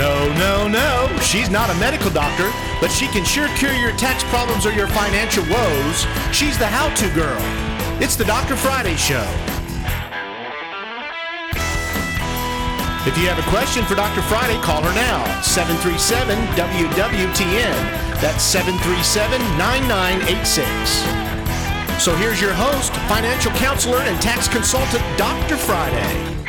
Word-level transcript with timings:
No, 0.00 0.32
no, 0.38 0.66
no. 0.66 1.18
She's 1.20 1.50
not 1.50 1.68
a 1.68 1.74
medical 1.74 2.10
doctor, 2.10 2.50
but 2.80 2.88
she 2.88 3.06
can 3.08 3.22
sure 3.22 3.48
cure 3.58 3.74
your 3.74 3.92
tax 3.98 4.24
problems 4.32 4.64
or 4.64 4.72
your 4.72 4.86
financial 4.86 5.44
woes. 5.44 6.06
She's 6.32 6.56
the 6.56 6.64
how 6.64 6.88
to 6.94 7.06
girl. 7.12 7.36
It's 8.00 8.16
the 8.16 8.24
Dr. 8.24 8.56
Friday 8.56 8.96
Show. 8.96 9.20
If 13.04 13.18
you 13.18 13.28
have 13.28 13.38
a 13.38 13.50
question 13.50 13.84
for 13.84 13.94
Dr. 13.94 14.22
Friday, 14.22 14.58
call 14.62 14.80
her 14.80 14.94
now. 14.94 15.42
737 15.42 16.34
WWTN. 16.56 17.76
That's 18.24 18.42
737 18.42 19.38
9986. 19.58 22.02
So 22.02 22.16
here's 22.16 22.40
your 22.40 22.54
host, 22.54 22.94
financial 23.04 23.52
counselor, 23.52 23.98
and 23.98 24.18
tax 24.22 24.48
consultant, 24.48 25.04
Dr. 25.18 25.58
Friday. 25.58 26.39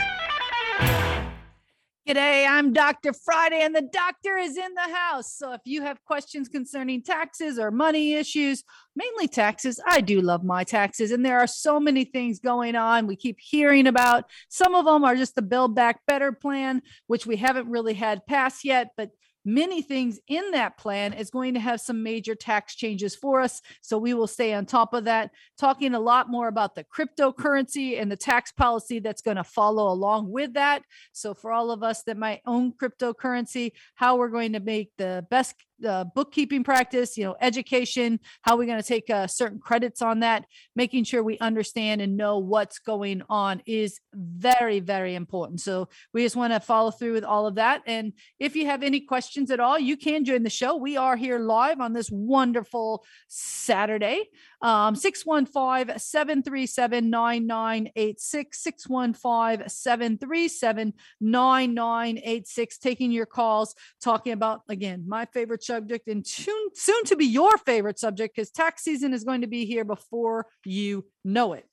G'day, 2.11 2.45
I'm 2.45 2.73
Dr. 2.73 3.13
Friday, 3.13 3.61
and 3.61 3.73
the 3.73 3.87
doctor 3.89 4.35
is 4.35 4.57
in 4.57 4.73
the 4.73 4.93
house. 4.93 5.33
So 5.33 5.53
if 5.53 5.61
you 5.63 5.81
have 5.83 6.03
questions 6.03 6.49
concerning 6.49 7.03
taxes 7.03 7.57
or 7.57 7.71
money 7.71 8.15
issues, 8.15 8.65
mainly 8.97 9.29
taxes, 9.29 9.79
I 9.87 10.01
do 10.01 10.19
love 10.19 10.43
my 10.43 10.65
taxes. 10.65 11.11
And 11.11 11.25
there 11.25 11.39
are 11.39 11.47
so 11.47 11.79
many 11.79 12.03
things 12.03 12.39
going 12.39 12.75
on 12.75 13.07
we 13.07 13.15
keep 13.15 13.37
hearing 13.39 13.87
about. 13.87 14.25
Some 14.49 14.75
of 14.75 14.83
them 14.83 15.05
are 15.05 15.15
just 15.15 15.35
the 15.35 15.41
Build 15.41 15.73
Back 15.73 16.01
Better 16.05 16.33
plan, 16.33 16.81
which 17.07 17.25
we 17.25 17.37
haven't 17.37 17.69
really 17.69 17.93
had 17.93 18.25
passed 18.25 18.65
yet, 18.65 18.89
but 18.97 19.11
many 19.43 19.81
things 19.81 20.19
in 20.27 20.51
that 20.51 20.77
plan 20.77 21.13
is 21.13 21.29
going 21.29 21.53
to 21.53 21.59
have 21.59 21.81
some 21.81 22.03
major 22.03 22.35
tax 22.35 22.75
changes 22.75 23.15
for 23.15 23.41
us. 23.41 23.61
So 23.81 23.97
we 23.97 24.13
will 24.13 24.27
stay 24.27 24.53
on 24.53 24.65
top 24.65 24.93
of 24.93 25.05
that, 25.05 25.31
talking 25.59 25.93
a 25.93 25.99
lot 25.99 26.29
more 26.29 26.47
about 26.47 26.75
the 26.75 26.85
cryptocurrency 26.85 27.99
and 28.01 28.11
the 28.11 28.17
tax 28.17 28.51
policy 28.51 28.99
that's 28.99 29.21
going 29.21 29.37
to 29.37 29.43
follow 29.43 29.91
along 29.91 30.31
with 30.31 30.53
that. 30.53 30.83
So 31.11 31.33
for 31.33 31.51
all 31.51 31.71
of 31.71 31.83
us 31.83 32.03
that 32.03 32.17
might 32.17 32.41
own 32.45 32.73
cryptocurrency, 32.73 33.71
how 33.95 34.17
we're 34.17 34.29
going 34.29 34.53
to 34.53 34.59
make 34.59 34.91
the 34.97 35.25
best 35.29 35.55
uh, 35.87 36.05
bookkeeping 36.15 36.63
practice, 36.63 37.17
you 37.17 37.23
know, 37.23 37.35
education, 37.41 38.19
how 38.41 38.53
are 38.53 38.57
we're 38.57 38.65
going 38.65 38.81
to 38.81 38.87
take 38.87 39.09
uh, 39.09 39.27
certain 39.27 39.59
credits 39.59 40.01
on 40.01 40.19
that, 40.19 40.45
making 40.75 41.03
sure 41.03 41.23
we 41.23 41.37
understand 41.39 42.01
and 42.01 42.15
know 42.15 42.37
what's 42.37 42.79
going 42.79 43.21
on 43.29 43.61
is 43.65 43.99
very, 44.13 44.79
very 44.79 45.15
important. 45.15 45.61
So 45.61 45.89
we 46.13 46.23
just 46.23 46.35
want 46.35 46.53
to 46.53 46.59
follow 46.59 46.91
through 46.91 47.13
with 47.13 47.23
all 47.23 47.47
of 47.47 47.55
that. 47.55 47.81
And 47.85 48.13
if 48.39 48.55
you 48.55 48.65
have 48.67 48.83
any 48.83 49.01
questions 49.01 49.51
at 49.51 49.59
all, 49.59 49.79
you 49.79 49.97
can 49.97 50.25
join 50.25 50.43
the 50.43 50.49
show. 50.49 50.75
We 50.75 50.97
are 50.97 51.15
here 51.15 51.39
live 51.39 51.79
on 51.79 51.93
this 51.93 52.09
wonderful 52.11 53.03
Saturday. 53.27 54.29
Um, 54.61 54.95
615 54.95 55.97
737 55.97 57.09
9986, 57.09 58.59
615 58.59 59.69
737 59.69 60.93
9986, 61.19 62.77
taking 62.77 63.11
your 63.11 63.25
calls, 63.25 63.75
talking 64.01 64.33
about, 64.33 64.61
again, 64.69 65.05
my 65.07 65.25
favorite 65.25 65.63
subject 65.63 66.07
and 66.07 66.25
soon, 66.25 66.69
soon 66.73 67.03
to 67.05 67.15
be 67.15 67.25
your 67.25 67.57
favorite 67.57 67.97
subject 67.97 68.35
because 68.35 68.51
tax 68.51 68.83
season 68.83 69.13
is 69.13 69.23
going 69.23 69.41
to 69.41 69.47
be 69.47 69.65
here 69.65 69.85
before 69.85 70.45
you 70.63 71.05
know 71.23 71.53
it. 71.53 71.65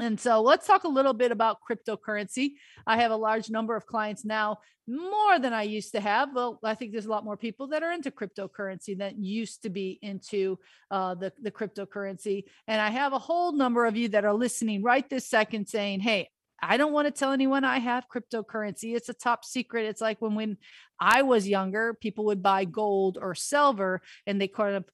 And 0.00 0.18
so 0.18 0.42
let's 0.42 0.66
talk 0.66 0.84
a 0.84 0.88
little 0.88 1.12
bit 1.12 1.30
about 1.30 1.58
cryptocurrency. 1.68 2.52
I 2.86 2.96
have 2.96 3.10
a 3.10 3.16
large 3.16 3.50
number 3.50 3.76
of 3.76 3.86
clients 3.86 4.24
now, 4.24 4.58
more 4.86 5.38
than 5.38 5.52
I 5.52 5.62
used 5.62 5.92
to 5.92 6.00
have. 6.00 6.30
Well, 6.34 6.58
I 6.64 6.74
think 6.74 6.92
there's 6.92 7.06
a 7.06 7.10
lot 7.10 7.24
more 7.24 7.36
people 7.36 7.68
that 7.68 7.82
are 7.82 7.92
into 7.92 8.10
cryptocurrency 8.10 8.98
that 8.98 9.18
used 9.18 9.62
to 9.62 9.70
be 9.70 9.98
into 10.02 10.58
uh, 10.90 11.14
the, 11.14 11.32
the 11.40 11.50
cryptocurrency. 11.50 12.44
And 12.66 12.80
I 12.80 12.90
have 12.90 13.12
a 13.12 13.18
whole 13.18 13.52
number 13.52 13.86
of 13.86 13.96
you 13.96 14.08
that 14.08 14.24
are 14.24 14.34
listening 14.34 14.82
right 14.82 15.08
this 15.08 15.28
second 15.28 15.68
saying, 15.68 16.00
hey, 16.00 16.30
I 16.62 16.76
don't 16.76 16.92
want 16.92 17.06
to 17.06 17.10
tell 17.10 17.32
anyone 17.32 17.64
I 17.64 17.78
have 17.78 18.04
cryptocurrency. 18.12 18.94
It's 18.94 19.08
a 19.08 19.14
top 19.14 19.44
secret. 19.44 19.86
It's 19.86 20.00
like 20.00 20.20
when 20.20 20.34
when 20.34 20.58
I 21.00 21.22
was 21.22 21.48
younger, 21.48 21.94
people 21.94 22.26
would 22.26 22.42
buy 22.42 22.64
gold 22.64 23.18
or 23.20 23.34
silver 23.34 24.02
and 24.26 24.40
they 24.40 24.48
kind 24.48 24.76
of 24.76 24.84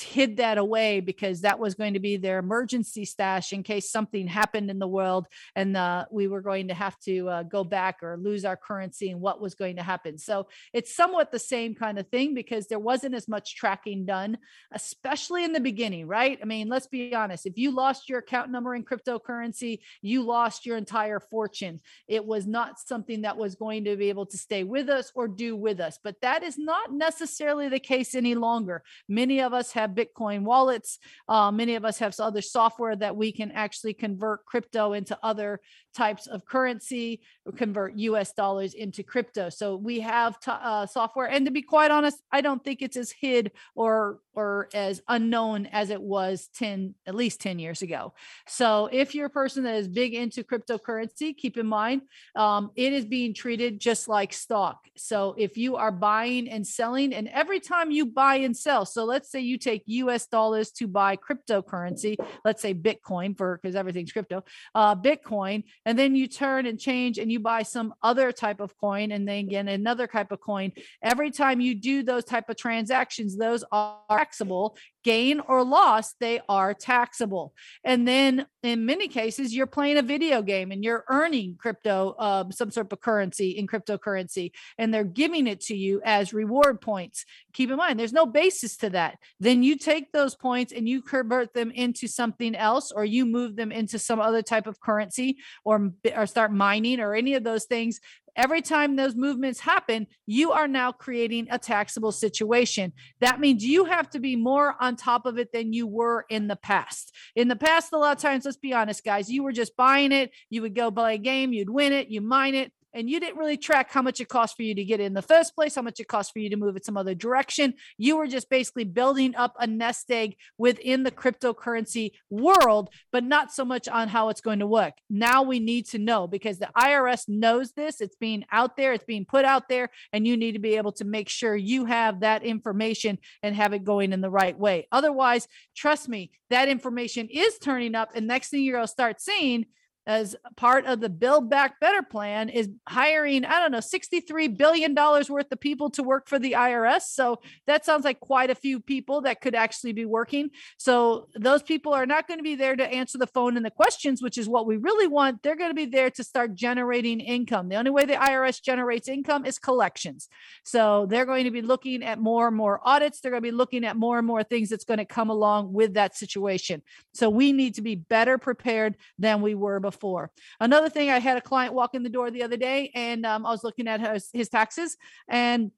hid 0.00 0.36
that 0.36 0.58
away 0.58 1.00
because 1.00 1.40
that 1.40 1.58
was 1.58 1.74
going 1.74 1.94
to 1.94 2.00
be 2.00 2.16
their 2.16 2.38
emergency 2.38 3.04
stash 3.04 3.52
in 3.52 3.62
case 3.62 3.90
something 3.90 4.26
happened 4.26 4.70
in 4.70 4.78
the 4.78 4.86
world 4.86 5.26
and 5.56 5.76
uh, 5.76 6.04
we 6.10 6.28
were 6.28 6.40
going 6.40 6.68
to 6.68 6.74
have 6.74 6.98
to 7.00 7.28
uh, 7.28 7.42
go 7.42 7.64
back 7.64 8.02
or 8.02 8.16
lose 8.16 8.44
our 8.44 8.56
currency 8.56 9.10
and 9.10 9.20
what 9.20 9.40
was 9.40 9.54
going 9.54 9.76
to 9.76 9.82
happen. 9.82 10.18
So 10.18 10.48
it's 10.72 10.94
somewhat 10.94 11.32
the 11.32 11.38
same 11.38 11.74
kind 11.74 11.98
of 11.98 12.08
thing 12.08 12.34
because 12.34 12.68
there 12.68 12.78
wasn't 12.78 13.14
as 13.14 13.28
much 13.28 13.56
tracking 13.56 14.04
done, 14.04 14.38
especially 14.72 15.44
in 15.44 15.52
the 15.52 15.60
beginning, 15.60 16.06
right? 16.06 16.38
I 16.40 16.44
mean, 16.44 16.68
let's 16.68 16.86
be 16.86 17.14
honest. 17.14 17.46
If 17.46 17.58
you 17.58 17.72
lost 17.72 18.08
your 18.08 18.20
account 18.20 18.50
number 18.50 18.74
in 18.74 18.84
cryptocurrency, 18.84 19.80
you 20.00 20.22
lost 20.22 20.64
your 20.64 20.76
entire 20.76 21.20
fortune. 21.20 21.80
It 22.06 22.24
was 22.24 22.46
not 22.46 22.78
something 22.78 23.22
that 23.22 23.36
was 23.36 23.56
going 23.56 23.84
to 23.84 23.96
be 23.96 24.10
able 24.10 24.26
to 24.26 24.38
stay 24.38 24.64
with 24.64 24.88
us 24.88 25.10
or 25.14 25.28
do 25.28 25.51
with 25.56 25.80
us. 25.80 25.98
But 26.02 26.20
that 26.22 26.42
is 26.42 26.58
not 26.58 26.92
necessarily 26.92 27.68
the 27.68 27.80
case 27.80 28.14
any 28.14 28.34
longer. 28.34 28.82
Many 29.08 29.40
of 29.40 29.52
us 29.52 29.72
have 29.72 29.90
Bitcoin 29.90 30.42
wallets. 30.42 30.98
Uh, 31.28 31.50
many 31.50 31.74
of 31.74 31.84
us 31.84 31.98
have 31.98 32.14
other 32.18 32.42
software 32.42 32.96
that 32.96 33.16
we 33.16 33.32
can 33.32 33.50
actually 33.52 33.94
convert 33.94 34.44
crypto 34.44 34.92
into 34.92 35.18
other 35.22 35.60
types 35.92 36.26
of 36.26 36.44
currency, 36.44 37.20
convert 37.56 37.96
US 37.96 38.32
dollars 38.32 38.74
into 38.74 39.02
crypto. 39.02 39.48
So 39.48 39.76
we 39.76 40.00
have 40.00 40.38
t- 40.40 40.50
uh, 40.50 40.86
software. 40.86 41.26
And 41.26 41.46
to 41.46 41.52
be 41.52 41.62
quite 41.62 41.90
honest, 41.90 42.18
I 42.30 42.40
don't 42.40 42.62
think 42.62 42.82
it's 42.82 42.96
as 42.96 43.10
hid 43.10 43.52
or 43.74 44.20
or 44.34 44.68
as 44.72 45.02
unknown 45.08 45.66
as 45.66 45.90
it 45.90 46.00
was 46.00 46.48
10 46.54 46.94
at 47.06 47.14
least 47.14 47.40
10 47.40 47.58
years 47.58 47.82
ago 47.82 48.12
so 48.46 48.88
if 48.92 49.14
you're 49.14 49.26
a 49.26 49.30
person 49.30 49.64
that 49.64 49.74
is 49.74 49.88
big 49.88 50.14
into 50.14 50.42
cryptocurrency 50.42 51.36
keep 51.36 51.56
in 51.56 51.66
mind 51.66 52.02
um, 52.34 52.70
it 52.74 52.92
is 52.92 53.04
being 53.04 53.34
treated 53.34 53.78
just 53.78 54.08
like 54.08 54.32
stock 54.32 54.86
so 54.96 55.34
if 55.38 55.56
you 55.56 55.76
are 55.76 55.92
buying 55.92 56.48
and 56.48 56.66
selling 56.66 57.14
and 57.14 57.28
every 57.28 57.60
time 57.60 57.90
you 57.90 58.06
buy 58.06 58.36
and 58.36 58.56
sell 58.56 58.84
so 58.84 59.04
let's 59.04 59.30
say 59.30 59.40
you 59.40 59.58
take 59.58 59.82
us 59.86 60.26
dollars 60.26 60.70
to 60.70 60.86
buy 60.86 61.16
cryptocurrency 61.16 62.16
let's 62.44 62.62
say 62.62 62.74
bitcoin 62.74 63.36
for 63.36 63.58
because 63.60 63.76
everything's 63.76 64.12
crypto 64.12 64.42
uh, 64.74 64.94
bitcoin 64.94 65.62
and 65.84 65.98
then 65.98 66.14
you 66.14 66.26
turn 66.26 66.66
and 66.66 66.78
change 66.78 67.18
and 67.18 67.30
you 67.30 67.40
buy 67.40 67.62
some 67.62 67.94
other 68.02 68.32
type 68.32 68.60
of 68.60 68.76
coin 68.78 69.12
and 69.12 69.26
then 69.26 69.38
again 69.38 69.68
another 69.68 70.06
type 70.06 70.32
of 70.32 70.40
coin. 70.40 70.72
Every 71.02 71.30
time 71.30 71.60
you 71.60 71.74
do 71.74 72.02
those 72.02 72.24
type 72.24 72.48
of 72.48 72.56
transactions 72.56 73.36
those 73.36 73.64
are 73.72 73.98
taxable 74.10 74.76
gain 75.02 75.40
or 75.40 75.64
loss, 75.64 76.14
they 76.20 76.40
are 76.48 76.74
taxable. 76.74 77.54
And 77.84 78.06
then 78.06 78.46
in 78.62 78.86
many 78.86 79.08
cases, 79.08 79.54
you're 79.54 79.66
playing 79.66 79.98
a 79.98 80.02
video 80.02 80.42
game 80.42 80.70
and 80.70 80.84
you're 80.84 81.04
earning 81.08 81.56
crypto, 81.58 82.14
um, 82.18 82.52
some 82.52 82.70
sort 82.70 82.92
of 82.92 83.00
currency 83.00 83.50
in 83.50 83.66
cryptocurrency, 83.66 84.52
and 84.78 84.92
they're 84.92 85.04
giving 85.04 85.46
it 85.46 85.60
to 85.62 85.76
you 85.76 86.00
as 86.04 86.32
reward 86.32 86.80
points. 86.80 87.24
Keep 87.52 87.70
in 87.70 87.76
mind, 87.76 87.98
there's 87.98 88.12
no 88.12 88.26
basis 88.26 88.76
to 88.78 88.90
that. 88.90 89.18
Then 89.40 89.62
you 89.62 89.76
take 89.76 90.12
those 90.12 90.34
points 90.34 90.72
and 90.72 90.88
you 90.88 91.02
convert 91.02 91.54
them 91.54 91.70
into 91.70 92.06
something 92.06 92.54
else, 92.54 92.92
or 92.92 93.04
you 93.04 93.26
move 93.26 93.56
them 93.56 93.72
into 93.72 93.98
some 93.98 94.20
other 94.20 94.42
type 94.42 94.66
of 94.66 94.80
currency, 94.80 95.38
or 95.64 95.92
or 96.14 96.26
start 96.26 96.52
mining, 96.52 97.00
or 97.00 97.14
any 97.14 97.34
of 97.34 97.44
those 97.44 97.64
things 97.64 98.00
every 98.36 98.62
time 98.62 98.96
those 98.96 99.14
movements 99.14 99.60
happen, 99.60 100.06
you 100.26 100.52
are 100.52 100.68
now 100.68 100.92
creating 100.92 101.48
a 101.50 101.58
taxable 101.58 102.12
situation. 102.12 102.92
That 103.20 103.40
means 103.40 103.64
you 103.64 103.84
have 103.84 104.08
to 104.10 104.20
be 104.20 104.36
more 104.36 104.76
on 104.80 104.96
top 104.96 105.26
of 105.26 105.38
it 105.38 105.52
than 105.52 105.72
you 105.72 105.86
were 105.86 106.24
in 106.28 106.48
the 106.48 106.56
past. 106.56 107.14
In 107.36 107.48
the 107.48 107.56
past, 107.56 107.92
a 107.92 107.98
lot 107.98 108.16
of 108.16 108.22
times, 108.22 108.44
let's 108.44 108.56
be 108.56 108.72
honest, 108.72 109.04
guys, 109.04 109.30
you 109.30 109.42
were 109.42 109.52
just 109.52 109.76
buying 109.76 110.12
it. 110.12 110.30
You 110.50 110.62
would 110.62 110.74
go 110.74 110.90
play 110.90 111.14
a 111.14 111.18
game, 111.18 111.52
you'd 111.52 111.70
win 111.70 111.92
it, 111.92 112.08
you 112.08 112.20
mine 112.20 112.54
it, 112.54 112.72
and 112.94 113.08
you 113.08 113.20
didn't 113.20 113.38
really 113.38 113.56
track 113.56 113.90
how 113.90 114.02
much 114.02 114.20
it 114.20 114.28
cost 114.28 114.56
for 114.56 114.62
you 114.62 114.74
to 114.74 114.84
get 114.84 115.00
in 115.00 115.14
the 115.14 115.22
first 115.22 115.54
place, 115.54 115.74
how 115.74 115.82
much 115.82 116.00
it 116.00 116.08
cost 116.08 116.32
for 116.32 116.38
you 116.38 116.50
to 116.50 116.56
move 116.56 116.76
it 116.76 116.84
some 116.84 116.96
other 116.96 117.14
direction. 117.14 117.74
You 117.98 118.16
were 118.16 118.26
just 118.26 118.50
basically 118.50 118.84
building 118.84 119.34
up 119.36 119.54
a 119.58 119.66
nest 119.66 120.10
egg 120.10 120.36
within 120.58 121.02
the 121.02 121.10
cryptocurrency 121.10 122.12
world, 122.30 122.90
but 123.10 123.24
not 123.24 123.52
so 123.52 123.64
much 123.64 123.88
on 123.88 124.08
how 124.08 124.28
it's 124.28 124.40
going 124.40 124.58
to 124.58 124.66
work. 124.66 124.94
Now 125.08 125.42
we 125.42 125.60
need 125.60 125.86
to 125.88 125.98
know 125.98 126.26
because 126.26 126.58
the 126.58 126.70
IRS 126.76 127.28
knows 127.28 127.72
this. 127.72 128.00
It's 128.00 128.16
being 128.16 128.44
out 128.52 128.76
there, 128.76 128.92
it's 128.92 129.04
being 129.04 129.24
put 129.24 129.44
out 129.44 129.68
there, 129.68 129.90
and 130.12 130.26
you 130.26 130.36
need 130.36 130.52
to 130.52 130.58
be 130.58 130.76
able 130.76 130.92
to 130.92 131.04
make 131.04 131.28
sure 131.28 131.56
you 131.56 131.86
have 131.86 132.20
that 132.20 132.44
information 132.44 133.18
and 133.42 133.56
have 133.56 133.72
it 133.72 133.84
going 133.84 134.12
in 134.12 134.20
the 134.20 134.30
right 134.30 134.58
way. 134.58 134.86
Otherwise, 134.92 135.48
trust 135.76 136.08
me, 136.08 136.30
that 136.50 136.68
information 136.68 137.28
is 137.30 137.58
turning 137.58 137.94
up. 137.94 138.10
And 138.14 138.26
next 138.26 138.50
thing 138.50 138.62
you're 138.62 138.76
going 138.76 138.86
to 138.86 138.92
start 138.92 139.20
seeing 139.20 139.66
as 140.06 140.34
part 140.56 140.84
of 140.86 141.00
the 141.00 141.08
Build 141.08 141.48
Back 141.48 141.78
Better 141.78 142.02
plan 142.02 142.48
is 142.48 142.68
hiring, 142.88 143.44
I 143.44 143.60
don't 143.60 143.70
know, 143.70 143.78
$63 143.78 144.56
billion 144.56 144.94
worth 144.94 145.52
of 145.52 145.60
people 145.60 145.90
to 145.90 146.02
work 146.02 146.28
for 146.28 146.38
the 146.38 146.52
IRS. 146.52 147.02
So 147.02 147.40
that 147.66 147.84
sounds 147.84 148.04
like 148.04 148.18
quite 148.18 148.50
a 148.50 148.54
few 148.54 148.80
people 148.80 149.20
that 149.22 149.40
could 149.40 149.54
actually 149.54 149.92
be 149.92 150.04
working. 150.04 150.50
So 150.76 151.28
those 151.36 151.62
people 151.62 151.92
are 151.92 152.06
not 152.06 152.26
going 152.26 152.38
to 152.38 152.44
be 152.44 152.56
there 152.56 152.74
to 152.74 152.84
answer 152.84 153.16
the 153.16 153.28
phone 153.28 153.56
and 153.56 153.64
the 153.64 153.70
questions, 153.70 154.22
which 154.22 154.38
is 154.38 154.48
what 154.48 154.66
we 154.66 154.76
really 154.76 155.06
want. 155.06 155.42
They're 155.42 155.56
going 155.56 155.70
to 155.70 155.74
be 155.74 155.86
there 155.86 156.10
to 156.10 156.24
start 156.24 156.54
generating 156.54 157.20
income. 157.20 157.68
The 157.68 157.76
only 157.76 157.92
way 157.92 158.04
the 158.04 158.14
IRS 158.14 158.60
generates 158.60 159.08
income 159.08 159.46
is 159.46 159.58
collections. 159.58 160.28
So 160.64 161.06
they're 161.08 161.26
going 161.26 161.44
to 161.44 161.52
be 161.52 161.62
looking 161.62 162.02
at 162.02 162.18
more 162.18 162.48
and 162.48 162.56
more 162.56 162.80
audits. 162.82 163.20
They're 163.20 163.30
going 163.30 163.42
to 163.42 163.48
be 163.48 163.56
looking 163.56 163.84
at 163.84 163.96
more 163.96 164.18
and 164.18 164.26
more 164.26 164.42
things 164.42 164.68
that's 164.68 164.84
going 164.84 164.98
to 164.98 165.04
come 165.04 165.30
along 165.30 165.72
with 165.72 165.94
that 165.94 166.16
situation. 166.16 166.82
So 167.14 167.30
we 167.30 167.52
need 167.52 167.74
to 167.76 167.82
be 167.82 167.94
better 167.94 168.36
prepared 168.36 168.96
than 169.16 169.42
we 169.42 169.54
were 169.54 169.78
before 169.78 169.91
before. 169.92 170.30
Another 170.60 170.88
thing, 170.88 171.10
I 171.10 171.18
had 171.18 171.36
a 171.36 171.40
client 171.40 171.74
walk 171.74 171.94
in 171.94 172.02
the 172.02 172.08
door 172.08 172.30
the 172.30 172.42
other 172.42 172.56
day, 172.56 172.90
and 172.94 173.24
um, 173.24 173.46
I 173.46 173.50
was 173.50 173.62
looking 173.62 173.88
at 173.88 174.00
his, 174.00 174.28
his 174.32 174.48
taxes, 174.48 174.96
and 175.28 175.70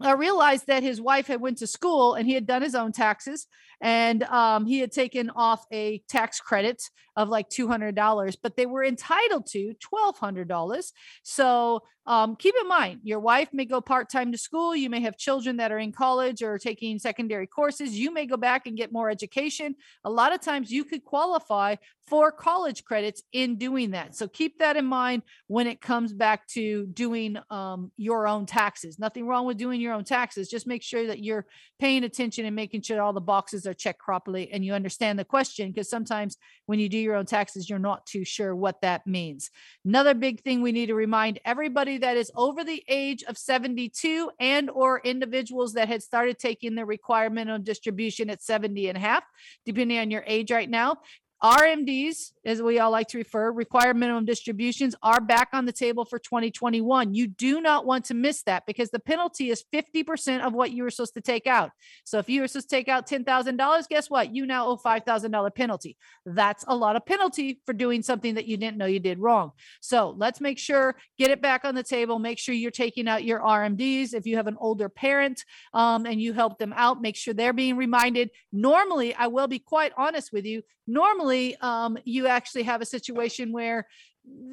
I 0.00 0.12
realized 0.12 0.66
that 0.68 0.82
his 0.82 1.00
wife 1.00 1.26
had 1.26 1.40
went 1.40 1.58
to 1.58 1.66
school 1.66 2.14
and 2.14 2.26
he 2.26 2.34
had 2.34 2.46
done 2.46 2.62
his 2.62 2.74
own 2.74 2.92
taxes 2.92 3.46
and 3.80 4.22
um, 4.24 4.66
he 4.66 4.78
had 4.78 4.92
taken 4.92 5.30
off 5.30 5.64
a 5.72 6.02
tax 6.08 6.40
credit 6.40 6.82
of 7.16 7.28
like 7.28 7.48
$200, 7.48 8.36
but 8.42 8.56
they 8.56 8.66
were 8.66 8.84
entitled 8.84 9.46
to 9.46 9.74
$1,200. 9.92 10.92
So 11.22 11.82
um, 12.06 12.36
keep 12.36 12.54
in 12.60 12.66
mind, 12.66 13.00
your 13.04 13.20
wife 13.20 13.48
may 13.52 13.64
go 13.64 13.80
part 13.80 14.10
time 14.10 14.32
to 14.32 14.38
school. 14.38 14.74
You 14.74 14.90
may 14.90 15.00
have 15.00 15.16
children 15.16 15.58
that 15.58 15.70
are 15.70 15.78
in 15.78 15.92
college 15.92 16.42
or 16.42 16.58
taking 16.58 16.98
secondary 16.98 17.46
courses. 17.46 17.96
You 17.96 18.12
may 18.12 18.26
go 18.26 18.36
back 18.36 18.66
and 18.66 18.76
get 18.76 18.92
more 18.92 19.10
education. 19.10 19.76
A 20.04 20.10
lot 20.10 20.32
of 20.32 20.40
times 20.40 20.70
you 20.70 20.84
could 20.84 21.04
qualify 21.04 21.76
for 22.06 22.32
college 22.32 22.84
credits 22.84 23.22
in 23.32 23.56
doing 23.56 23.92
that. 23.92 24.16
So 24.16 24.26
keep 24.26 24.58
that 24.58 24.76
in 24.76 24.86
mind 24.86 25.22
when 25.46 25.66
it 25.66 25.80
comes 25.80 26.12
back 26.12 26.46
to 26.48 26.86
doing 26.86 27.36
um, 27.50 27.92
your 27.96 28.26
own 28.26 28.46
taxes. 28.46 28.98
Nothing 28.98 29.26
wrong 29.26 29.46
with 29.46 29.58
doing 29.58 29.79
your 29.80 29.94
own 29.94 30.04
taxes. 30.04 30.48
Just 30.48 30.66
make 30.66 30.82
sure 30.82 31.06
that 31.06 31.22
you're 31.22 31.46
paying 31.78 32.04
attention 32.04 32.44
and 32.44 32.54
making 32.54 32.82
sure 32.82 33.00
all 33.00 33.12
the 33.12 33.20
boxes 33.20 33.66
are 33.66 33.74
checked 33.74 34.00
properly 34.00 34.50
and 34.52 34.64
you 34.64 34.72
understand 34.74 35.18
the 35.18 35.24
question 35.24 35.70
because 35.70 35.88
sometimes 35.88 36.36
when 36.66 36.78
you 36.78 36.88
do 36.88 36.98
your 36.98 37.16
own 37.16 37.26
taxes, 37.26 37.68
you're 37.68 37.78
not 37.78 38.06
too 38.06 38.24
sure 38.24 38.54
what 38.54 38.80
that 38.82 39.06
means. 39.06 39.50
Another 39.84 40.14
big 40.14 40.40
thing 40.42 40.62
we 40.62 40.72
need 40.72 40.86
to 40.86 40.94
remind 40.94 41.40
everybody 41.44 41.98
that 41.98 42.16
is 42.16 42.30
over 42.36 42.64
the 42.64 42.82
age 42.88 43.22
of 43.24 43.38
72 43.38 44.30
and 44.38 44.70
or 44.70 45.00
individuals 45.00 45.72
that 45.74 45.88
had 45.88 46.02
started 46.02 46.38
taking 46.38 46.74
the 46.74 46.84
requirement 46.84 47.50
on 47.50 47.62
distribution 47.62 48.30
at 48.30 48.42
70 48.42 48.88
and 48.88 48.98
a 48.98 49.00
half, 49.00 49.24
depending 49.64 49.98
on 49.98 50.10
your 50.10 50.24
age 50.26 50.50
right 50.50 50.68
now, 50.68 50.98
RMDs, 51.42 52.32
as 52.44 52.60
we 52.60 52.78
all 52.78 52.90
like 52.90 53.08
to 53.08 53.18
refer, 53.18 53.50
required 53.50 53.96
minimum 53.96 54.26
distributions 54.26 54.94
are 55.02 55.22
back 55.22 55.48
on 55.54 55.64
the 55.64 55.72
table 55.72 56.04
for 56.04 56.18
2021. 56.18 57.14
You 57.14 57.28
do 57.28 57.62
not 57.62 57.86
want 57.86 58.04
to 58.06 58.14
miss 58.14 58.42
that 58.42 58.66
because 58.66 58.90
the 58.90 58.98
penalty 58.98 59.48
is 59.48 59.64
50% 59.72 60.40
of 60.44 60.52
what 60.52 60.70
you 60.70 60.82
were 60.82 60.90
supposed 60.90 61.14
to 61.14 61.22
take 61.22 61.46
out. 61.46 61.70
So 62.04 62.18
if 62.18 62.28
you 62.28 62.42
were 62.42 62.48
supposed 62.48 62.68
to 62.68 62.76
take 62.76 62.88
out 62.88 63.08
$10,000, 63.08 63.88
guess 63.88 64.10
what? 64.10 64.34
You 64.34 64.44
now 64.44 64.66
owe 64.66 64.76
$5,000 64.76 65.54
penalty. 65.54 65.96
That's 66.26 66.64
a 66.68 66.76
lot 66.76 66.96
of 66.96 67.06
penalty 67.06 67.60
for 67.64 67.72
doing 67.72 68.02
something 68.02 68.34
that 68.34 68.46
you 68.46 68.58
didn't 68.58 68.76
know 68.76 68.86
you 68.86 69.00
did 69.00 69.18
wrong. 69.18 69.52
So 69.80 70.14
let's 70.18 70.42
make 70.42 70.58
sure, 70.58 70.96
get 71.18 71.30
it 71.30 71.40
back 71.40 71.64
on 71.64 71.74
the 71.74 71.82
table. 71.82 72.18
Make 72.18 72.38
sure 72.38 72.54
you're 72.54 72.70
taking 72.70 73.08
out 73.08 73.24
your 73.24 73.40
RMDs. 73.40 74.12
If 74.12 74.26
you 74.26 74.36
have 74.36 74.46
an 74.46 74.56
older 74.60 74.90
parent 74.90 75.42
um, 75.72 76.04
and 76.04 76.20
you 76.20 76.34
help 76.34 76.58
them 76.58 76.74
out, 76.76 77.00
make 77.00 77.16
sure 77.16 77.32
they're 77.32 77.54
being 77.54 77.78
reminded. 77.78 78.30
Normally, 78.52 79.14
I 79.14 79.28
will 79.28 79.48
be 79.48 79.58
quite 79.58 79.92
honest 79.96 80.32
with 80.34 80.44
you, 80.44 80.62
normally 80.92 81.56
um, 81.56 81.98
you 82.04 82.26
actually 82.26 82.64
have 82.64 82.80
a 82.80 82.86
situation 82.86 83.52
where 83.52 83.86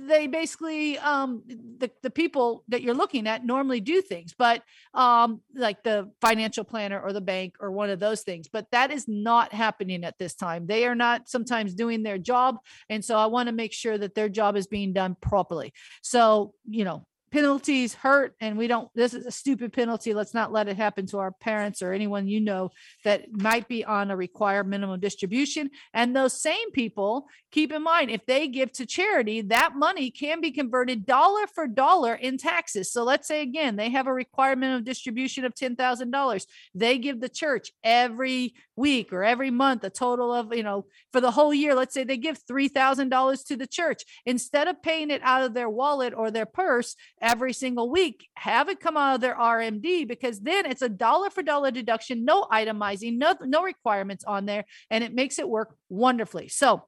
they 0.07 0.28
basically 0.28 0.98
um 1.00 1.44
the, 1.48 1.92
the 2.01 2.10
people 2.10 2.63
that 2.69 2.81
you're 2.81 2.94
looking 2.94 3.28
at 3.28 3.45
normally 3.45 3.81
do 3.81 4.01
things 4.01 4.34
but 4.38 4.63
um 4.94 5.42
like 5.54 5.84
the 5.84 6.10
financial 6.22 6.63
planner 6.63 7.00
or 7.00 7.12
the 7.12 7.22
bank 7.22 7.56
or 7.60 7.72
one 7.72 7.89
of 7.89 8.00
those 8.00 8.22
things 8.22 8.48
but 8.48 8.66
that 8.72 8.92
is 8.92 9.07
not 9.07 9.54
happening 9.54 10.04
at 10.04 10.18
this 10.18 10.34
time. 10.36 10.68
They 10.68 10.86
are 10.86 10.95
not 10.95 11.28
sometimes 11.30 11.74
doing 11.74 12.04
their 12.04 12.18
job 12.18 12.57
and 12.90 13.04
so 13.04 13.18
i 13.18 13.25
want 13.25 13.48
to 13.48 13.54
make 13.54 13.74
sure 13.74 13.98
that 13.98 14.16
their 14.16 14.30
job 14.30 14.56
is 14.56 14.68
being 14.68 14.94
done 14.94 15.16
properly. 15.22 15.74
So 16.01 16.54
you 16.66 16.86
know 16.86 17.06
penalties 17.31 17.94
hurt 17.94 18.35
and 18.39 18.57
we 18.57 18.68
don't 18.68 18.89
this 18.95 19.13
is 19.13 19.25
a 19.25 19.31
stupid 19.31 19.74
penalty. 19.74 20.13
Let's 20.13 20.33
not 20.33 20.51
let 20.51 20.68
it 20.68 20.77
happen 20.77 21.06
to 21.07 21.19
our 21.19 21.31
parents 21.31 21.81
or 21.81 21.94
anyone 21.94 22.27
you 22.27 22.39
know 22.39 22.71
that 23.03 23.25
might 23.31 23.68
be 23.68 23.83
on 23.83 24.12
a 24.12 24.15
required 24.15 24.68
minimum 24.68 25.00
distribution. 25.00 25.69
And 25.94 26.15
those 26.15 26.41
same 26.41 26.71
people 26.71 27.27
keep 27.51 27.71
in 27.71 27.83
mind 27.83 28.12
if 28.12 28.25
they 28.25 28.47
give 28.47 28.71
to 28.74 28.85
charity 28.85 29.41
that 29.41 29.75
money 29.75 30.12
can 30.12 30.41
be 30.41 30.51
converted 30.51 31.06
dollar 31.06 31.47
for 31.47 31.68
dollar 31.68 32.13
in 32.13 32.38
taxes. 32.38 32.91
So 32.91 33.03
let's 33.03 33.27
say 33.27 33.41
again 33.41 33.75
they 33.75 33.89
have 33.89 34.07
a 34.07 34.13
required 34.13 34.59
minimum 34.59 34.83
distribution 34.83 35.45
of 35.45 35.53
$10,000 35.53 36.45
they 36.73 36.97
give 36.97 37.19
the 37.19 37.30
church 37.30 37.71
every 37.83 38.53
week 38.77 39.12
or 39.12 39.24
every 39.24 39.51
month 39.51 39.83
a 39.83 39.89
total 39.89 40.31
of 40.31 40.56
you 40.56 40.63
know 40.63 40.85
for 41.12 41.19
the 41.19 41.31
whole 41.31 41.53
year 41.53 41.75
let's 41.75 41.94
say 41.94 42.03
they 42.03 42.18
give 42.18 42.39
$3,000 42.45 43.45
to 43.45 43.57
the 43.57 43.68
church 43.68 44.03
instead 44.25 44.68
of 44.68 44.81
paying 44.81 45.09
it 45.09 45.21
out 45.24 45.44
of 45.44 45.53
their 45.53 45.69
wallet 45.69 46.13
or 46.15 46.31
their 46.31 46.45
purse 46.45 46.95
every 47.21 47.53
single 47.53 47.89
week, 47.89 48.27
have 48.35 48.69
it 48.69 48.79
come 48.79 48.97
out 48.97 49.15
of 49.15 49.21
their 49.21 49.35
RMD 49.35 50.07
because 50.07 50.39
then 50.39 50.65
it's 50.65 50.81
a 50.81 50.89
dollar 50.89 51.29
for 51.29 51.44
dollar 51.44 51.71
deduction, 51.71 52.25
no 52.25 52.44
itemizing, 52.51 53.18
no, 53.18 53.35
no 53.41 53.63
requirements 53.63 54.24
on 54.24 54.45
there, 54.45 54.65
and 54.89 55.03
it 55.03 55.13
makes 55.13 55.39
it 55.39 55.50
work 55.50 55.75
wonderfully. 55.89 56.47
So 56.47 56.83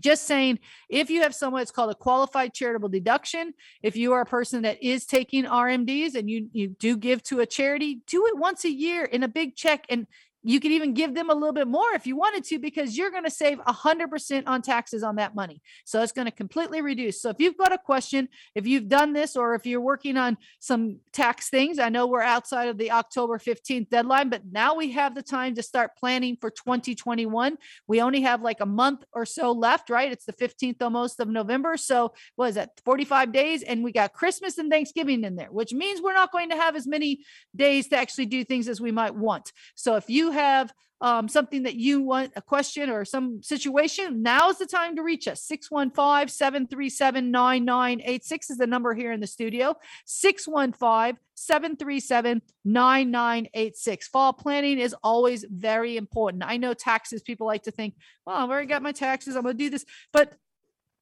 just 0.00 0.24
saying 0.24 0.58
if 0.88 1.10
you 1.10 1.22
have 1.22 1.34
someone 1.34 1.62
it's 1.62 1.70
called 1.70 1.90
a 1.90 1.94
qualified 1.94 2.54
charitable 2.54 2.88
deduction 2.88 3.52
if 3.82 3.94
you 3.94 4.14
are 4.14 4.22
a 4.22 4.26
person 4.26 4.62
that 4.62 4.82
is 4.82 5.04
taking 5.04 5.44
rmds 5.44 6.14
and 6.14 6.30
you 6.30 6.48
you 6.52 6.68
do 6.68 6.96
give 6.96 7.22
to 7.22 7.40
a 7.40 7.46
charity 7.46 8.00
do 8.06 8.26
it 8.26 8.36
once 8.36 8.64
a 8.64 8.72
year 8.72 9.04
in 9.04 9.22
a 9.22 9.28
big 9.28 9.54
check 9.54 9.84
and 9.90 10.06
you 10.42 10.60
could 10.60 10.72
even 10.72 10.94
give 10.94 11.14
them 11.14 11.30
a 11.30 11.34
little 11.34 11.52
bit 11.52 11.68
more 11.68 11.92
if 11.94 12.06
you 12.06 12.16
wanted 12.16 12.44
to 12.44 12.58
because 12.58 12.96
you're 12.96 13.10
going 13.10 13.24
to 13.24 13.30
save 13.30 13.58
100% 13.58 14.42
on 14.46 14.62
taxes 14.62 15.02
on 15.02 15.16
that 15.16 15.34
money. 15.34 15.62
So 15.84 16.02
it's 16.02 16.12
going 16.12 16.26
to 16.26 16.32
completely 16.32 16.80
reduce. 16.80 17.20
So 17.20 17.30
if 17.30 17.36
you've 17.38 17.56
got 17.56 17.72
a 17.72 17.78
question 17.78 18.28
if 18.54 18.66
you've 18.66 18.88
done 18.88 19.12
this 19.12 19.36
or 19.36 19.54
if 19.54 19.66
you're 19.66 19.80
working 19.80 20.16
on 20.16 20.36
some 20.58 20.98
tax 21.12 21.48
things 21.48 21.78
i 21.78 21.88
know 21.88 22.06
we're 22.06 22.22
outside 22.22 22.68
of 22.68 22.78
the 22.78 22.90
october 22.90 23.38
15th 23.38 23.88
deadline 23.90 24.28
but 24.28 24.42
now 24.50 24.74
we 24.74 24.92
have 24.92 25.14
the 25.14 25.22
time 25.22 25.54
to 25.54 25.62
start 25.62 25.90
planning 25.98 26.36
for 26.40 26.50
2021 26.50 27.56
we 27.86 28.00
only 28.00 28.22
have 28.22 28.42
like 28.42 28.60
a 28.60 28.66
month 28.66 29.04
or 29.12 29.24
so 29.24 29.52
left 29.52 29.90
right? 29.90 30.12
It's 30.12 30.24
the 30.24 30.32
15th 30.32 30.80
almost 30.80 31.20
of 31.20 31.28
november. 31.28 31.76
So 31.76 32.12
what 32.36 32.50
is 32.50 32.54
that 32.56 32.80
45 32.84 33.32
days? 33.32 33.62
And 33.62 33.82
we 33.84 33.92
got 33.92 34.12
christmas 34.12 34.58
and 34.58 34.70
thanksgiving 34.70 35.24
in 35.24 35.36
there 35.36 35.50
which 35.50 35.72
means 35.72 36.00
we're 36.00 36.14
not 36.14 36.32
going 36.32 36.50
to 36.50 36.56
have 36.56 36.76
as 36.76 36.86
many 36.86 37.20
days 37.54 37.88
to 37.88 37.96
actually 37.96 38.26
do 38.26 38.44
things 38.44 38.68
as 38.68 38.80
we 38.80 38.92
might 38.92 39.14
want. 39.14 39.52
So 39.74 39.96
if 39.96 40.08
you 40.08 40.30
have 40.32 40.72
um, 41.02 41.28
something 41.28 41.64
that 41.64 41.74
you 41.74 42.00
want 42.00 42.32
a 42.36 42.40
question 42.42 42.88
or 42.88 43.04
some 43.04 43.42
situation, 43.42 44.22
now 44.22 44.50
is 44.50 44.58
the 44.58 44.66
time 44.66 44.94
to 44.96 45.02
reach 45.02 45.26
us. 45.26 45.42
615 45.42 46.28
737 46.28 47.30
9986 47.30 48.50
is 48.50 48.58
the 48.58 48.68
number 48.68 48.94
here 48.94 49.10
in 49.10 49.18
the 49.18 49.26
studio. 49.26 49.74
615 50.06 51.18
737 51.34 52.40
9986. 52.64 54.08
Fall 54.08 54.32
planning 54.32 54.78
is 54.78 54.94
always 55.02 55.44
very 55.50 55.96
important. 55.96 56.44
I 56.46 56.56
know 56.56 56.72
taxes, 56.72 57.20
people 57.20 57.48
like 57.48 57.64
to 57.64 57.72
think, 57.72 57.94
well, 58.24 58.36
I've 58.36 58.48
already 58.48 58.68
got 58.68 58.82
my 58.82 58.92
taxes, 58.92 59.34
I'm 59.34 59.42
going 59.42 59.58
to 59.58 59.64
do 59.64 59.70
this. 59.70 59.84
But 60.12 60.34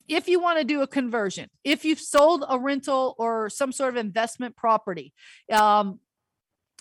if 0.09 0.29
you 0.29 0.41
want 0.41 0.59
to 0.59 0.65
do 0.65 0.81
a 0.81 0.87
conversion, 0.87 1.51
if 1.63 1.85
you've 1.85 2.01
sold 2.01 2.45
a 2.49 2.59
rental 2.59 3.15
or 3.19 3.51
some 3.51 3.71
sort 3.71 3.91
of 3.91 3.97
investment 3.97 4.57
property, 4.57 5.13
um, 5.53 6.01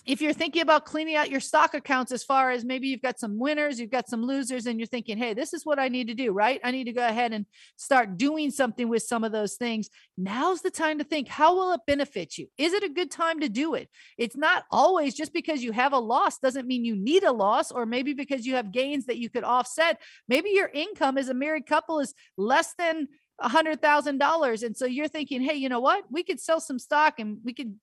if 0.06 0.22
you're 0.22 0.32
thinking 0.32 0.62
about 0.62 0.86
cleaning 0.86 1.16
out 1.16 1.30
your 1.30 1.40
stock 1.40 1.74
accounts 1.74 2.10
as 2.10 2.24
far 2.24 2.50
as 2.50 2.64
maybe 2.64 2.88
you've 2.88 3.02
got 3.02 3.18
some 3.18 3.38
winners, 3.38 3.78
you've 3.78 3.90
got 3.90 4.08
some 4.08 4.22
losers, 4.22 4.66
and 4.66 4.78
you're 4.78 4.86
thinking, 4.86 5.18
hey, 5.18 5.34
this 5.34 5.52
is 5.52 5.66
what 5.66 5.78
I 5.78 5.88
need 5.88 6.08
to 6.08 6.14
do, 6.14 6.32
right? 6.32 6.60
I 6.64 6.70
need 6.70 6.84
to 6.84 6.92
go 6.92 7.06
ahead 7.06 7.32
and 7.32 7.44
start 7.76 8.16
doing 8.16 8.50
something 8.50 8.88
with 8.88 9.02
some 9.02 9.24
of 9.24 9.32
those 9.32 9.56
things. 9.56 9.90
Now's 10.16 10.62
the 10.62 10.70
time 10.70 10.98
to 10.98 11.04
think, 11.04 11.28
how 11.28 11.54
will 11.54 11.72
it 11.72 11.80
benefit 11.86 12.38
you? 12.38 12.46
Is 12.56 12.72
it 12.72 12.82
a 12.82 12.88
good 12.88 13.10
time 13.10 13.40
to 13.40 13.48
do 13.48 13.74
it? 13.74 13.88
It's 14.16 14.36
not 14.36 14.64
always 14.70 15.14
just 15.14 15.32
because 15.32 15.62
you 15.62 15.72
have 15.72 15.92
a 15.92 15.98
loss 15.98 16.38
doesn't 16.38 16.66
mean 16.66 16.84
you 16.84 16.96
need 16.96 17.22
a 17.22 17.32
loss, 17.32 17.70
or 17.70 17.84
maybe 17.84 18.14
because 18.14 18.46
you 18.46 18.54
have 18.54 18.72
gains 18.72 19.06
that 19.06 19.18
you 19.18 19.28
could 19.28 19.44
offset. 19.44 20.00
Maybe 20.28 20.50
your 20.50 20.70
income 20.72 21.18
as 21.18 21.28
a 21.28 21.34
married 21.34 21.66
couple 21.66 22.00
is 22.00 22.14
less 22.36 22.74
than 22.78 23.08
a 23.38 23.48
hundred 23.48 23.82
thousand 23.82 24.18
dollars. 24.18 24.62
And 24.62 24.76
so 24.76 24.86
you're 24.86 25.08
thinking, 25.08 25.42
hey, 25.42 25.54
you 25.54 25.68
know 25.68 25.80
what? 25.80 26.04
We 26.10 26.22
could 26.22 26.40
sell 26.40 26.60
some 26.60 26.78
stock 26.78 27.18
and 27.18 27.38
we 27.44 27.54
could 27.54 27.74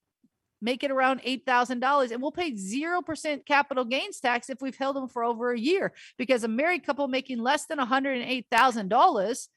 make 0.61 0.83
it 0.83 0.91
around 0.91 1.21
$8,000 1.21 2.11
and 2.11 2.21
we'll 2.21 2.31
pay 2.31 2.51
0% 2.53 3.45
capital 3.45 3.85
gains 3.85 4.19
tax 4.19 4.49
if 4.49 4.61
we've 4.61 4.77
held 4.77 4.95
them 4.95 5.07
for 5.07 5.23
over 5.23 5.51
a 5.51 5.59
year 5.59 5.93
because 6.17 6.43
a 6.43 6.47
married 6.47 6.85
couple 6.85 7.07
making 7.07 7.39
less 7.39 7.65
than 7.65 7.77
$108,000 7.79 9.47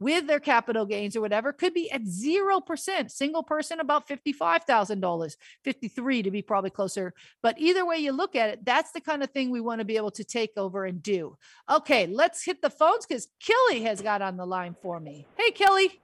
with 0.00 0.26
their 0.26 0.40
capital 0.40 0.86
gains 0.86 1.14
or 1.14 1.20
whatever 1.20 1.52
could 1.52 1.74
be 1.74 1.90
at 1.90 2.02
0% 2.02 3.10
single 3.10 3.42
person 3.42 3.80
about 3.80 4.08
$55,000 4.08 5.36
53 5.62 6.22
to 6.22 6.30
be 6.30 6.42
probably 6.42 6.70
closer. 6.70 7.12
But 7.42 7.58
either 7.58 7.84
way 7.84 7.98
you 7.98 8.12
look 8.12 8.34
at 8.34 8.48
it 8.50 8.64
that's 8.64 8.92
the 8.92 9.00
kind 9.00 9.22
of 9.22 9.30
thing 9.30 9.50
we 9.50 9.60
want 9.60 9.80
to 9.80 9.84
be 9.84 9.96
able 9.96 10.10
to 10.12 10.24
take 10.24 10.52
over 10.56 10.86
and 10.86 11.02
do. 11.02 11.36
Okay 11.70 12.06
let's 12.06 12.44
hit 12.44 12.62
the 12.62 12.70
phones 12.70 13.06
cuz 13.06 13.28
Kelly 13.44 13.82
has 13.82 14.00
got 14.00 14.22
on 14.22 14.36
the 14.36 14.46
line 14.46 14.74
for 14.82 14.98
me. 14.98 15.26
Hey 15.36 15.50
Kelly. 15.50 16.00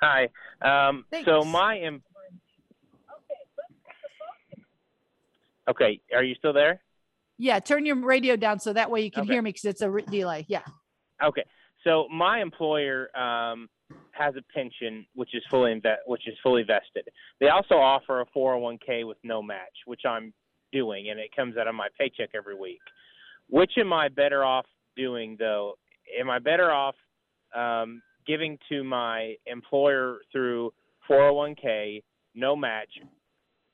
Hi. 0.00 0.30
Um, 0.62 1.04
so 1.24 1.42
my 1.44 1.78
em- 1.78 2.02
Okay, 5.68 6.00
are 6.14 6.24
you 6.24 6.34
still 6.34 6.52
there? 6.52 6.80
Yeah, 7.38 7.58
turn 7.60 7.86
your 7.86 7.96
radio 7.96 8.36
down 8.36 8.60
so 8.60 8.72
that 8.72 8.90
way 8.90 9.02
you 9.02 9.10
can 9.10 9.22
okay. 9.22 9.32
hear 9.32 9.42
me 9.42 9.50
because 9.50 9.64
it's 9.64 9.80
a 9.80 9.90
re- 9.90 10.02
delay. 10.02 10.44
Yeah. 10.48 10.62
Okay, 11.22 11.44
so 11.84 12.06
my 12.12 12.40
employer 12.40 13.08
um, 13.16 13.68
has 14.12 14.34
a 14.36 14.42
pension 14.54 15.06
which 15.14 15.34
is 15.34 15.42
fully 15.50 15.72
inve- 15.72 16.04
which 16.06 16.26
is 16.26 16.34
fully 16.42 16.62
vested. 16.62 17.08
They 17.40 17.48
also 17.48 17.74
offer 17.74 18.20
a 18.20 18.26
401k 18.36 19.06
with 19.06 19.18
no 19.22 19.42
match, 19.42 19.74
which 19.86 20.02
I'm 20.06 20.32
doing, 20.72 21.10
and 21.10 21.18
it 21.18 21.34
comes 21.34 21.56
out 21.56 21.66
of 21.66 21.74
my 21.74 21.88
paycheck 21.98 22.30
every 22.34 22.54
week. 22.54 22.80
Which 23.48 23.72
am 23.78 23.92
I 23.92 24.08
better 24.08 24.44
off 24.44 24.66
doing 24.96 25.36
though? 25.38 25.74
Am 26.18 26.28
I 26.30 26.38
better 26.38 26.70
off 26.70 26.94
um, 27.54 28.02
giving 28.26 28.58
to 28.68 28.84
my 28.84 29.34
employer 29.46 30.18
through 30.32 30.72
401k, 31.10 32.02
no 32.34 32.54
match. 32.54 32.90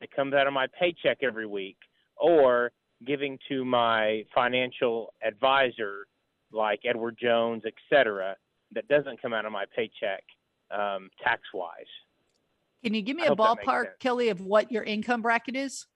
It 0.00 0.10
comes 0.14 0.34
out 0.34 0.46
of 0.46 0.52
my 0.52 0.66
paycheck 0.78 1.18
every 1.22 1.46
week, 1.46 1.78
or 2.16 2.70
giving 3.06 3.38
to 3.48 3.64
my 3.64 4.24
financial 4.34 5.12
advisor, 5.26 6.06
like 6.52 6.80
Edward 6.84 7.16
Jones, 7.20 7.62
et 7.66 7.74
cetera, 7.90 8.36
that 8.72 8.86
doesn't 8.88 9.20
come 9.22 9.32
out 9.32 9.46
of 9.46 9.52
my 9.52 9.64
paycheck 9.74 10.22
um, 10.70 11.08
tax 11.22 11.42
wise. 11.54 11.70
Can 12.84 12.94
you 12.94 13.02
give 13.02 13.16
me 13.16 13.24
I 13.24 13.26
a 13.26 13.28
that 13.30 13.38
ballpark. 13.38 13.84
Kelly, 14.00 14.28
of 14.28 14.40
what 14.40 14.70
your 14.70 14.82
income 14.82 15.22
bracket 15.22 15.56
is? 15.56 15.86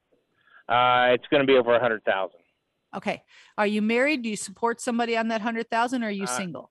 Uh, 0.69 1.09
it's 1.12 1.26
going 1.30 1.40
to 1.40 1.47
be 1.47 1.57
over 1.59 1.75
a 1.75 1.80
hundred 1.80 2.04
thousand. 2.04 2.40
Okay. 2.97 3.23
Are 3.59 3.66
you 3.66 3.83
married? 3.83 4.23
Do 4.23 4.28
you 4.28 4.37
support 4.37 4.80
somebody 4.80 5.16
on 5.16 5.28
that 5.28 5.40
hundred 5.40 5.69
thousand 5.71 6.02
or 6.02 6.09
are 6.09 6.11
you 6.11 6.25
Uh, 6.25 6.26
single? 6.26 6.71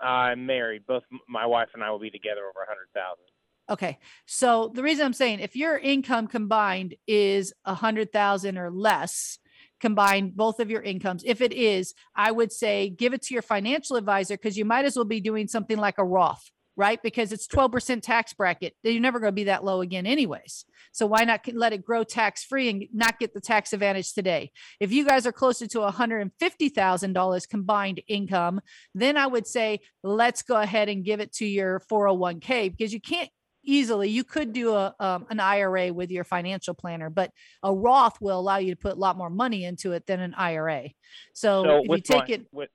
I'm 0.00 0.46
married. 0.46 0.86
Both 0.86 1.02
my 1.28 1.46
wife 1.46 1.68
and 1.74 1.82
I 1.82 1.90
will 1.90 1.98
be 1.98 2.10
together 2.10 2.40
over 2.40 2.62
a 2.62 2.66
hundred 2.66 2.88
thousand. 2.94 3.24
Okay. 3.70 3.98
So 4.26 4.70
the 4.74 4.82
reason 4.82 5.06
I'm 5.06 5.14
saying 5.14 5.40
if 5.40 5.56
your 5.56 5.78
income 5.78 6.26
combined 6.26 6.96
is 7.06 7.52
a 7.64 7.74
hundred 7.74 8.12
thousand 8.12 8.58
or 8.58 8.70
less, 8.70 9.38
combined 9.80 10.36
both 10.36 10.60
of 10.60 10.70
your 10.70 10.82
incomes, 10.82 11.22
if 11.26 11.40
it 11.40 11.52
is, 11.52 11.94
I 12.14 12.30
would 12.30 12.52
say 12.52 12.90
give 12.90 13.12
it 13.12 13.22
to 13.22 13.34
your 13.34 13.42
financial 13.42 13.96
advisor 13.96 14.34
because 14.36 14.56
you 14.56 14.64
might 14.64 14.84
as 14.84 14.96
well 14.96 15.04
be 15.04 15.20
doing 15.20 15.48
something 15.48 15.76
like 15.78 15.98
a 15.98 16.04
Roth, 16.04 16.50
right? 16.76 17.02
Because 17.02 17.32
it's 17.32 17.46
12% 17.46 18.02
tax 18.02 18.32
bracket. 18.32 18.74
You're 18.82 19.00
never 19.00 19.18
going 19.18 19.28
to 19.28 19.34
be 19.34 19.44
that 19.44 19.64
low 19.64 19.80
again, 19.80 20.06
anyways. 20.06 20.64
So 20.92 21.06
why 21.06 21.24
not 21.24 21.40
let 21.52 21.72
it 21.72 21.84
grow 21.84 22.04
tax 22.04 22.44
free 22.44 22.68
and 22.68 22.84
not 22.92 23.18
get 23.18 23.34
the 23.34 23.40
tax 23.40 23.72
advantage 23.72 24.12
today? 24.12 24.52
If 24.80 24.92
you 24.92 25.06
guys 25.06 25.26
are 25.26 25.32
closer 25.32 25.66
to 25.68 25.78
$150,000 25.78 27.48
combined 27.48 28.00
income, 28.08 28.60
then 28.94 29.16
I 29.16 29.26
would 29.26 29.46
say 29.46 29.80
let's 30.02 30.42
go 30.42 30.56
ahead 30.56 30.88
and 30.88 31.04
give 31.04 31.20
it 31.20 31.32
to 31.34 31.46
your 31.46 31.80
401k 31.90 32.70
because 32.70 32.92
you 32.92 33.00
can't 33.00 33.30
easily 33.64 34.08
you 34.08 34.24
could 34.24 34.52
do 34.52 34.74
a 34.74 34.94
um, 35.00 35.26
an 35.30 35.40
IRA 35.40 35.92
with 35.92 36.10
your 36.10 36.24
financial 36.24 36.74
planner 36.74 37.10
but 37.10 37.30
a 37.62 37.72
Roth 37.72 38.20
will 38.20 38.38
allow 38.38 38.58
you 38.58 38.70
to 38.70 38.76
put 38.76 38.92
a 38.92 38.98
lot 38.98 39.16
more 39.16 39.30
money 39.30 39.64
into 39.64 39.92
it 39.92 40.06
than 40.06 40.20
an 40.20 40.34
IRA 40.34 40.88
so, 41.32 41.64
so 41.64 41.76
if 41.76 41.82
you 41.84 41.90
with 41.90 42.04
take 42.04 42.28
my, 42.28 42.34
it 42.34 42.46
with 42.52 42.70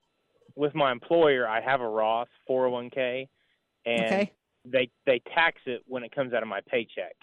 with 0.56 0.74
my 0.74 0.92
employer, 0.92 1.48
I 1.48 1.60
have 1.62 1.80
a 1.80 1.88
Roth 1.88 2.28
401k, 2.48 3.28
and 3.86 4.04
okay 4.04 4.32
they 4.64 4.90
they 5.06 5.20
tax 5.34 5.60
it 5.66 5.82
when 5.86 6.02
it 6.02 6.14
comes 6.14 6.32
out 6.32 6.42
of 6.42 6.48
my 6.48 6.60
paycheck. 6.68 7.14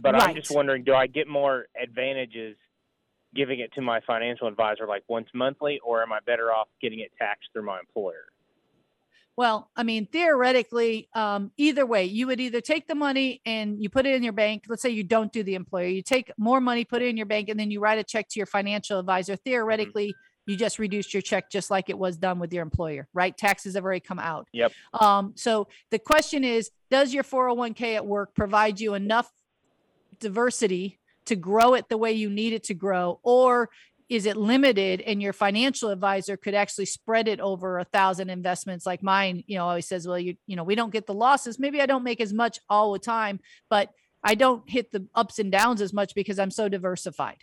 But 0.00 0.14
I'm 0.14 0.34
just 0.34 0.54
wondering, 0.54 0.84
do 0.84 0.94
I 0.94 1.06
get 1.06 1.26
more 1.26 1.66
advantages 1.80 2.56
giving 3.34 3.60
it 3.60 3.72
to 3.72 3.80
my 3.80 4.00
financial 4.06 4.46
advisor 4.46 4.86
like 4.86 5.02
once 5.08 5.28
monthly, 5.34 5.80
or 5.84 6.02
am 6.02 6.12
I 6.12 6.18
better 6.24 6.52
off 6.52 6.68
getting 6.80 7.00
it 7.00 7.10
taxed 7.18 7.48
through 7.52 7.64
my 7.64 7.80
employer? 7.80 8.26
Well, 9.36 9.70
I 9.74 9.82
mean, 9.82 10.06
theoretically, 10.06 11.08
um, 11.14 11.52
either 11.56 11.86
way, 11.86 12.04
you 12.04 12.26
would 12.26 12.38
either 12.40 12.60
take 12.60 12.86
the 12.86 12.94
money 12.94 13.40
and 13.46 13.82
you 13.82 13.88
put 13.88 14.04
it 14.04 14.14
in 14.14 14.22
your 14.22 14.34
bank. 14.34 14.64
Let's 14.68 14.82
say 14.82 14.90
you 14.90 15.04
don't 15.04 15.32
do 15.32 15.42
the 15.42 15.54
employer, 15.54 15.86
you 15.86 16.02
take 16.02 16.30
more 16.36 16.60
money, 16.60 16.84
put 16.84 17.00
it 17.00 17.08
in 17.08 17.16
your 17.16 17.26
bank, 17.26 17.48
and 17.48 17.58
then 17.58 17.70
you 17.70 17.80
write 17.80 17.98
a 17.98 18.04
check 18.04 18.28
to 18.28 18.38
your 18.38 18.46
financial 18.46 18.98
advisor. 18.98 19.36
Theoretically, 19.36 20.14
you 20.46 20.56
just 20.56 20.78
reduced 20.78 21.14
your 21.14 21.22
check 21.22 21.50
just 21.50 21.70
like 21.70 21.88
it 21.88 21.98
was 21.98 22.16
done 22.16 22.38
with 22.38 22.52
your 22.52 22.62
employer, 22.62 23.08
right? 23.14 23.36
Taxes 23.36 23.74
have 23.74 23.84
already 23.84 24.00
come 24.00 24.18
out. 24.18 24.48
Yep. 24.52 24.72
Um, 24.94 25.32
so 25.36 25.68
the 25.90 25.98
question 25.98 26.44
is, 26.44 26.70
does 26.90 27.14
your 27.14 27.24
401k 27.24 27.94
at 27.94 28.06
work 28.06 28.34
provide 28.34 28.80
you 28.80 28.94
enough 28.94 29.30
diversity 30.20 30.98
to 31.24 31.36
grow 31.36 31.74
it 31.74 31.88
the 31.88 31.96
way 31.96 32.12
you 32.12 32.28
need 32.28 32.52
it 32.52 32.64
to 32.64 32.74
grow, 32.74 33.20
or 33.22 33.70
is 34.12 34.26
it 34.26 34.36
limited 34.36 35.00
and 35.00 35.22
your 35.22 35.32
financial 35.32 35.88
advisor 35.88 36.36
could 36.36 36.54
actually 36.54 36.84
spread 36.84 37.26
it 37.26 37.40
over 37.40 37.78
a 37.78 37.84
thousand 37.84 38.28
investments 38.28 38.84
like 38.84 39.02
mine 39.02 39.42
you 39.46 39.56
know 39.56 39.64
always 39.64 39.88
says 39.88 40.06
well 40.06 40.18
you 40.18 40.36
you 40.46 40.54
know 40.54 40.62
we 40.62 40.74
don't 40.74 40.92
get 40.92 41.06
the 41.06 41.14
losses 41.14 41.58
maybe 41.58 41.80
i 41.80 41.86
don't 41.86 42.04
make 42.04 42.20
as 42.20 42.30
much 42.30 42.58
all 42.68 42.92
the 42.92 42.98
time 42.98 43.40
but 43.70 43.88
i 44.22 44.34
don't 44.34 44.68
hit 44.68 44.92
the 44.92 45.06
ups 45.14 45.38
and 45.38 45.50
downs 45.50 45.80
as 45.80 45.94
much 45.94 46.14
because 46.14 46.38
i'm 46.38 46.50
so 46.50 46.68
diversified 46.68 47.38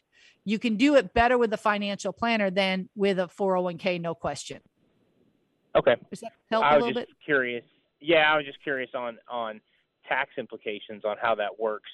you 0.45 0.59
can 0.59 0.77
do 0.77 0.93
it 0.93 1.11
better 1.15 1.39
with 1.39 1.51
a 1.53 1.57
financial 1.57 2.13
planner 2.13 2.51
than 2.51 2.87
with 2.95 3.17
a 3.17 3.27
401k 3.27 3.99
no 3.99 4.13
question 4.13 4.59
Okay. 5.75 5.95
does 6.11 6.19
that 6.21 6.33
help 6.51 6.65
I 6.65 6.73
a 6.73 6.75
was 6.75 6.85
little 6.85 7.01
just 7.01 7.07
bit 7.09 7.17
curious. 7.25 7.63
Yeah, 8.01 8.31
I 8.31 8.37
was 8.37 8.45
just 8.45 8.61
curious 8.63 8.89
on 8.95 9.17
on 9.29 9.61
tax 10.07 10.31
implications 10.37 11.03
on 11.05 11.15
how 11.21 11.35
that 11.35 11.59
works. 11.59 11.89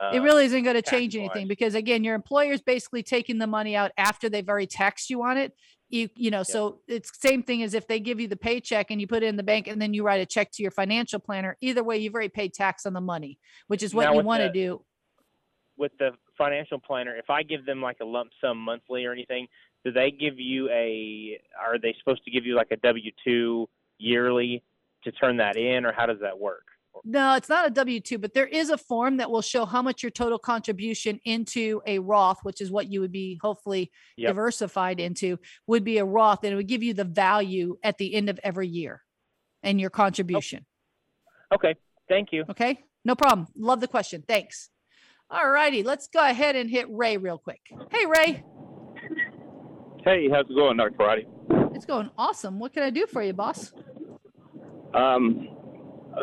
Uh, 0.00 0.10
it 0.14 0.20
really 0.20 0.44
isn't 0.44 0.62
going 0.62 0.76
to 0.76 0.82
change 0.82 1.16
anything 1.16 1.46
because 1.46 1.74
again 1.74 2.04
your 2.04 2.14
employer's 2.14 2.60
basically 2.60 3.02
taking 3.02 3.38
the 3.38 3.46
money 3.46 3.76
out 3.76 3.92
after 3.96 4.28
they've 4.28 4.48
already 4.48 4.66
taxed 4.66 5.08
you 5.10 5.22
on 5.22 5.36
it 5.36 5.54
you 5.88 6.08
you 6.14 6.30
know 6.30 6.42
so 6.42 6.80
it's 6.88 7.10
same 7.20 7.42
thing 7.42 7.62
as 7.62 7.74
if 7.74 7.86
they 7.86 8.00
give 8.00 8.20
you 8.20 8.26
the 8.26 8.36
paycheck 8.36 8.90
and 8.90 9.00
you 9.00 9.06
put 9.06 9.22
it 9.22 9.26
in 9.26 9.36
the 9.36 9.42
bank 9.42 9.66
and 9.66 9.80
then 9.80 9.94
you 9.94 10.04
write 10.04 10.20
a 10.20 10.26
check 10.26 10.50
to 10.50 10.62
your 10.62 10.70
financial 10.70 11.18
planner 11.18 11.56
either 11.60 11.82
way 11.82 11.96
you've 11.96 12.14
already 12.14 12.28
paid 12.28 12.52
tax 12.52 12.86
on 12.86 12.92
the 12.92 13.00
money 13.00 13.38
which 13.68 13.82
is 13.82 13.94
what 13.94 14.04
Now 14.04 14.14
you 14.14 14.22
want 14.22 14.42
to 14.42 14.50
do 14.50 14.82
with 15.76 15.92
the 15.98 16.10
financial 16.36 16.78
planner, 16.78 17.16
if 17.16 17.30
I 17.30 17.42
give 17.42 17.66
them 17.66 17.80
like 17.80 17.98
a 18.00 18.04
lump 18.04 18.30
sum 18.40 18.58
monthly 18.58 19.04
or 19.04 19.12
anything, 19.12 19.46
do 19.84 19.92
they 19.92 20.10
give 20.10 20.38
you 20.38 20.68
a? 20.70 21.38
Are 21.60 21.78
they 21.78 21.94
supposed 21.98 22.24
to 22.24 22.30
give 22.30 22.46
you 22.46 22.54
like 22.54 22.68
a 22.70 22.76
W 22.76 23.10
two 23.24 23.68
yearly 23.98 24.62
to 25.04 25.12
turn 25.12 25.36
that 25.38 25.56
in, 25.56 25.84
or 25.84 25.92
how 25.92 26.06
does 26.06 26.20
that 26.20 26.38
work? 26.38 26.64
No 27.04 27.34
it's 27.34 27.48
not 27.48 27.66
a 27.66 27.70
w2 27.72 28.20
but 28.20 28.34
there 28.34 28.46
is 28.46 28.70
a 28.70 28.78
form 28.78 29.16
that 29.16 29.30
will 29.30 29.42
show 29.42 29.64
how 29.64 29.82
much 29.82 30.02
your 30.02 30.10
total 30.10 30.38
contribution 30.38 31.18
into 31.24 31.80
a 31.86 31.98
roth 31.98 32.38
which 32.44 32.60
is 32.60 32.70
what 32.70 32.90
you 32.90 33.00
would 33.00 33.12
be 33.12 33.38
hopefully 33.42 33.90
Yep. 34.16 34.28
diversified 34.28 35.00
into 35.00 35.38
would 35.66 35.82
be 35.84 35.98
a 35.98 36.04
roth 36.04 36.44
and 36.44 36.52
it 36.52 36.56
would 36.56 36.68
give 36.68 36.82
you 36.82 36.94
the 36.94 37.04
value 37.04 37.76
at 37.82 37.98
the 37.98 38.14
end 38.14 38.28
of 38.30 38.38
every 38.44 38.68
year 38.68 39.02
and 39.62 39.80
your 39.80 39.90
contribution 39.90 40.64
Okay, 41.52 41.74
thank 42.08 42.32
you. 42.32 42.44
Okay, 42.50 42.82
no 43.04 43.14
problem. 43.14 43.46
Love 43.56 43.80
the 43.80 43.86
question. 43.86 44.24
Thanks. 44.26 44.70
All 45.30 45.48
righty, 45.48 45.82
let's 45.84 46.08
go 46.08 46.18
ahead 46.24 46.56
and 46.56 46.68
hit 46.68 46.86
Ray 46.90 47.16
real 47.16 47.38
quick. 47.38 47.60
Hey, 47.92 48.06
Ray, 48.06 48.42
Hey, 50.04 50.28
how's 50.30 50.46
it 50.50 50.54
going, 50.56 50.76
Dr. 50.78 50.94
Friday? 50.96 51.26
it's 51.74 51.84
going 51.86 52.10
awesome. 52.18 52.58
What 52.58 52.72
can 52.72 52.82
I 52.82 52.90
do 52.90 53.06
for 53.06 53.22
you, 53.22 53.32
boss? 53.32 53.72
Um, 54.94 55.48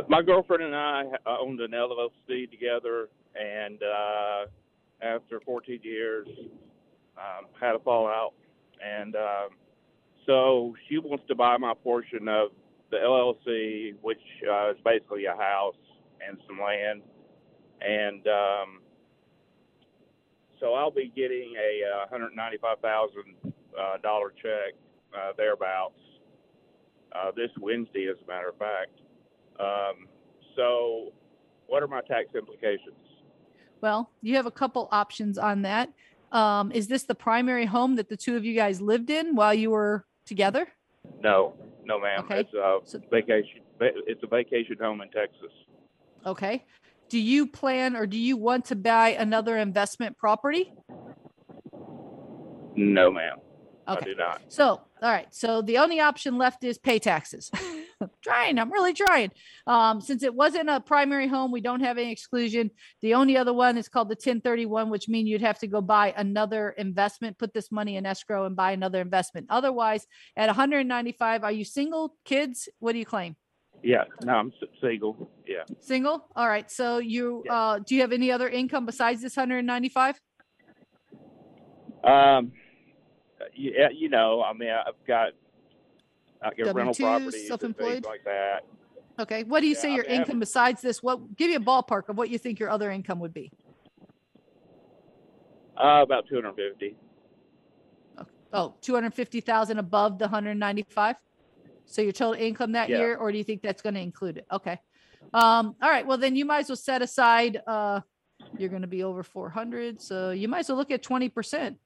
my 0.07 0.21
girlfriend 0.21 0.63
and 0.63 0.75
I 0.75 1.03
uh, 1.25 1.38
owned 1.39 1.60
an 1.60 1.71
LLC 1.71 2.50
together, 2.50 3.10
and 3.36 3.79
uh, 3.81 4.45
after 5.01 5.39
14 5.41 5.79
years, 5.83 6.27
um, 7.17 7.48
had 7.60 7.75
a 7.75 7.79
fallout, 7.79 8.33
and 8.83 9.15
um, 9.15 9.50
so 10.25 10.74
she 10.88 10.98
wants 10.98 11.25
to 11.27 11.36
buy 11.36 11.57
my 11.57 11.74
portion 11.74 12.27
of 12.27 12.50
the 12.89 12.98
LLC, 12.98 13.95
which 14.01 14.21
uh, 14.50 14.71
is 14.71 14.77
basically 14.83 15.25
a 15.25 15.36
house 15.36 15.75
and 16.27 16.38
some 16.48 16.60
land, 16.60 17.01
and 17.81 18.27
um, 18.27 18.81
so 20.60 20.74
I'll 20.74 20.91
be 20.91 21.12
getting 21.15 21.53
a 21.57 22.13
uh, 22.13 22.15
$195,000 22.15 23.53
uh, 23.79 23.98
dollar 24.03 24.33
check 24.41 24.75
uh, 25.13 25.31
thereabouts 25.36 26.00
uh, 27.13 27.31
this 27.36 27.50
Wednesday, 27.60 28.07
as 28.10 28.17
a 28.24 28.27
matter 28.27 28.50
of 28.50 28.57
fact. 28.57 28.91
Um, 29.60 30.08
so, 30.55 31.12
what 31.67 31.84
are 31.84 31.88
my 31.88 32.01
tax 32.01 32.27
implications? 32.36 32.96
Well, 33.81 34.10
you 34.22 34.36
have 34.36 34.46
a 34.46 34.51
couple 34.51 34.88
options 34.91 35.38
on 35.38 35.63
that. 35.63 35.89
Um, 36.31 36.72
is 36.72 36.88
this 36.88 37.03
the 37.03 37.15
primary 37.15 37.65
home 37.65 37.96
that 37.96 38.10
the 38.10 38.17
two 38.17 38.36
of 38.38 38.46
you 38.46 38.55
guys 38.55 38.81
lived 38.81 39.10
in 39.10 39.36
while 39.36 39.53
you 39.53 39.72
were 39.72 40.05
together? 40.25 40.67
No, 41.22 41.55
no, 41.84 42.00
ma'am. 42.00 42.20
Okay. 42.25 42.39
It's 42.41 42.53
a 42.53 42.79
So- 42.84 43.01
vacation. 43.10 43.62
It's 43.79 44.22
a 44.24 44.27
vacation 44.27 44.77
home 44.79 45.01
in 45.01 45.10
Texas. 45.10 45.51
Okay. 46.25 46.63
Do 47.10 47.20
you 47.20 47.48
plan 47.48 47.96
or 47.96 48.05
do 48.05 48.17
you 48.17 48.38
want 48.38 48.65
to 48.65 48.75
buy 48.75 49.10
another 49.10 49.58
investment 49.58 50.17
property? 50.17 50.72
No, 52.75 53.12
ma'am. 53.12 53.38
Okay. 53.88 54.00
I 54.01 54.03
do 54.05 54.15
not. 54.15 54.41
So, 54.48 54.67
all 54.67 54.81
right. 55.01 55.27
So 55.34 55.62
the 55.62 55.77
only 55.79 56.00
option 56.00 56.38
left 56.38 56.63
is 56.63 56.77
pay 56.77 57.00
taxes. 57.00 57.51
I'm 58.01 58.10
trying. 58.24 58.60
I'm 58.60 58.72
really 58.72 58.93
trying. 58.93 59.31
Um, 59.67 60.01
since 60.01 60.24
it 60.24 60.34
wasn't 60.34 60.70
a 60.70 60.79
primary 60.79 61.27
home, 61.27 61.51
we 61.51 61.62
don't 61.62 61.81
have 61.81 61.98
any 61.98 62.12
exclusion. 62.12 62.72
The 63.01 63.13
only 63.13 63.38
other 63.38 63.53
one 63.53 63.77
is 63.77 63.88
called 63.88 64.10
the 64.10 64.15
1031, 64.15 64.89
which 64.89 65.08
means 65.08 65.29
you'd 65.29 65.41
have 65.41 65.60
to 65.60 65.67
go 65.67 65.81
buy 65.81 66.13
another 66.17 66.72
investment, 66.72 67.38
put 67.38 67.53
this 67.53 67.72
money 67.72 67.96
in 67.98 68.05
escrow 68.05 68.46
and 68.46 68.55
buy 68.55 68.72
another 68.72 69.01
investment. 69.01 69.48
Otherwise, 69.50 70.08
at 70.36 70.48
195, 70.48 71.43
are 71.43 71.51
you 71.51 71.63
single, 71.65 72.15
kids? 72.25 72.67
What 72.79 72.93
do 72.93 73.00
you 73.00 73.05
claim? 73.05 73.36
Yeah, 73.84 74.03
no, 74.24 74.34
I'm 74.34 74.53
single. 74.79 75.31
Yeah. 75.48 75.63
Single. 75.79 76.25
All 76.36 76.48
right. 76.48 76.70
So 76.70 77.00
you, 77.00 77.43
Yeah. 77.46 77.53
uh, 77.53 77.79
do 77.79 77.96
you 77.96 78.01
have 78.01 78.12
any 78.12 78.31
other 78.31 78.48
income 78.48 78.86
besides 78.86 79.22
this 79.22 79.36
195? 79.38 80.20
Um, 82.03 82.51
yeah, 83.55 83.89
you 83.93 84.10
know, 84.10 84.43
I 84.43 84.53
mean, 84.53 84.70
I've 84.70 85.03
got 85.08 85.34
I 86.43 86.50
get 86.53 86.65
rental 86.74 86.93
W-2s, 86.93 87.00
properties, 87.00 87.48
self-employed? 87.48 88.05
like 88.05 88.24
that. 88.25 88.62
Okay. 89.19 89.43
What 89.43 89.60
do 89.60 89.67
you 89.67 89.75
Yeah, 89.75 89.81
say 89.81 89.91
I 89.91 89.95
your 89.98 90.05
mean, 90.05 90.21
income 90.21 90.39
besides 90.39 90.81
this? 90.81 91.03
What 91.03 91.36
give 91.36 91.50
you 91.51 91.57
a 91.57 91.60
ballpark 91.60 92.10
of 92.10 92.17
what 92.17 92.29
you 92.29 92.38
think 92.38 92.60
your 92.60 92.69
other 92.69 92.89
income 92.89 93.19
would 93.19 93.33
be? 93.33 93.51
Uh, 95.77 96.01
about 96.03 96.27
250. 96.27 96.95
Oh, 98.53 98.75
250,000 98.81 99.77
above 99.77 100.17
the 100.19 100.25
195. 100.25 101.15
So 101.86 102.01
your 102.01 102.12
total 102.12 102.33
income 102.33 102.74
that 102.74 102.89
Yeah. 102.89 103.00
year, 103.00 103.15
or 103.15 103.31
do 103.31 103.38
you 103.38 103.43
think 103.43 103.62
that's 103.62 103.81
going 103.81 103.95
to 103.95 104.01
include 104.01 104.38
it? 104.38 104.45
Okay. 104.51 104.77
Um, 105.33 105.75
all 105.81 105.89
right. 105.89 106.05
Well, 106.05 106.17
then 106.17 106.36
you 106.36 106.43
might 106.43 106.60
as 106.60 106.69
well 106.69 106.75
set 106.75 107.01
aside, 107.01 107.62
uh, 107.65 108.01
you're 108.57 108.69
going 108.69 108.81
to 108.81 108.88
be 108.89 109.03
over 109.03 109.24
400. 109.24 110.01
So 110.01 110.31
you 110.31 110.48
might 110.50 110.60
as 110.60 110.69
well 110.69 110.77
look 110.77 110.91
at 110.91 111.01
20%, 111.01 111.77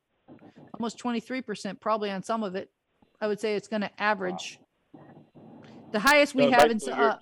almost 0.74 0.98
23%, 1.00 1.80
probably 1.80 2.10
on 2.10 2.24
some 2.24 2.44
of 2.44 2.56
it. 2.56 2.72
I 3.22 3.28
would 3.28 3.40
say 3.40 3.56
it's 3.56 3.68
going 3.68 3.82
to 3.82 3.92
average. 4.02 4.60
The 5.92 6.00
highest 6.00 6.36
we 6.36 6.44
So 6.44 6.52
have 6.52 6.72
in, 6.72 6.78
basically 6.78 7.00
you're- 7.00 7.12
uh, 7.12 7.18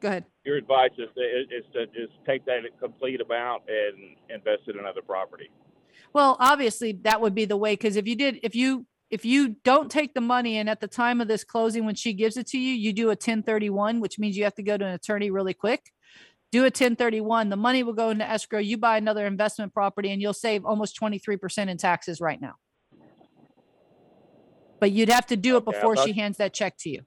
go 0.00 0.08
ahead. 0.08 0.24
Your 0.44 0.56
advice 0.56 0.90
is 0.98 1.08
to, 1.16 1.22
is 1.22 1.64
to 1.72 1.86
just 1.86 2.12
take 2.26 2.44
that 2.44 2.60
complete 2.78 3.20
amount 3.22 3.62
and 3.66 4.16
invest 4.28 4.62
it 4.66 4.74
in 4.74 4.80
another 4.80 5.00
property. 5.00 5.50
Well, 6.12 6.36
obviously 6.38 6.92
that 7.04 7.20
would 7.22 7.34
be 7.34 7.46
the 7.46 7.56
way, 7.56 7.72
because 7.72 7.96
if 7.96 8.06
you 8.06 8.14
did, 8.14 8.40
if 8.42 8.54
you, 8.54 8.86
if 9.10 9.24
you 9.24 9.56
don't 9.64 9.90
take 9.90 10.12
the 10.12 10.20
money 10.20 10.58
and 10.58 10.68
at 10.68 10.80
the 10.80 10.88
time 10.88 11.22
of 11.22 11.28
this 11.28 11.44
closing, 11.44 11.86
when 11.86 11.94
she 11.94 12.12
gives 12.12 12.36
it 12.36 12.46
to 12.48 12.58
you, 12.58 12.74
you 12.74 12.92
do 12.92 13.08
a 13.08 13.16
ten 13.16 13.42
thirty-one, 13.42 14.00
which 14.00 14.18
means 14.18 14.36
you 14.36 14.44
have 14.44 14.54
to 14.56 14.62
go 14.62 14.76
to 14.76 14.84
an 14.84 14.92
attorney 14.92 15.30
really 15.30 15.54
quick. 15.54 15.92
Do 16.52 16.64
a 16.66 16.70
ten 16.70 16.94
thirty-one, 16.94 17.48
the 17.48 17.56
money 17.56 17.82
will 17.82 17.94
go 17.94 18.10
into 18.10 18.28
escrow, 18.28 18.58
you 18.58 18.76
buy 18.76 18.98
another 18.98 19.26
investment 19.26 19.72
property 19.72 20.10
and 20.10 20.20
you'll 20.20 20.34
save 20.34 20.64
almost 20.66 20.94
twenty-three 20.96 21.38
percent 21.38 21.70
in 21.70 21.78
taxes 21.78 22.20
right 22.20 22.40
now. 22.40 22.54
But 24.84 24.92
you'd 24.92 25.08
have 25.08 25.24
to 25.28 25.36
do 25.36 25.54
it 25.56 25.66
Okay, 25.66 25.74
I 25.74 25.80
before 25.80 25.96
she 25.96 26.12
thought- 26.12 26.14
hands 26.20 26.36
that 26.36 26.52
check 26.52 26.76
to 26.80 26.90
you. 26.90 27.00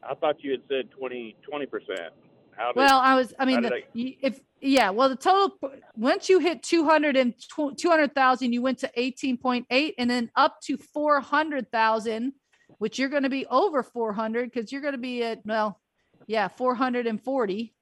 I 0.00 0.14
thought 0.14 0.44
you 0.44 0.52
had 0.52 0.60
said 0.68 0.92
20, 0.92 1.34
20%. 1.42 2.12
How 2.56 2.68
did, 2.68 2.76
Well, 2.76 3.00
I 3.00 3.16
was, 3.16 3.34
I 3.36 3.44
mean, 3.46 3.62
did 3.62 3.72
the- 3.72 3.76
I- 3.78 3.84
y- 3.96 4.16
if, 4.22 4.40
yeah, 4.60 4.90
well, 4.90 5.08
the 5.08 5.16
total, 5.16 5.50
p- 5.58 5.80
once 5.96 6.28
you 6.28 6.38
hit 6.38 6.62
200 6.62 7.16
and 7.16 7.34
tw- 7.36 7.76
200,000, 7.76 8.52
you 8.52 8.62
went 8.62 8.78
to 8.78 8.90
18.8 8.96 9.96
and 9.98 10.08
then 10.08 10.30
up 10.36 10.60
to 10.66 10.76
400,000, 10.76 12.32
which 12.78 12.96
you're 12.96 13.08
going 13.08 13.24
to 13.24 13.28
be 13.28 13.44
over 13.46 13.82
400 13.82 14.48
because 14.52 14.70
you're 14.70 14.82
going 14.82 14.92
to 14.94 14.98
be 14.98 15.24
at, 15.24 15.44
well, 15.44 15.80
yeah, 16.28 16.46
440. 16.46 17.74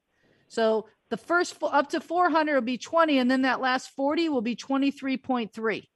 So 0.48 0.88
the 1.10 1.18
first 1.18 1.60
fo- 1.60 1.66
up 1.66 1.90
to 1.90 2.00
400 2.00 2.54
will 2.54 2.60
be 2.62 2.78
20 2.78 3.18
and 3.18 3.30
then 3.30 3.42
that 3.42 3.60
last 3.60 3.90
40 3.90 4.30
will 4.30 4.40
be 4.40 4.56
23.3. 4.56 5.86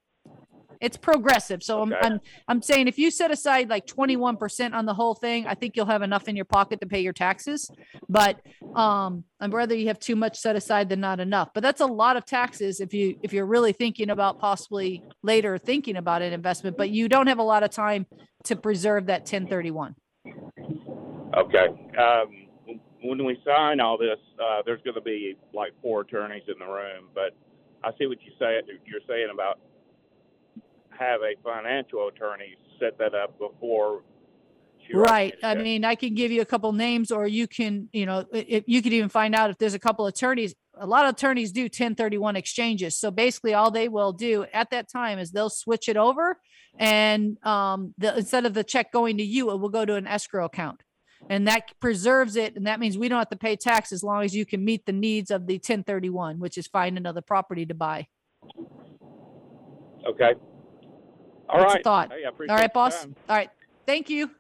It's 0.85 0.99
progressive. 0.99 1.63
So 1.63 1.81
I'm, 1.81 1.95
I'm, 2.03 2.21
I'm 2.47 2.61
saying 2.61 2.89
if 2.89 2.99
you 2.99 3.11
set 3.11 3.31
aside 3.31 3.71
like 3.71 3.87
21% 3.87 4.75
on 4.75 4.85
the 4.85 4.93
whole 4.93 5.15
thing, 5.15 5.47
I 5.47 5.55
think 5.55 5.77
you'll 5.77 5.87
have 5.87 6.03
enough 6.03 6.29
in 6.29 6.37
your 6.37 6.45
pocket 6.45 6.83
to 6.83 6.87
pay 6.87 7.01
your 7.01 7.15
taxes. 7.15 7.71
But 8.07 8.39
um, 8.75 9.25
I'm 9.41 9.51
rather 9.51 9.75
you 9.75 9.87
have 9.89 9.99
too 9.99 10.15
much 10.15 10.39
set 10.39 10.57
aside 10.57 10.91
than 10.91 11.01
not 11.01 11.21
enough. 11.21 11.49
But 11.55 11.63
that's 11.63 11.81
a 11.81 11.87
lot 11.87 12.19
of 12.19 12.27
taxes 12.27 12.81
if 12.81 12.93
you 12.93 13.17
if 13.23 13.33
you're 13.33 13.47
really 13.47 13.73
thinking 13.73 14.11
about 14.11 14.39
possibly 14.39 15.03
later 15.23 15.57
thinking 15.57 15.97
about 15.97 16.21
an 16.21 16.35
investment, 16.35 16.77
but 16.77 16.91
you 16.91 17.09
don't 17.09 17.29
have 17.29 17.39
a 17.39 17.43
lot 17.43 17.63
of 17.63 17.71
time 17.71 18.07
to 18.45 18.55
preserve 18.55 19.07
that 19.07 19.21
1031. 19.21 19.95
Okay. 21.35 21.67
Um, 21.99 22.79
when 23.03 23.25
we 23.25 23.39
sign 23.43 23.81
all 23.81 23.97
this, 23.97 24.19
uh, 24.39 24.61
there's 24.67 24.83
going 24.83 24.97
to 24.97 25.01
be 25.01 25.37
like 25.55 25.73
four 25.81 26.03
attorneys 26.03 26.43
in 26.47 26.59
the 26.59 26.71
room, 26.71 27.09
but 27.15 27.35
I 27.83 27.91
see 27.99 28.07
what 28.07 28.19
you 28.23 28.33
say. 28.39 28.61
You're 28.87 29.01
saying 29.09 29.29
about 29.33 29.61
have 30.99 31.21
a 31.23 31.35
financial 31.43 32.09
attorney 32.09 32.57
set 32.79 32.99
that 32.99 33.15
up 33.15 33.39
before. 33.39 34.03
Right. 34.93 35.35
I 35.43 35.55
mean, 35.55 35.85
I 35.85 35.95
can 35.95 36.15
give 36.15 36.31
you 36.31 36.43
a 36.43 36.45
couple 36.45 36.73
names 36.73 37.11
or 37.11 37.27
you 37.27 37.47
can, 37.47 37.89
you 37.93 38.05
know, 38.05 38.27
you 38.33 38.83
could 38.83 38.93
even 38.93 39.09
find 39.09 39.35
out 39.35 39.51
if 39.51 39.59
there's 39.59 39.75
a 39.75 39.79
couple 39.79 40.07
attorneys. 40.07 40.55
A 40.77 40.87
lot 40.87 41.07
of 41.07 41.15
attorneys 41.15 41.53
do 41.53 41.63
1031 41.63 42.37
exchanges. 42.37 42.97
So 42.97 43.11
basically 43.11 43.55
all 43.55 43.71
they 43.71 43.89
will 43.89 44.13
do 44.13 44.45
at 44.53 44.71
that 44.71 44.91
time 44.91 45.19
is 45.19 45.31
they'll 45.31 45.49
switch 45.49 45.89
it 45.89 45.97
over 45.97 46.39
and 46.77 47.39
um 47.47 47.95
the 47.99 48.17
instead 48.17 48.47
of 48.47 48.55
the 48.55 48.65
check 48.65 48.93
going 48.93 49.19
to 49.19 49.25
you, 49.25 49.51
it 49.53 49.61
will 49.61 49.69
go 49.69 49.85
to 49.85 49.95
an 49.95 50.07
escrow 50.07 50.45
account. 50.45 50.83
And 51.31 51.49
that 51.49 51.73
preserves 51.81 52.37
it. 52.37 52.55
And 52.57 52.67
that 52.67 52.81
means 52.81 52.99
we 52.99 53.09
don't 53.09 53.19
have 53.19 53.31
to 53.31 53.37
pay 53.37 53.57
tax 53.57 53.93
as 53.93 54.03
long 54.03 54.25
as 54.25 54.35
you 54.35 54.45
can 54.45 54.63
meet 54.65 54.85
the 54.85 54.93
needs 54.93 55.31
of 55.31 55.47
the 55.47 55.55
1031, 55.55 56.39
which 56.39 56.59
is 56.59 56.67
find 56.67 56.99
another 56.99 57.23
property 57.23 57.65
to 57.67 57.75
buy. 57.75 58.09
Okay. 60.07 60.35
All 61.49 61.61
right. 61.61 61.85
thought. 61.85 62.13
Hey, 62.13 62.25
I 62.25 62.29
appreciate 62.29 62.55
All 62.55 62.61
right, 62.61 62.73
boss. 62.73 63.03
time. 63.03 63.17
All 63.29 63.37
right. 63.37 63.51
Thank 63.87 64.11
you. 64.11 64.31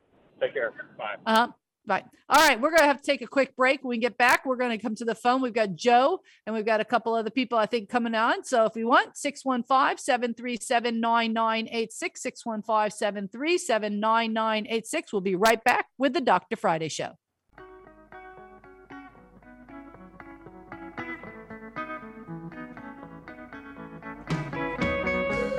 Take 0.40 0.54
care. 0.54 0.72
Bye. 0.98 1.14
Uh-huh. 1.26 1.48
Right. 1.86 2.04
All 2.30 2.48
right. 2.48 2.58
We're 2.58 2.70
going 2.70 2.80
to 2.80 2.86
have 2.86 3.02
to 3.02 3.04
take 3.04 3.20
a 3.20 3.26
quick 3.26 3.54
break. 3.56 3.84
When 3.84 3.90
we 3.90 3.98
get 3.98 4.16
back, 4.16 4.46
we're 4.46 4.56
going 4.56 4.70
to 4.70 4.78
come 4.78 4.94
to 4.96 5.04
the 5.04 5.14
phone. 5.14 5.42
We've 5.42 5.52
got 5.52 5.74
Joe 5.74 6.20
and 6.46 6.54
we've 6.54 6.64
got 6.64 6.80
a 6.80 6.84
couple 6.84 7.14
other 7.14 7.30
people, 7.30 7.58
I 7.58 7.66
think, 7.66 7.90
coming 7.90 8.14
on. 8.14 8.42
So 8.44 8.64
if 8.64 8.74
you 8.74 8.88
want, 8.88 9.16
615 9.18 9.98
737 9.98 10.98
9986, 10.98 12.22
615 12.22 12.90
737 12.90 14.00
9986. 14.00 15.12
We'll 15.12 15.20
be 15.20 15.36
right 15.36 15.62
back 15.62 15.86
with 15.98 16.14
the 16.14 16.22
Dr. 16.22 16.56
Friday 16.56 16.88
Show. 16.88 17.18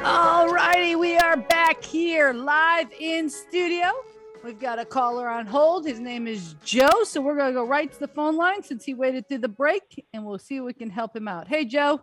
All 0.03 0.49
righty, 0.49 0.95
we 0.95 1.17
are 1.17 1.25
back 1.65 1.84
here 1.84 2.32
live 2.32 2.91
in 2.99 3.28
studio. 3.28 3.88
We've 4.43 4.60
got 4.60 4.78
a 4.78 4.86
caller 4.86 5.28
on 5.28 5.47
hold. 5.47 5.88
His 5.88 5.99
name 5.99 6.28
is 6.28 6.54
Joe. 6.63 7.04
So 7.06 7.21
we're 7.21 7.36
going 7.36 7.49
to 7.49 7.60
go 7.60 7.65
right 7.65 7.91
to 7.91 7.99
the 7.99 8.08
phone 8.08 8.36
line 8.38 8.62
since 8.62 8.86
he 8.86 8.93
waited 8.93 9.28
through 9.28 9.39
the 9.39 9.47
break 9.47 10.06
and 10.13 10.23
we'll 10.23 10.38
see 10.38 10.58
if 10.58 10.63
we 10.63 10.73
can 10.73 10.91
help 10.91 11.15
him 11.15 11.28
out. 11.28 11.47
Hey, 11.47 11.65
Joe. 11.65 12.01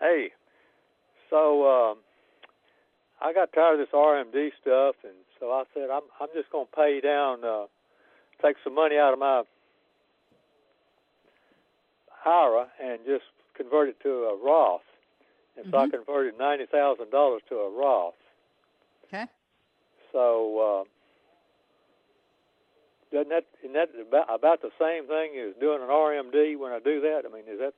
Hey, 0.00 0.30
so 1.30 1.68
um, 1.68 1.98
I 3.20 3.32
got 3.32 3.52
tired 3.52 3.74
of 3.74 3.86
this 3.86 3.94
RMD 3.94 4.48
stuff, 4.60 4.96
and 5.04 5.14
so 5.38 5.52
I 5.52 5.62
said 5.72 5.88
I'm 5.88 6.02
I'm 6.20 6.28
just 6.34 6.50
going 6.50 6.66
to 6.66 6.76
pay 6.76 7.00
down, 7.00 7.44
uh, 7.44 7.66
take 8.42 8.56
some 8.64 8.74
money 8.74 8.96
out 8.96 9.12
of 9.12 9.20
my 9.20 9.44
IRA 12.24 12.66
and 12.82 12.98
just 13.06 13.26
convert 13.56 13.88
it 13.88 14.00
to 14.02 14.08
a 14.08 14.36
Roth. 14.44 14.80
And 15.56 15.64
so 15.70 15.78
I 15.78 15.86
Mhm. 15.86 15.90
converted 15.92 16.34
ninety 16.40 16.66
thousand 16.66 17.10
dollars 17.12 17.42
to 17.50 17.54
a 17.54 17.70
Roth. 17.70 18.14
Okay. 19.08 19.26
So 20.12 20.84
uh, 20.84 20.84
doesn't 23.12 23.28
that 23.28 23.44
isn't 23.62 23.72
that 23.74 23.88
about, 24.08 24.34
about 24.34 24.62
the 24.62 24.70
same 24.80 25.06
thing 25.06 25.32
as 25.48 25.54
doing 25.60 25.80
an 25.82 25.88
RMD 25.88 26.58
when 26.58 26.72
I 26.72 26.78
do 26.80 27.00
that? 27.02 27.22
I 27.24 27.32
mean, 27.32 27.44
is 27.48 27.58
that 27.60 27.74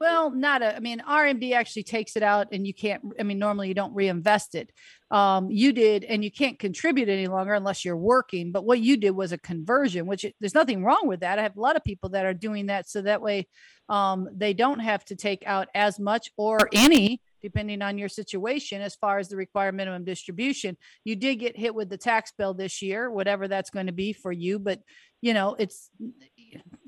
Well, 0.00 0.30
not 0.30 0.62
a, 0.62 0.74
I 0.74 0.80
mean, 0.80 1.00
RMD 1.00 1.52
actually 1.52 1.82
takes 1.82 2.16
it 2.16 2.22
out 2.22 2.48
and 2.52 2.66
you 2.66 2.72
can't, 2.72 3.02
I 3.20 3.22
mean, 3.22 3.38
normally 3.38 3.68
you 3.68 3.74
don't 3.74 3.94
reinvest 3.94 4.54
it. 4.54 4.72
Um, 5.10 5.50
you 5.50 5.72
did, 5.72 6.04
and 6.04 6.24
you 6.24 6.30
can't 6.30 6.58
contribute 6.58 7.08
any 7.10 7.26
longer 7.26 7.52
unless 7.52 7.84
you're 7.84 7.96
working. 7.96 8.50
But 8.50 8.64
what 8.64 8.80
you 8.80 8.96
did 8.96 9.10
was 9.10 9.32
a 9.32 9.38
conversion, 9.38 10.06
which 10.06 10.24
it- 10.24 10.34
there's 10.40 10.54
nothing 10.54 10.82
wrong 10.84 11.02
with 11.06 11.20
that. 11.20 11.38
I 11.38 11.42
have 11.42 11.56
a 11.56 11.60
lot 11.60 11.76
of 11.76 11.84
people 11.84 12.08
that 12.10 12.24
are 12.24 12.32
doing 12.34 12.66
that. 12.66 12.88
So 12.88 13.02
that 13.02 13.20
way 13.20 13.46
um, 13.90 14.28
they 14.34 14.54
don't 14.54 14.78
have 14.80 15.04
to 15.06 15.16
take 15.16 15.42
out 15.46 15.68
as 15.74 15.98
much 16.00 16.30
or 16.36 16.68
any, 16.72 17.20
depending 17.42 17.82
on 17.82 17.98
your 17.98 18.08
situation, 18.08 18.82
as 18.82 18.94
far 18.94 19.18
as 19.18 19.28
the 19.28 19.36
required 19.36 19.74
minimum 19.74 20.04
distribution. 20.04 20.76
You 21.04 21.16
did 21.16 21.36
get 21.36 21.56
hit 21.56 21.74
with 21.74 21.88
the 21.88 21.96
tax 21.96 22.32
bill 22.36 22.54
this 22.54 22.82
year, 22.82 23.10
whatever 23.10 23.48
that's 23.48 23.70
going 23.70 23.86
to 23.86 23.92
be 23.92 24.12
for 24.12 24.32
you. 24.32 24.58
But, 24.58 24.80
you 25.20 25.34
know, 25.34 25.56
it's, 25.58 25.90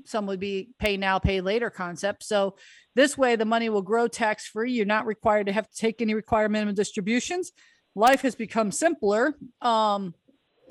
some 0.05 0.25
would 0.27 0.39
be 0.39 0.69
pay 0.79 0.97
now, 0.97 1.19
pay 1.19 1.41
later 1.41 1.69
concept. 1.69 2.23
So 2.23 2.55
this 2.95 3.17
way, 3.17 3.35
the 3.35 3.45
money 3.45 3.69
will 3.69 3.81
grow 3.81 4.07
tax 4.07 4.47
free. 4.47 4.71
You're 4.71 4.85
not 4.85 5.05
required 5.05 5.47
to 5.47 5.53
have 5.53 5.69
to 5.69 5.77
take 5.77 6.01
any 6.01 6.13
required 6.13 6.51
minimum 6.51 6.75
distributions. 6.75 7.51
Life 7.95 8.21
has 8.21 8.35
become 8.35 8.71
simpler. 8.71 9.35
Um, 9.61 10.13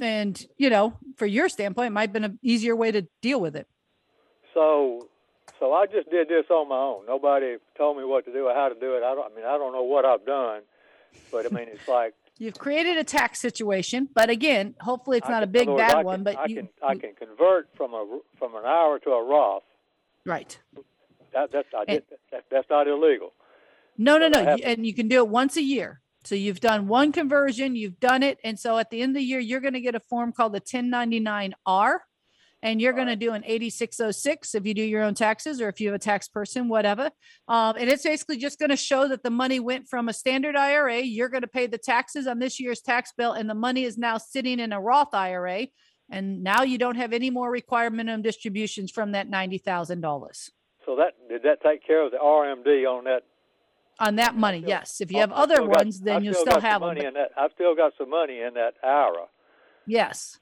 and, 0.00 0.42
you 0.56 0.70
know, 0.70 0.98
for 1.16 1.26
your 1.26 1.48
standpoint, 1.48 1.88
it 1.88 1.92
might 1.92 2.02
have 2.02 2.12
been 2.12 2.24
an 2.24 2.38
easier 2.42 2.74
way 2.74 2.90
to 2.90 3.06
deal 3.20 3.40
with 3.40 3.56
it. 3.56 3.66
So, 4.54 5.08
so 5.62 5.72
I 5.72 5.86
just 5.86 6.10
did 6.10 6.28
this 6.28 6.46
on 6.50 6.68
my 6.68 6.74
own. 6.76 7.06
Nobody 7.06 7.54
told 7.78 7.96
me 7.96 8.02
what 8.02 8.24
to 8.24 8.32
do 8.32 8.46
or 8.48 8.54
how 8.54 8.68
to 8.68 8.74
do 8.74 8.96
it. 8.96 9.04
I 9.04 9.14
don't. 9.14 9.30
I 9.30 9.36
mean, 9.36 9.44
I 9.44 9.56
don't 9.56 9.72
know 9.72 9.84
what 9.84 10.04
I've 10.04 10.26
done, 10.26 10.62
but 11.30 11.46
I 11.46 11.54
mean, 11.54 11.68
it's 11.70 11.86
like 11.86 12.14
You've 12.38 12.58
created 12.58 12.96
a 12.96 13.04
tax 13.04 13.40
situation, 13.40 14.08
but 14.12 14.28
again, 14.28 14.74
hopefully 14.80 15.18
it's 15.18 15.28
I 15.28 15.30
not 15.30 15.42
a 15.44 15.46
big 15.46 15.68
bad 15.68 16.04
one, 16.04 16.16
can- 16.16 16.24
but 16.24 16.36
I 16.36 16.46
you, 16.46 16.56
can 16.56 16.68
I 16.82 16.94
can 16.96 17.14
convert 17.14 17.68
from 17.76 17.94
a 17.94 18.18
from 18.40 18.56
an 18.56 18.64
hour 18.64 18.98
to 18.98 19.10
a 19.10 19.24
Roth. 19.24 19.62
right. 20.26 20.58
That 21.32 21.52
that's 21.52 21.68
I 21.78 21.84
did. 21.84 22.02
That, 22.32 22.44
that's 22.50 22.68
not 22.68 22.88
illegal. 22.88 23.32
No, 23.96 24.18
no, 24.18 24.26
no. 24.26 24.40
And 24.40 24.84
you 24.84 24.92
can 24.92 25.06
do 25.06 25.18
it 25.18 25.28
once 25.28 25.56
a 25.56 25.62
year. 25.62 26.00
So 26.24 26.34
you've 26.34 26.60
done 26.60 26.88
one 26.88 27.12
conversion, 27.12 27.76
you've 27.76 28.00
done 28.00 28.24
it. 28.24 28.38
And 28.42 28.58
so 28.58 28.78
at 28.78 28.90
the 28.90 29.00
end 29.00 29.10
of 29.10 29.20
the 29.20 29.24
year, 29.24 29.38
you're 29.38 29.60
going 29.60 29.74
to 29.74 29.80
get 29.80 29.94
a 29.94 30.00
form 30.00 30.32
called 30.32 30.54
the 30.54 30.60
1099R. 30.60 31.98
And 32.64 32.80
you're 32.80 32.92
going 32.92 33.08
to 33.08 33.16
do 33.16 33.32
an 33.32 33.42
8606 33.44 34.54
if 34.54 34.64
you 34.66 34.72
do 34.72 34.82
your 34.82 35.02
own 35.02 35.14
taxes 35.14 35.60
or 35.60 35.68
if 35.68 35.80
you 35.80 35.88
have 35.88 35.96
a 35.96 35.98
tax 35.98 36.28
person, 36.28 36.68
whatever. 36.68 37.10
Um, 37.48 37.74
and 37.76 37.90
it's 37.90 38.04
basically 38.04 38.36
just 38.36 38.58
going 38.60 38.70
to 38.70 38.76
show 38.76 39.08
that 39.08 39.24
the 39.24 39.30
money 39.30 39.58
went 39.58 39.88
from 39.88 40.08
a 40.08 40.12
standard 40.12 40.54
IRA. 40.56 41.00
You're 41.00 41.28
going 41.28 41.40
to 41.42 41.48
pay 41.48 41.66
the 41.66 41.78
taxes 41.78 42.26
on 42.28 42.38
this 42.38 42.60
year's 42.60 42.80
tax 42.80 43.12
bill, 43.16 43.32
and 43.32 43.50
the 43.50 43.54
money 43.54 43.82
is 43.82 43.98
now 43.98 44.16
sitting 44.16 44.60
in 44.60 44.72
a 44.72 44.80
Roth 44.80 45.12
IRA. 45.12 45.66
And 46.10 46.42
now 46.44 46.62
you 46.62 46.78
don't 46.78 46.96
have 46.96 47.12
any 47.12 47.30
more 47.30 47.50
required 47.50 47.94
minimum 47.94 48.22
distributions 48.22 48.90
from 48.92 49.12
that 49.12 49.28
$90,000 49.30 50.50
So 50.84 50.96
that 50.96 51.14
did 51.28 51.42
that 51.42 51.62
take 51.62 51.84
care 51.86 52.04
of 52.04 52.12
the 52.12 52.18
RMD 52.18 52.86
on 52.86 53.04
that? 53.04 53.22
on 53.98 54.16
that 54.16 54.34
money. 54.36 54.58
still- 54.58 54.68
Yes. 54.68 55.00
If 55.00 55.12
you 55.12 55.18
have 55.18 55.32
I 55.32 55.36
other 55.36 55.54
still 55.56 55.66
got- 55.68 55.76
ones, 55.84 56.00
then 56.00 56.16
I've 56.16 56.24
you'll 56.24 56.34
still 56.34 56.46
still 56.46 56.60
have 56.60 56.80
money 56.80 57.00
but- 57.00 57.06
in 57.08 57.14
that. 57.14 57.30
I've 57.36 57.52
still 57.54 57.74
got 57.74 57.92
some 57.98 58.10
money 58.10 58.40
in 58.40 58.54
that 58.54 58.74
IRA. 58.82 59.26
Yes. 59.86 60.38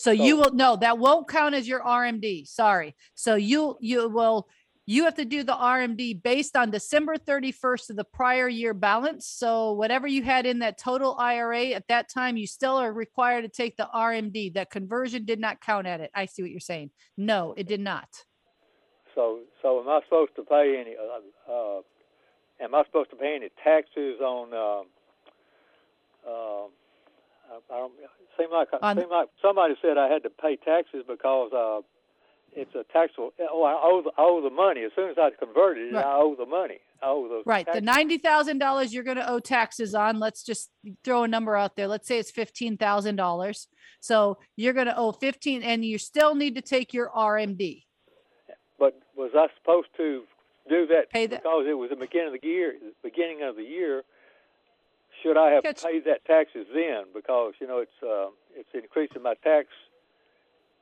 So 0.00 0.12
you 0.12 0.38
will, 0.38 0.52
no, 0.54 0.76
that 0.76 0.96
won't 0.96 1.28
count 1.28 1.54
as 1.54 1.68
your 1.68 1.80
RMD. 1.80 2.46
Sorry. 2.48 2.96
So 3.14 3.34
you, 3.34 3.76
you 3.80 4.08
will, 4.08 4.48
you 4.86 5.04
have 5.04 5.16
to 5.16 5.26
do 5.26 5.42
the 5.42 5.52
RMD 5.52 6.22
based 6.22 6.56
on 6.56 6.70
December 6.70 7.16
31st 7.16 7.90
of 7.90 7.96
the 7.96 8.04
prior 8.04 8.48
year 8.48 8.72
balance. 8.72 9.26
So 9.26 9.72
whatever 9.72 10.06
you 10.06 10.22
had 10.22 10.46
in 10.46 10.60
that 10.60 10.78
total 10.78 11.16
IRA 11.18 11.72
at 11.72 11.86
that 11.88 12.08
time, 12.08 12.38
you 12.38 12.46
still 12.46 12.76
are 12.76 12.90
required 12.90 13.42
to 13.42 13.50
take 13.50 13.76
the 13.76 13.90
RMD. 13.94 14.54
That 14.54 14.70
conversion 14.70 15.26
did 15.26 15.38
not 15.38 15.60
count 15.60 15.86
at 15.86 16.00
it. 16.00 16.10
I 16.14 16.24
see 16.24 16.40
what 16.40 16.50
you're 16.50 16.60
saying. 16.60 16.92
No, 17.18 17.52
it 17.58 17.68
did 17.68 17.80
not. 17.80 18.08
So, 19.14 19.40
so 19.60 19.82
am 19.82 19.88
I 19.90 20.00
supposed 20.04 20.34
to 20.36 20.44
pay 20.44 20.80
any? 20.80 20.96
Uh, 20.96 21.52
uh, 21.52 21.80
am 22.58 22.74
I 22.74 22.84
supposed 22.84 23.10
to 23.10 23.16
pay 23.16 23.36
any 23.36 23.50
taxes 23.62 24.18
on? 24.22 24.54
Um, 24.54 24.86
um 26.26 26.70
I, 27.50 27.74
I 27.74 27.78
don't. 27.78 27.92
It 28.00 28.08
seemed 28.38 28.52
like 28.52 28.68
On- 28.80 28.96
seemed 28.96 29.10
like 29.10 29.28
somebody 29.42 29.74
said 29.82 29.98
I 29.98 30.08
had 30.08 30.22
to 30.22 30.30
pay 30.30 30.56
taxes 30.56 31.02
because 31.06 31.52
uh, 31.52 31.80
it's 32.52 32.74
a 32.74 32.84
taxable. 32.92 33.32
Oh, 33.50 33.62
I 33.64 33.72
owe 33.82 34.02
the, 34.02 34.10
I 34.16 34.22
owe 34.22 34.40
the 34.42 34.54
money 34.54 34.82
as 34.84 34.92
soon 34.96 35.10
as 35.10 35.16
I 35.18 35.30
converted 35.38 35.92
it. 35.92 35.94
Right. 35.96 36.04
I 36.04 36.16
owe 36.16 36.34
the 36.38 36.46
money. 36.46 36.78
I 37.02 37.06
owe 37.06 37.28
the 37.28 37.42
Right. 37.46 37.66
The 37.72 37.80
ninety 37.80 38.18
thousand 38.18 38.58
dollars 38.58 38.92
you're 38.94 39.04
gonna 39.04 39.24
owe 39.26 39.40
taxes 39.40 39.94
on, 39.94 40.18
let's 40.18 40.42
just 40.42 40.70
throw 41.04 41.24
a 41.24 41.28
number 41.28 41.56
out 41.56 41.76
there. 41.76 41.88
Let's 41.88 42.06
say 42.08 42.18
it's 42.18 42.30
fifteen 42.30 42.76
thousand 42.76 43.16
dollars. 43.16 43.68
So 44.00 44.38
you're 44.56 44.72
gonna 44.74 44.94
owe 44.96 45.12
fifteen 45.12 45.62
and 45.62 45.84
you 45.84 45.98
still 45.98 46.34
need 46.34 46.54
to 46.56 46.62
take 46.62 46.92
your 46.94 47.10
RMD. 47.10 47.84
But 48.78 48.98
was 49.16 49.30
I 49.34 49.46
supposed 49.58 49.88
to 49.98 50.22
do 50.68 50.86
that 50.86 51.10
Pay 51.10 51.26
that- 51.26 51.42
because 51.42 51.66
it 51.68 51.74
was 51.74 51.90
the 51.90 51.96
beginning 51.96 52.34
of 52.34 52.40
the 52.40 52.46
year? 52.46 52.74
Beginning 53.02 53.42
of 53.42 53.56
the 53.56 53.62
year. 53.64 54.02
Should 55.22 55.36
I 55.36 55.50
have 55.52 55.62
Catch- 55.62 55.82
paid 55.84 56.04
that 56.06 56.24
taxes 56.24 56.66
then? 56.74 57.04
Because 57.14 57.54
you 57.60 57.66
know 57.66 57.78
it's 57.78 58.02
uh, 58.02 58.28
it's 58.54 58.68
increasing 58.74 59.22
my 59.22 59.34
tax. 59.42 59.68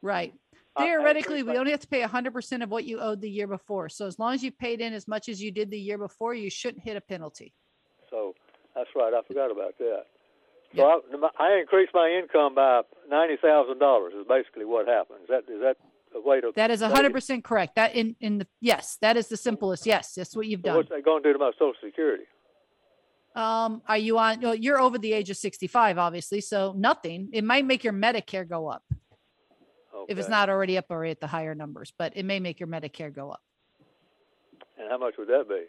Right. 0.02 0.32
Theoretically, 0.78 1.42
we 1.42 1.58
only 1.58 1.72
have 1.72 1.80
to 1.80 1.88
pay 1.88 2.02
hundred 2.02 2.32
percent 2.32 2.62
of 2.62 2.70
what 2.70 2.84
you 2.84 3.00
owed 3.00 3.20
the 3.20 3.30
year 3.30 3.48
before. 3.48 3.88
So 3.88 4.06
as 4.06 4.18
long 4.18 4.34
as 4.34 4.44
you 4.44 4.52
paid 4.52 4.80
in 4.80 4.92
as 4.92 5.08
much 5.08 5.28
as 5.28 5.42
you 5.42 5.50
did 5.50 5.70
the 5.70 5.78
year 5.78 5.98
before, 5.98 6.34
you 6.34 6.50
shouldn't 6.50 6.84
hit 6.84 6.96
a 6.96 7.00
penalty. 7.00 7.52
So 8.10 8.34
that's 8.76 8.90
right. 8.94 9.12
I 9.12 9.26
forgot 9.26 9.50
about 9.50 9.76
that. 9.78 10.04
So 10.76 10.84
I, 10.84 11.00
I 11.38 11.58
increased 11.60 11.92
my 11.94 12.08
income 12.22 12.54
by 12.54 12.82
ninety 13.08 13.36
thousand 13.42 13.78
dollars. 13.80 14.12
Is 14.18 14.26
basically 14.28 14.66
what 14.66 14.86
happened. 14.86 15.20
Is 15.22 15.28
that 15.28 15.52
is 15.52 15.60
that 15.62 15.76
a 16.14 16.20
way 16.20 16.40
to? 16.40 16.52
That 16.54 16.70
is 16.70 16.80
hundred 16.80 17.12
percent 17.12 17.42
correct. 17.42 17.74
That 17.74 17.94
in, 17.96 18.14
in 18.20 18.38
the, 18.38 18.46
yes, 18.60 18.98
that 19.00 19.16
is 19.16 19.28
the 19.28 19.36
simplest. 19.36 19.84
Yes, 19.86 20.14
that's 20.14 20.36
what 20.36 20.46
you've 20.46 20.60
So 20.60 20.68
done. 20.68 20.76
What's 20.76 20.90
that 20.90 21.04
going 21.04 21.22
to 21.22 21.28
do 21.28 21.32
to 21.32 21.38
my 21.38 21.50
Social 21.58 21.74
Security? 21.82 22.24
Um, 23.38 23.82
are 23.86 23.96
you 23.98 24.18
on, 24.18 24.40
well, 24.40 24.54
you're 24.54 24.80
over 24.80 24.98
the 24.98 25.12
age 25.12 25.30
of 25.30 25.36
sixty-five, 25.36 25.96
obviously, 25.96 26.40
so 26.40 26.74
nothing. 26.76 27.28
It 27.32 27.44
might 27.44 27.64
make 27.64 27.84
your 27.84 27.92
Medicare 27.92 28.46
go 28.48 28.66
up. 28.68 28.82
if 30.08 30.18
it's 30.18 30.28
not 30.28 30.48
already 30.48 30.76
up 30.78 30.86
already 30.90 31.10
at 31.12 31.20
the 31.20 31.26
higher 31.26 31.54
numbers, 31.54 31.92
but 31.96 32.12
it 32.16 32.24
may 32.24 32.40
make 32.40 32.58
your 32.58 32.66
Medicare 32.68 33.14
go 33.14 33.30
up. 33.30 33.42
And 34.78 34.88
how 34.90 34.96
much 34.98 35.14
would 35.18 35.28
that 35.28 35.48
be? 35.48 35.64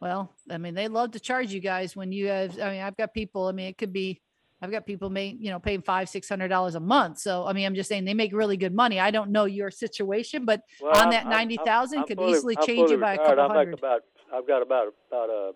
Well, 0.00 0.32
I 0.50 0.58
mean, 0.58 0.74
they 0.74 0.88
love 0.88 1.12
to 1.12 1.20
charge 1.20 1.52
you 1.52 1.60
guys 1.60 1.94
when 1.94 2.10
you 2.10 2.26
have, 2.28 2.58
I 2.60 2.70
mean, 2.70 2.80
I've 2.82 2.96
got 2.96 3.12
people, 3.14 3.46
I 3.48 3.52
mean, 3.52 3.66
it 3.66 3.76
could 3.78 3.92
be, 3.92 4.20
I've 4.62 4.70
got 4.70 4.84
people 4.86 5.10
make, 5.10 5.36
you 5.40 5.50
know, 5.50 5.58
paying 5.58 5.82
five, 5.82 6.08
six 6.08 6.28
hundred 6.28 6.48
dollars 6.48 6.74
a 6.74 6.80
month. 6.80 7.18
So, 7.18 7.46
I 7.46 7.52
mean, 7.52 7.66
I'm 7.66 7.74
just 7.74 7.88
saying 7.88 8.04
they 8.04 8.14
make 8.14 8.32
really 8.34 8.56
good 8.56 8.74
money. 8.74 8.98
I 8.98 9.10
don't 9.10 9.30
know 9.30 9.44
your 9.44 9.70
situation, 9.70 10.44
but 10.44 10.62
Well, 10.80 10.90
on 10.92 10.96
I'm- 11.02 11.10
that 11.10 11.22
I'm- 11.26 11.30
ninety 11.30 11.58
I'm- 11.58 11.66
thousand 11.66 11.98
I'm 12.00 12.06
could 12.06 12.18
fully- 12.18 12.32
easily 12.32 12.56
I'm 12.58 12.66
change 12.66 12.90
you 12.90 12.98
by 12.98 13.14
a 13.14 13.18
couple 13.18 13.40
I 13.44 13.48
make 13.48 13.56
hundred. 13.56 13.74
about. 13.78 14.02
I've 14.34 14.46
got 14.46 14.60
about 14.62 14.94
about 15.08 15.30
uh, 15.30 15.52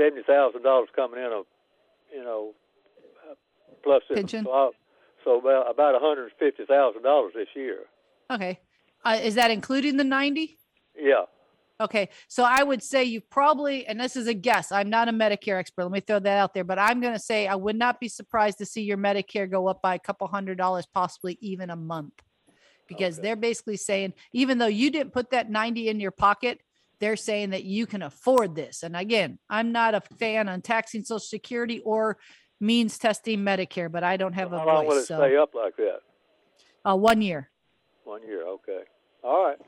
seventy 0.00 0.22
thousand 0.22 0.62
dollars 0.62 0.88
coming 0.96 1.18
in. 1.20 1.26
A, 1.26 1.42
you 2.16 2.24
know, 2.24 2.52
uh, 3.30 3.34
plus. 3.84 4.02
Pension? 4.12 4.44
So, 4.44 4.72
so 5.24 5.38
about 5.38 5.70
about 5.70 5.92
one 5.94 6.02
hundred 6.02 6.32
fifty 6.38 6.64
thousand 6.64 7.02
dollars 7.02 7.32
this 7.34 7.48
year. 7.54 7.80
Okay. 8.30 8.58
Uh, 9.04 9.18
is 9.22 9.34
that 9.34 9.50
including 9.50 9.96
the 9.96 10.04
ninety? 10.04 10.58
Yeah. 10.98 11.24
Okay, 11.80 12.10
so 12.28 12.44
I 12.44 12.62
would 12.62 12.82
say 12.82 13.04
you 13.04 13.22
probably, 13.22 13.86
and 13.86 13.98
this 13.98 14.14
is 14.14 14.26
a 14.26 14.34
guess, 14.34 14.70
I'm 14.70 14.90
not 14.90 15.08
a 15.08 15.12
Medicare 15.12 15.58
expert. 15.58 15.84
Let 15.84 15.92
me 15.92 16.00
throw 16.00 16.18
that 16.18 16.36
out 16.36 16.52
there, 16.52 16.62
but 16.62 16.78
I'm 16.78 17.00
going 17.00 17.14
to 17.14 17.18
say 17.18 17.46
I 17.46 17.54
would 17.54 17.74
not 17.74 17.98
be 17.98 18.06
surprised 18.06 18.58
to 18.58 18.66
see 18.66 18.82
your 18.82 18.98
Medicare 18.98 19.50
go 19.50 19.66
up 19.66 19.80
by 19.80 19.94
a 19.94 19.98
couple 19.98 20.26
hundred 20.28 20.58
dollars, 20.58 20.84
possibly 20.92 21.38
even 21.40 21.70
a 21.70 21.76
month. 21.76 22.12
Because 22.86 23.14
Okay. 23.18 23.28
they're 23.28 23.36
basically 23.36 23.78
saying, 23.78 24.12
even 24.34 24.58
though 24.58 24.66
you 24.66 24.90
didn't 24.90 25.14
put 25.14 25.30
that 25.30 25.48
90 25.48 25.88
in 25.88 26.00
your 26.00 26.10
pocket, 26.10 26.60
they're 27.00 27.16
saying 27.16 27.50
that 27.50 27.64
you 27.64 27.86
can 27.86 28.02
afford 28.02 28.54
this. 28.54 28.82
And 28.82 28.94
again, 28.96 29.38
I'm 29.48 29.72
not 29.72 29.94
a 29.94 30.00
fan 30.18 30.48
on 30.48 30.60
taxing 30.60 31.02
Social 31.02 31.18
Security 31.18 31.80
or 31.80 32.18
means 32.60 32.98
testing 32.98 33.40
Medicare, 33.40 33.90
but 33.90 34.04
I 34.04 34.16
don't 34.18 34.34
have 34.34 34.52
a 34.52 34.58
How 34.58 34.66
long 34.66 34.86
will 34.86 34.92
voice. 34.94 35.02
it 35.10 35.14
stay 35.16 35.36
up 35.36 35.54
like 35.54 35.76
that? 35.76 36.00
uh, 36.84 36.96
one 36.96 37.22
year. 37.22 37.50
One 38.04 38.22
year. 38.22 38.46
Okay. 38.46 38.80
All 39.24 39.44
right. 39.44 39.58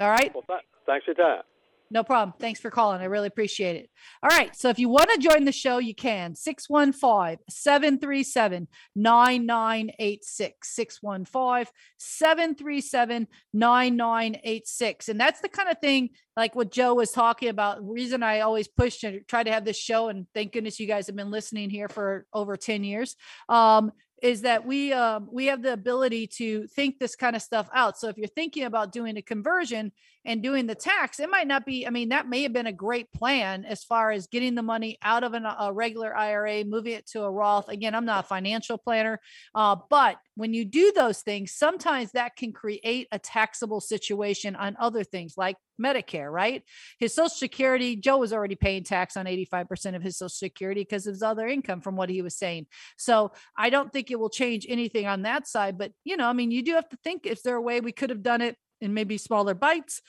All 0.00 0.10
right. 0.10 0.34
Well, 0.34 0.44
th- 0.48 0.60
thanks 0.86 1.04
for 1.04 1.12
your 1.16 1.26
time. 1.26 1.42
No 1.90 2.04
problem. 2.04 2.34
Thanks 2.38 2.60
for 2.60 2.70
calling. 2.70 3.00
I 3.00 3.04
really 3.04 3.28
appreciate 3.28 3.76
it. 3.76 3.90
All 4.22 4.28
right. 4.28 4.54
So 4.54 4.68
if 4.68 4.78
you 4.78 4.88
want 4.88 5.10
to 5.10 5.18
join 5.18 5.44
the 5.44 5.52
show, 5.52 5.78
you 5.78 5.94
can 5.94 6.34
615 6.34 7.38
737 7.48 8.68
9986. 8.94 10.74
615 10.74 11.72
737 11.96 13.26
9986. 13.52 15.08
And 15.08 15.20
that's 15.20 15.40
the 15.40 15.48
kind 15.48 15.70
of 15.70 15.78
thing 15.78 16.10
like 16.36 16.54
what 16.54 16.70
Joe 16.70 16.94
was 16.94 17.10
talking 17.10 17.48
about. 17.48 17.82
Reason 17.82 18.22
I 18.22 18.40
always 18.40 18.68
push 18.68 18.98
to 18.98 19.20
try 19.20 19.42
to 19.42 19.52
have 19.52 19.64
this 19.64 19.78
show, 19.78 20.08
and 20.08 20.26
thank 20.34 20.52
goodness 20.52 20.78
you 20.78 20.86
guys 20.86 21.06
have 21.06 21.16
been 21.16 21.30
listening 21.30 21.70
here 21.70 21.88
for 21.88 22.26
over 22.32 22.56
10 22.56 22.84
years. 22.84 23.16
Um, 23.48 23.92
is 24.22 24.42
that 24.42 24.66
we 24.66 24.92
um, 24.92 25.28
we 25.30 25.46
have 25.46 25.62
the 25.62 25.72
ability 25.72 26.26
to 26.26 26.66
think 26.68 26.98
this 26.98 27.14
kind 27.14 27.36
of 27.36 27.42
stuff 27.42 27.68
out. 27.72 27.98
So 27.98 28.08
if 28.08 28.16
you're 28.18 28.26
thinking 28.26 28.64
about 28.64 28.92
doing 28.92 29.16
a 29.16 29.22
conversion 29.22 29.92
and 30.28 30.42
doing 30.42 30.66
the 30.66 30.74
tax, 30.74 31.20
it 31.20 31.30
might 31.30 31.48
not 31.48 31.64
be. 31.64 31.86
I 31.86 31.90
mean, 31.90 32.10
that 32.10 32.28
may 32.28 32.42
have 32.42 32.52
been 32.52 32.66
a 32.66 32.72
great 32.72 33.10
plan 33.12 33.64
as 33.64 33.82
far 33.82 34.10
as 34.10 34.26
getting 34.26 34.54
the 34.54 34.62
money 34.62 34.98
out 35.02 35.24
of 35.24 35.32
an, 35.32 35.46
a 35.46 35.72
regular 35.72 36.14
IRA, 36.14 36.64
moving 36.64 36.92
it 36.92 37.06
to 37.08 37.22
a 37.22 37.30
Roth. 37.30 37.70
Again, 37.70 37.94
I'm 37.94 38.04
not 38.04 38.26
a 38.26 38.28
financial 38.28 38.76
planner, 38.76 39.20
uh, 39.54 39.76
but 39.88 40.18
when 40.34 40.52
you 40.52 40.66
do 40.66 40.92
those 40.94 41.22
things, 41.22 41.52
sometimes 41.52 42.12
that 42.12 42.36
can 42.36 42.52
create 42.52 43.08
a 43.10 43.18
taxable 43.18 43.80
situation 43.80 44.54
on 44.54 44.76
other 44.78 45.02
things 45.02 45.32
like 45.38 45.56
Medicare, 45.80 46.30
right? 46.30 46.62
His 46.98 47.14
Social 47.14 47.30
Security, 47.30 47.96
Joe 47.96 48.18
was 48.18 48.34
already 48.34 48.54
paying 48.54 48.84
tax 48.84 49.16
on 49.16 49.24
85% 49.24 49.96
of 49.96 50.02
his 50.02 50.18
Social 50.18 50.28
Security 50.28 50.82
because 50.82 51.06
of 51.06 51.14
his 51.14 51.22
other 51.22 51.46
income, 51.46 51.80
from 51.80 51.96
what 51.96 52.10
he 52.10 52.20
was 52.20 52.36
saying. 52.36 52.66
So 52.98 53.32
I 53.56 53.70
don't 53.70 53.90
think 53.90 54.10
it 54.10 54.20
will 54.20 54.28
change 54.28 54.66
anything 54.68 55.06
on 55.06 55.22
that 55.22 55.48
side. 55.48 55.78
But, 55.78 55.92
you 56.04 56.18
know, 56.18 56.28
I 56.28 56.34
mean, 56.34 56.50
you 56.50 56.62
do 56.62 56.74
have 56.74 56.88
to 56.90 56.98
think 57.02 57.24
is 57.24 57.40
there 57.40 57.56
a 57.56 57.62
way 57.62 57.80
we 57.80 57.92
could 57.92 58.10
have 58.10 58.22
done 58.22 58.42
it 58.42 58.56
in 58.80 58.94
maybe 58.94 59.18
smaller 59.18 59.54
bites? 59.54 60.02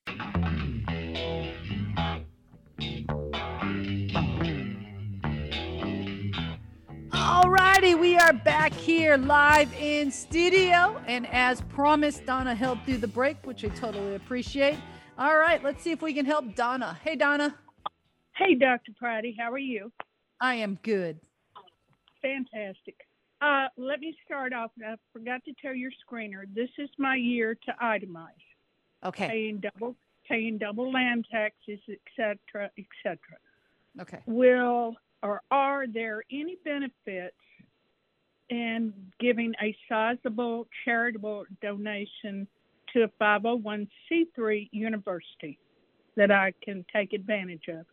Righty, 7.52 7.94
we 7.94 8.16
are 8.16 8.32
back 8.32 8.72
here 8.72 9.18
live 9.18 9.70
in 9.74 10.10
studio. 10.10 10.98
And 11.06 11.26
as 11.26 11.60
promised, 11.60 12.24
Donna 12.24 12.54
helped 12.54 12.86
through 12.86 12.96
the 12.96 13.06
break, 13.08 13.36
which 13.46 13.62
I 13.62 13.68
totally 13.68 14.14
appreciate. 14.14 14.78
All 15.18 15.36
right, 15.36 15.62
let's 15.62 15.82
see 15.82 15.90
if 15.90 16.00
we 16.00 16.14
can 16.14 16.24
help 16.24 16.54
Donna. 16.54 16.98
Hey, 17.04 17.14
Donna. 17.14 17.54
Hey, 18.36 18.54
Dr. 18.54 18.92
Friday, 18.98 19.36
how 19.38 19.52
are 19.52 19.58
you? 19.58 19.92
I 20.40 20.54
am 20.54 20.78
good. 20.82 21.20
Fantastic. 22.22 22.96
Uh, 23.42 23.66
let 23.76 24.00
me 24.00 24.16
start 24.24 24.54
off. 24.54 24.70
I 24.82 24.94
forgot 25.12 25.44
to 25.44 25.52
tell 25.60 25.74
your 25.74 25.90
screener. 25.90 26.44
This 26.54 26.70
is 26.78 26.88
my 26.98 27.16
year 27.16 27.54
to 27.66 27.72
itemize, 27.82 28.28
Okay. 29.04 29.28
paying 29.28 29.58
double, 29.60 29.94
paying 30.26 30.56
double 30.56 30.90
land 30.90 31.26
taxes, 31.30 31.80
et 31.90 31.98
cetera, 32.16 32.70
et 32.78 32.86
cetera. 33.02 33.36
Okay. 34.00 34.20
Will 34.24 34.96
or 35.22 35.40
are 35.50 35.86
there 35.86 36.22
any 36.30 36.56
benefits 36.64 37.36
in 38.50 38.92
giving 39.18 39.54
a 39.62 39.74
sizable 39.88 40.66
charitable 40.84 41.44
donation 41.62 42.46
to 42.92 43.04
a 43.04 43.08
501c3 43.22 44.68
university 44.72 45.58
that 46.16 46.30
I 46.30 46.52
can 46.62 46.84
take 46.92 47.12
advantage 47.12 47.68
of. 47.68 47.86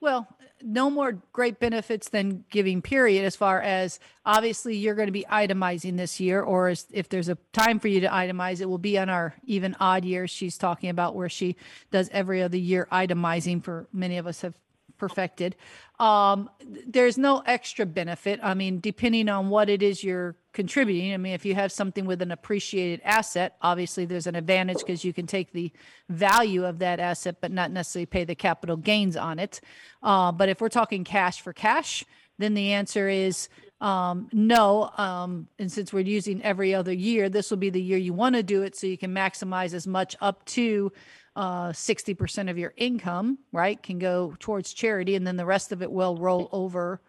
Well, 0.00 0.26
no 0.60 0.90
more 0.90 1.20
great 1.32 1.60
benefits 1.60 2.08
than 2.08 2.44
giving 2.50 2.82
period 2.82 3.24
as 3.24 3.36
far 3.36 3.60
as 3.60 4.00
obviously 4.26 4.76
you're 4.76 4.96
going 4.96 5.06
to 5.06 5.12
be 5.12 5.24
itemizing 5.30 5.96
this 5.96 6.18
year 6.18 6.42
or 6.42 6.68
as, 6.68 6.86
if 6.92 7.08
there's 7.08 7.28
a 7.28 7.38
time 7.52 7.78
for 7.78 7.88
you 7.88 8.00
to 8.00 8.08
itemize 8.08 8.60
it 8.60 8.68
will 8.68 8.78
be 8.78 8.98
on 8.98 9.08
our 9.08 9.34
even 9.44 9.76
odd 9.78 10.04
years 10.04 10.30
she's 10.30 10.58
talking 10.58 10.90
about 10.90 11.14
where 11.14 11.28
she 11.28 11.56
does 11.92 12.08
every 12.12 12.42
other 12.42 12.56
year 12.56 12.88
itemizing 12.90 13.62
for 13.62 13.86
many 13.92 14.18
of 14.18 14.26
us 14.26 14.40
have 14.42 14.54
perfected. 15.02 15.56
Um, 15.98 16.48
there's 16.86 17.18
no 17.18 17.42
extra 17.44 17.84
benefit. 17.84 18.38
I 18.40 18.54
mean, 18.54 18.78
depending 18.78 19.28
on 19.28 19.50
what 19.50 19.68
it 19.68 19.82
is 19.82 20.04
you're 20.04 20.36
contributing. 20.52 21.12
I 21.12 21.16
mean, 21.16 21.32
if 21.32 21.44
you 21.44 21.56
have 21.56 21.72
something 21.72 22.06
with 22.06 22.22
an 22.22 22.30
appreciated 22.30 23.00
asset, 23.02 23.56
obviously 23.60 24.04
there's 24.04 24.28
an 24.28 24.36
advantage 24.36 24.78
because 24.78 25.04
you 25.04 25.12
can 25.12 25.26
take 25.26 25.52
the 25.52 25.72
value 26.08 26.64
of 26.64 26.78
that 26.78 27.00
asset, 27.00 27.38
but 27.40 27.50
not 27.50 27.72
necessarily 27.72 28.06
pay 28.06 28.22
the 28.22 28.36
capital 28.36 28.76
gains 28.76 29.16
on 29.16 29.40
it. 29.40 29.60
Uh, 30.04 30.30
but 30.30 30.48
if 30.48 30.60
we're 30.60 30.68
talking 30.68 31.02
cash 31.02 31.40
for 31.40 31.52
cash, 31.52 32.04
then 32.38 32.54
the 32.54 32.72
answer 32.74 33.08
is 33.08 33.48
um, 33.80 34.28
no. 34.32 34.88
Um, 34.96 35.48
and 35.58 35.72
since 35.72 35.92
we're 35.92 36.06
using 36.06 36.40
every 36.44 36.76
other 36.76 36.92
year, 36.92 37.28
this 37.28 37.50
will 37.50 37.58
be 37.58 37.70
the 37.70 37.82
year 37.82 37.98
you 37.98 38.12
want 38.12 38.36
to 38.36 38.44
do 38.44 38.62
it 38.62 38.76
so 38.76 38.86
you 38.86 38.96
can 38.96 39.12
maximize 39.12 39.74
as 39.74 39.88
much 39.88 40.14
up 40.20 40.44
to 40.44 40.92
uh, 41.36 41.68
60% 41.70 42.50
of 42.50 42.58
your 42.58 42.74
income, 42.76 43.38
right, 43.52 43.82
can 43.82 43.98
go 43.98 44.34
towards 44.38 44.72
charity. 44.72 45.14
And 45.16 45.26
then 45.26 45.36
the 45.36 45.46
rest 45.46 45.72
of 45.72 45.82
it 45.82 45.90
will 45.90 46.16
roll 46.16 46.48
over 46.52 47.00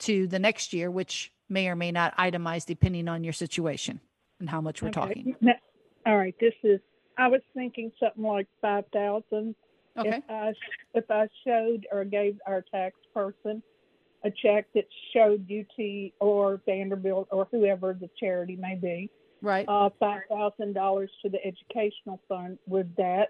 to 0.00 0.26
the 0.26 0.38
next 0.38 0.72
year, 0.72 0.90
which 0.90 1.32
may 1.48 1.68
or 1.68 1.76
may 1.76 1.92
not 1.92 2.16
itemize 2.18 2.66
depending 2.66 3.08
on 3.08 3.24
your 3.24 3.32
situation 3.32 4.00
and 4.40 4.48
how 4.50 4.60
much 4.60 4.82
we're 4.82 4.88
Okay. 4.88 5.00
talking. 5.00 5.36
Now- 5.40 5.54
All 6.04 6.16
right, 6.16 6.34
this 6.40 6.54
is, 6.64 6.80
I 7.16 7.28
was 7.28 7.40
thinking 7.54 7.92
something 8.00 8.24
like 8.24 8.48
five 8.60 8.84
thousand. 8.92 9.54
Okay. 9.96 10.16
If 10.16 10.24
I, 10.30 10.52
if 10.94 11.10
I 11.10 11.28
showed 11.46 11.86
or 11.92 12.04
gave 12.04 12.38
our 12.46 12.64
tax 12.72 12.96
person 13.14 13.62
a 14.24 14.30
check 14.30 14.66
that 14.74 14.86
showed 15.12 15.46
UT 15.50 16.12
or 16.20 16.60
Vanderbilt 16.66 17.28
or 17.30 17.46
whoever 17.52 17.92
the 17.94 18.08
charity 18.18 18.56
may 18.56 18.74
be, 18.74 19.10
Right. 19.42 19.64
uh, 19.68 19.90
five 20.00 20.22
thousand 20.28 20.72
dollars 20.72 21.10
to 21.22 21.28
the 21.30 21.38
educational 21.46 22.20
fund, 22.28 22.58
would 22.66 22.96
that, 22.96 23.28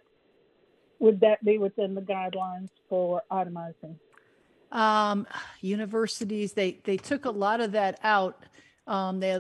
would 1.02 1.20
that 1.20 1.44
be 1.44 1.58
within 1.58 1.94
the 1.94 2.00
guidelines 2.00 2.70
for 2.88 3.22
itemizing? 3.30 3.96
um 4.72 5.26
universities 5.60 6.54
they 6.54 6.78
they 6.84 6.96
took 6.96 7.26
a 7.26 7.30
lot 7.30 7.60
of 7.60 7.72
that 7.72 7.98
out. 8.02 8.42
Um 8.86 9.20
they 9.20 9.38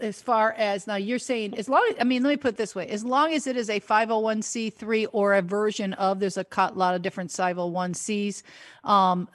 as 0.00 0.20
far 0.20 0.52
as 0.52 0.86
now 0.88 0.96
you're 0.96 1.20
saying 1.20 1.56
as 1.56 1.68
long 1.68 1.86
as 1.90 1.96
i 2.00 2.04
mean 2.04 2.22
let 2.24 2.30
me 2.30 2.36
put 2.36 2.54
it 2.54 2.56
this 2.56 2.74
way. 2.74 2.88
As 2.88 3.04
long 3.04 3.32
as 3.32 3.46
it 3.46 3.56
is 3.56 3.70
a 3.70 3.78
501c3 3.78 5.06
or 5.12 5.34
a 5.34 5.42
version 5.42 5.92
of 5.94 6.18
there's 6.18 6.36
a 6.36 6.46
lot 6.74 6.94
of 6.96 7.02
different 7.02 7.30
501cs 7.30 8.42
um 8.82 9.28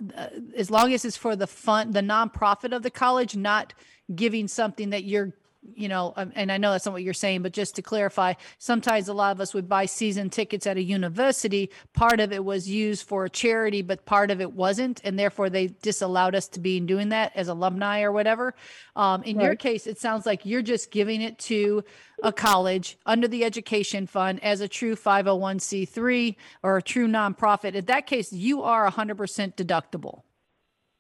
as 0.56 0.70
long 0.70 0.94
as 0.94 1.06
it's 1.06 1.18
for 1.18 1.36
the 1.38 1.48
fund 1.48 1.94
the 1.94 2.02
nonprofit 2.02 2.76
of 2.76 2.84
the 2.84 2.92
college 2.92 3.38
not 3.38 3.74
giving 4.14 4.48
something 4.50 4.90
that 4.90 5.06
you're 5.06 5.32
you 5.76 5.88
know, 5.88 6.14
um, 6.16 6.32
and 6.36 6.52
I 6.52 6.58
know 6.58 6.72
that's 6.72 6.86
not 6.86 6.94
what 6.94 7.04
you're 7.04 7.14
saying, 7.14 7.42
but 7.42 7.54
just 7.54 7.76
to 7.76 7.82
clarify, 7.82 8.34
sometimes 8.58 9.08
a 9.08 9.14
lot 9.14 9.32
of 9.32 9.42
us 9.42 9.54
would 9.54 9.68
buy 9.68 9.86
season 9.86 10.30
tickets 10.30 10.66
at 10.66 10.78
a 10.78 10.82
university. 10.82 11.70
Part 11.94 12.20
of 12.20 12.32
it 12.32 12.44
was 12.44 12.70
used 12.70 13.08
for 13.08 13.26
a 13.26 13.30
charity, 13.30 13.82
but 13.82 14.06
part 14.06 14.32
of 14.32 14.42
it 14.42 14.54
wasn't. 14.54 15.02
And 15.04 15.18
therefore 15.18 15.50
they 15.50 15.68
disallowed 15.68 16.36
us 16.36 16.48
to 16.50 16.60
be 16.60 16.80
doing 16.80 17.10
that 17.10 17.32
as 17.36 17.48
alumni 17.48 18.02
or 18.02 18.12
whatever. 18.12 18.56
Um, 18.96 19.24
in 19.24 19.40
your 19.40 19.56
case, 19.56 19.88
it 19.88 20.00
sounds 20.00 20.26
like 20.26 20.46
you're 20.46 20.62
just 20.62 20.92
giving 20.92 21.22
it 21.22 21.38
to 21.40 21.84
a 22.24 22.32
college 22.32 22.98
under 23.06 23.28
the 23.28 23.44
education 23.44 24.08
fund 24.08 24.44
as 24.44 24.62
a 24.62 24.68
true 24.68 24.96
501c3 24.96 26.36
or 26.64 26.78
a 26.78 26.82
true 26.82 27.08
nonprofit. 27.08 27.76
In 27.76 27.86
that 27.86 28.08
case, 28.08 28.32
you 28.32 28.64
are 28.64 28.90
100% 28.90 29.56
deductible. 29.56 30.22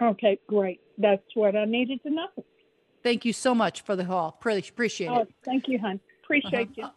Okay, 0.02 0.40
great. 0.48 0.80
That's 0.98 1.24
what 1.34 1.56
I 1.56 1.66
needed 1.66 2.04
to 2.04 2.12
know. 2.12 2.28
Thank 3.08 3.24
you 3.24 3.32
so 3.32 3.56
much 3.56 3.84
for 3.84 3.96
the 3.96 4.04
call. 4.04 4.34
Pretty 4.34 4.68
appreciate 4.68 5.08
Oh, 5.08 5.22
it. 5.22 5.34
thank 5.46 5.70
you, 5.70 5.80
hon. 5.80 6.02
Appreciate 6.26 6.76
you. 6.76 6.84
Uh-huh. 6.84 6.92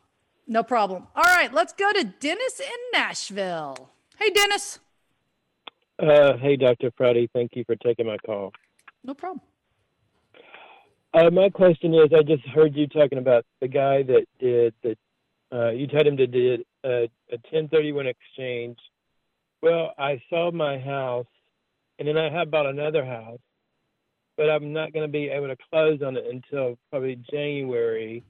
No 0.49 0.65
problem. 0.65 1.07
All 1.15 1.23
right, 1.23 1.55
let's 1.55 1.73
go 1.73 1.93
to 1.93 2.03
Dennis 2.03 2.59
in 2.59 2.81
Nashville. 2.93 3.91
Hey, 4.19 4.31
Dennis. 4.31 4.81
Uh, 6.01 6.37
hey, 6.39 6.57
Dr. 6.57 6.91
Friday. 6.97 7.31
Thank 7.33 7.53
you 7.55 7.63
for 7.65 7.77
taking 7.77 8.07
my 8.09 8.17
call. 8.27 8.53
No 9.05 9.15
problem. 9.15 9.41
Uh, 11.15 11.31
my 11.31 11.49
question 11.49 11.95
is, 11.95 12.11
I 12.13 12.25
just 12.25 12.45
heard 12.49 12.75
you 12.75 12.89
talking 12.89 13.19
about 13.19 13.47
the 13.61 13.69
guy 13.69 14.03
that 14.03 14.27
did 14.41 14.75
the. 14.83 14.97
Uh, 15.53 15.71
you 15.71 15.87
told 15.87 16.09
him 16.09 16.17
to 16.17 16.27
did 16.27 16.63
a, 16.83 17.05
a 17.31 17.39
1031 17.53 18.09
exchange. 18.09 18.79
Well, 19.63 19.93
I 19.97 20.21
sold 20.29 20.57
my 20.57 20.77
house, 20.77 21.27
and 22.01 22.09
then 22.09 22.19
I 22.19 22.31
have 22.37 22.51
bought 22.51 22.67
another 22.67 23.05
house, 23.05 23.39
but 24.37 24.51
I'm 24.51 24.73
not 24.73 24.93
going 24.93 25.07
to 25.07 25.13
be 25.13 25.29
able 25.29 25.49
to 25.49 25.57
close 25.71 26.01
on 26.05 26.17
it 26.17 26.25
until 26.31 26.79
probably 26.91 27.21
January. 27.31 28.25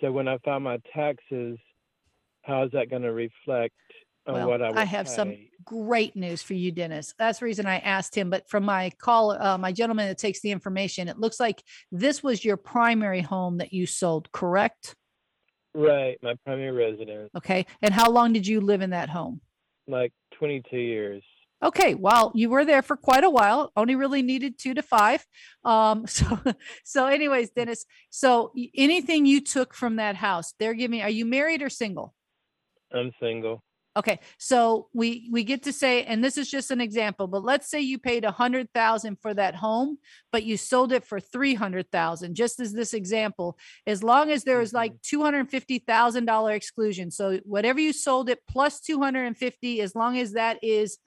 So 0.00 0.12
when 0.12 0.28
I 0.28 0.38
file 0.38 0.60
my 0.60 0.78
taxes, 0.94 1.58
how 2.42 2.64
is 2.64 2.72
that 2.72 2.90
going 2.90 3.02
to 3.02 3.12
reflect 3.12 3.74
on 4.26 4.34
Well, 4.34 4.48
what 4.48 4.62
I 4.62 4.70
I 4.70 4.84
have 4.84 5.08
some 5.08 5.36
great 5.64 6.16
news 6.16 6.42
for 6.42 6.54
you, 6.54 6.72
Dennis. 6.72 7.14
That's 7.18 7.40
the 7.40 7.44
reason 7.44 7.66
I 7.66 7.78
asked 7.78 8.14
him. 8.14 8.30
But 8.30 8.48
from 8.48 8.64
my 8.64 8.90
call, 8.98 9.32
uh, 9.32 9.58
my 9.58 9.72
gentleman 9.72 10.08
that 10.08 10.18
takes 10.18 10.40
the 10.40 10.50
information, 10.50 11.08
it 11.08 11.18
looks 11.18 11.38
like 11.38 11.62
this 11.92 12.22
was 12.22 12.44
your 12.44 12.56
primary 12.56 13.20
home 13.20 13.58
that 13.58 13.72
you 13.72 13.86
sold, 13.86 14.30
correct? 14.32 14.94
Right, 15.74 16.16
my 16.22 16.36
primary 16.44 16.70
residence, 16.70 17.30
Okay. 17.36 17.66
And 17.82 17.92
how 17.92 18.08
long 18.08 18.32
did 18.32 18.46
you 18.46 18.60
live 18.60 18.80
in 18.80 18.90
that 18.90 19.08
home? 19.08 19.40
like 19.86 20.12
22 20.38 20.76
years. 20.78 21.22
Okay, 21.62 21.94
well, 21.94 22.30
you 22.34 22.50
were 22.50 22.64
there 22.64 22.82
for 22.82 22.96
quite 22.96 23.24
a 23.24 23.30
while. 23.30 23.72
Only 23.76 23.94
really 23.94 24.22
needed 24.22 24.58
two 24.58 24.74
to 24.74 24.82
five. 24.82 25.24
Um, 25.64 26.06
so, 26.06 26.38
so, 26.84 27.06
anyways, 27.06 27.50
Dennis. 27.50 27.86
So, 28.10 28.52
y- 28.54 28.70
anything 28.74 29.26
you 29.26 29.40
took 29.40 29.74
from 29.74 29.96
that 29.96 30.16
house, 30.16 30.54
they're 30.58 30.74
giving. 30.74 31.02
Are 31.02 31.10
you 31.10 31.24
married 31.24 31.62
or 31.62 31.70
single? 31.70 32.14
I'm 32.92 33.12
single. 33.20 33.62
Okay, 33.96 34.18
so 34.38 34.88
we 34.92 35.28
we 35.30 35.44
get 35.44 35.62
to 35.64 35.72
say, 35.72 36.02
and 36.02 36.22
this 36.22 36.36
is 36.36 36.50
just 36.50 36.72
an 36.72 36.80
example, 36.80 37.28
but 37.28 37.44
let's 37.44 37.70
say 37.70 37.80
you 37.80 37.96
paid 37.96 38.24
a 38.24 38.32
hundred 38.32 38.68
thousand 38.74 39.20
for 39.22 39.32
that 39.34 39.54
home, 39.54 39.98
but 40.32 40.42
you 40.42 40.56
sold 40.56 40.92
it 40.92 41.04
for 41.04 41.20
three 41.20 41.54
hundred 41.54 41.92
thousand. 41.92 42.34
Just 42.34 42.58
as 42.58 42.72
this 42.72 42.92
example, 42.92 43.56
as 43.86 44.02
long 44.02 44.32
as 44.32 44.42
there 44.42 44.60
is 44.60 44.72
like 44.72 45.00
two 45.02 45.22
hundred 45.22 45.48
fifty 45.48 45.78
thousand 45.78 46.24
dollar 46.24 46.54
exclusion, 46.54 47.12
so 47.12 47.38
whatever 47.44 47.78
you 47.78 47.92
sold 47.92 48.28
it 48.28 48.40
plus 48.48 48.80
two 48.80 49.00
hundred 49.00 49.26
and 49.26 49.36
fifty, 49.36 49.80
as 49.80 49.94
long 49.94 50.18
as 50.18 50.32
that 50.32 50.58
is 50.60 50.98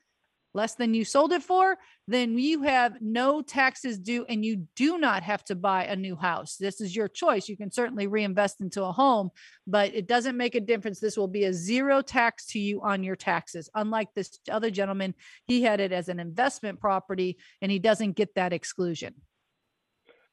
less 0.57 0.73
than 0.73 0.95
you 0.95 1.05
sold 1.05 1.31
it 1.31 1.43
for, 1.43 1.77
then 2.07 2.37
you 2.37 2.63
have 2.63 2.99
no 2.99 3.41
taxes 3.41 3.99
due 3.99 4.25
and 4.27 4.43
you 4.43 4.67
do 4.75 4.97
not 4.97 5.21
have 5.21 5.43
to 5.45 5.55
buy 5.55 5.85
a 5.85 5.95
new 5.95 6.15
house. 6.15 6.57
This 6.57 6.81
is 6.81 6.95
your 6.95 7.07
choice. 7.07 7.47
You 7.47 7.55
can 7.55 7.71
certainly 7.71 8.07
reinvest 8.07 8.59
into 8.59 8.83
a 8.83 8.91
home, 8.91 9.29
but 9.67 9.93
it 9.93 10.07
doesn't 10.07 10.35
make 10.35 10.55
a 10.55 10.59
difference. 10.59 10.99
This 10.99 11.15
will 11.15 11.27
be 11.27 11.45
a 11.45 11.53
zero 11.53 12.01
tax 12.01 12.47
to 12.47 12.59
you 12.59 12.81
on 12.81 13.03
your 13.03 13.15
taxes. 13.15 13.69
Unlike 13.75 14.09
this 14.15 14.39
other 14.51 14.71
gentleman, 14.71 15.13
he 15.45 15.61
had 15.61 15.79
it 15.79 15.91
as 15.91 16.09
an 16.09 16.19
investment 16.19 16.81
property 16.81 17.37
and 17.61 17.71
he 17.71 17.77
doesn't 17.77 18.13
get 18.13 18.33
that 18.35 18.51
exclusion. 18.51 19.13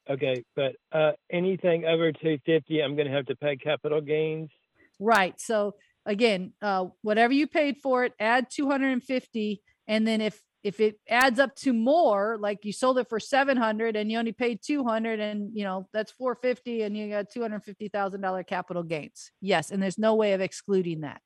Okay, 0.09 0.43
but 0.57 0.77
uh, 0.93 1.13
anything 1.31 1.85
over 1.85 2.13
250, 2.13 2.83
I'm 2.83 2.97
going 2.97 3.09
to 3.09 3.15
have 3.15 3.27
to 3.27 3.37
pay 3.37 3.57
capital 3.57 4.01
gains. 4.01 4.51
Right. 4.99 5.39
So 5.39 5.75
again, 6.07 6.53
uh, 6.63 6.87
whatever 7.03 7.33
you 7.33 7.47
paid 7.47 7.79
for 7.79 8.05
it, 8.05 8.13
add 8.19 8.47
250. 8.51 9.63
And 9.87 10.07
then 10.07 10.21
if, 10.21 10.41
if 10.63 10.81
it 10.81 10.99
adds 11.09 11.39
up 11.39 11.55
to 11.57 11.73
more, 11.73 12.39
like 12.41 12.65
you 12.65 12.73
sold 12.73 12.99
it 12.99 13.09
for 13.09 13.21
700 13.21 13.97
and 13.97 14.11
you 14.11 14.19
only 14.19 14.33
paid 14.33 14.61
200 14.63 15.21
and 15.21 15.51
you 15.55 15.65
know, 15.65 15.89
that's 15.93 16.13
450 16.13 16.83
and 16.83 16.97
you 16.97 17.11
got 17.11 17.27
$250,000 17.31 18.47
capital 18.47 18.83
gains. 18.83 19.31
Yes. 19.41 19.71
And 19.71 19.83
there's 19.83 19.99
no 19.99 20.15
way 20.15 20.33
of 20.33 20.41
excluding 20.41 21.03
that. 21.03 21.21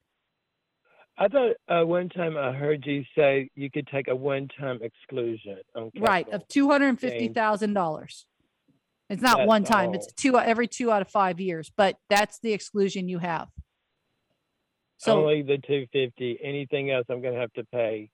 I 1.20 1.26
thought 1.26 1.56
uh, 1.68 1.84
one 1.84 2.08
time 2.08 2.36
I 2.36 2.52
heard 2.52 2.86
you 2.86 3.02
say 3.16 3.50
you 3.56 3.70
could 3.70 3.88
take 3.88 4.06
a 4.06 4.14
one-time 4.14 4.78
exclusion 4.82 5.58
on 5.74 5.90
Right. 5.98 6.28
Of 6.28 6.46
$250,000. 6.46 8.24
It's 9.10 9.22
not 9.22 9.38
That's 9.38 9.48
one 9.48 9.64
time. 9.64 9.94
It's 9.94 10.12
two, 10.12 10.38
every 10.38 10.68
two 10.68 10.92
out 10.92 11.02
of 11.02 11.08
five 11.08 11.40
years, 11.40 11.72
but 11.76 11.96
that's 12.10 12.38
the 12.40 12.52
exclusion 12.52 13.08
you 13.08 13.18
have. 13.18 13.48
So. 14.98 15.20
Only 15.20 15.42
the 15.42 15.58
250. 15.58 16.38
Anything 16.42 16.90
else, 16.90 17.06
I'm 17.08 17.22
going 17.22 17.34
to 17.34 17.40
have 17.40 17.52
to 17.54 17.64
pay. 17.64 18.10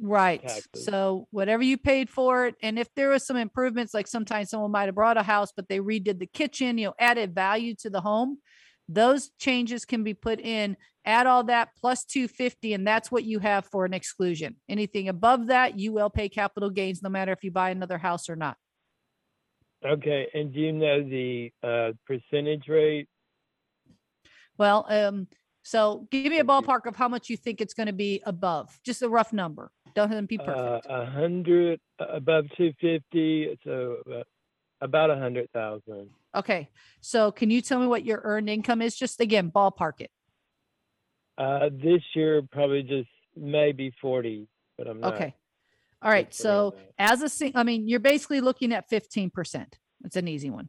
Right. 0.00 0.42
taxes. 0.42 0.84
So 0.84 1.28
whatever 1.30 1.62
you 1.62 1.78
paid 1.78 2.10
for 2.10 2.46
it, 2.46 2.56
and 2.62 2.78
if 2.78 2.92
there 2.94 3.10
was 3.10 3.26
some 3.26 3.36
improvements, 3.36 3.94
like 3.94 4.06
sometimes 4.06 4.50
someone 4.50 4.72
might 4.72 4.86
have 4.86 4.94
brought 4.94 5.16
a 5.16 5.22
house, 5.22 5.52
but 5.54 5.68
they 5.68 5.78
redid 5.78 6.18
the 6.18 6.26
kitchen, 6.26 6.78
you 6.78 6.86
know, 6.86 6.94
added 6.98 7.34
value 7.34 7.74
to 7.76 7.90
the 7.90 8.00
home, 8.00 8.38
those 8.88 9.30
changes 9.38 9.84
can 9.84 10.02
be 10.02 10.14
put 10.14 10.40
in. 10.40 10.76
Add 11.06 11.26
all 11.26 11.44
that 11.44 11.70
plus 11.80 12.04
250, 12.04 12.72
and 12.72 12.86
that's 12.86 13.10
what 13.10 13.24
you 13.24 13.38
have 13.38 13.66
for 13.66 13.84
an 13.84 13.94
exclusion. 13.94 14.56
Anything 14.68 15.08
above 15.08 15.46
that, 15.48 15.78
you 15.78 15.92
will 15.92 16.10
pay 16.10 16.28
capital 16.28 16.70
gains 16.70 17.02
no 17.02 17.08
matter 17.08 17.32
if 17.32 17.44
you 17.44 17.50
buy 17.50 17.70
another 17.70 17.98
house 17.98 18.28
or 18.28 18.36
not. 18.36 18.56
Okay, 19.84 20.28
and 20.32 20.52
do 20.52 20.60
you 20.60 20.72
know 20.72 21.02
the 21.02 21.52
uh, 21.62 21.92
percentage 22.06 22.68
rate? 22.68 23.06
Well, 24.56 24.86
um, 24.88 25.28
so 25.62 26.06
give 26.10 26.30
me 26.30 26.38
a 26.38 26.44
ballpark 26.44 26.86
of 26.86 26.96
how 26.96 27.08
much 27.08 27.28
you 27.28 27.36
think 27.36 27.60
it's 27.60 27.74
going 27.74 27.88
to 27.88 27.92
be 27.92 28.22
above, 28.24 28.78
just 28.84 29.02
a 29.02 29.08
rough 29.08 29.32
number. 29.32 29.70
Don't 29.94 30.10
have 30.10 30.20
to 30.20 30.26
be 30.26 30.38
Uh, 30.38 30.44
perfect. 30.44 30.86
a 30.90 31.06
hundred 31.06 31.80
above 32.00 32.46
two 32.56 32.72
fifty, 32.80 33.56
so 33.64 33.98
uh, 34.12 34.22
about 34.80 35.10
a 35.10 35.16
hundred 35.16 35.50
thousand. 35.52 36.10
Okay. 36.34 36.68
So 37.00 37.30
can 37.30 37.50
you 37.50 37.60
tell 37.60 37.78
me 37.80 37.86
what 37.86 38.04
your 38.04 38.20
earned 38.24 38.50
income 38.50 38.82
is? 38.82 38.96
Just 38.96 39.20
again, 39.20 39.50
ballpark 39.52 40.00
it. 40.00 40.10
Uh, 41.38 41.68
this 41.72 42.02
year 42.14 42.42
probably 42.50 42.82
just 42.82 43.08
maybe 43.36 43.92
forty, 44.00 44.48
but 44.76 44.88
I'm 44.88 45.00
not. 45.00 45.14
Okay. 45.14 45.34
All 46.02 46.10
right. 46.10 46.32
So 46.34 46.74
as 46.98 47.22
a 47.22 47.28
sing, 47.28 47.52
I 47.54 47.62
mean, 47.62 47.88
you're 47.88 47.98
basically 47.98 48.42
looking 48.42 48.74
at 48.74 48.90
15%. 48.90 49.72
It's 50.04 50.16
an 50.16 50.28
easy 50.28 50.50
one. 50.50 50.68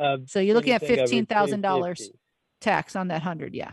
Uh, 0.00 0.16
So 0.26 0.40
you're 0.40 0.56
looking 0.56 0.72
at 0.72 0.82
anything 0.82 1.26
over 1.30 1.52
$15,000 1.52 1.62
250. 1.62 2.18
tax 2.60 2.96
on 2.96 3.06
that 3.08 3.22
hundred. 3.22 3.54
Yeah. 3.54 3.70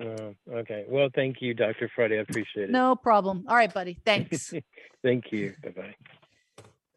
Oh, 0.00 0.34
okay. 0.50 0.84
Well, 0.88 1.08
thank 1.14 1.36
you, 1.40 1.54
Dr. 1.54 1.90
Friday. 1.94 2.18
I 2.18 2.22
appreciate 2.22 2.64
it. 2.64 2.70
No 2.70 2.96
problem. 2.96 3.44
All 3.48 3.56
right, 3.56 3.72
buddy. 3.72 3.98
Thanks. 4.04 4.52
Thank 5.02 5.32
you. 5.32 5.54
Bye 5.62 5.70
bye. 5.70 5.94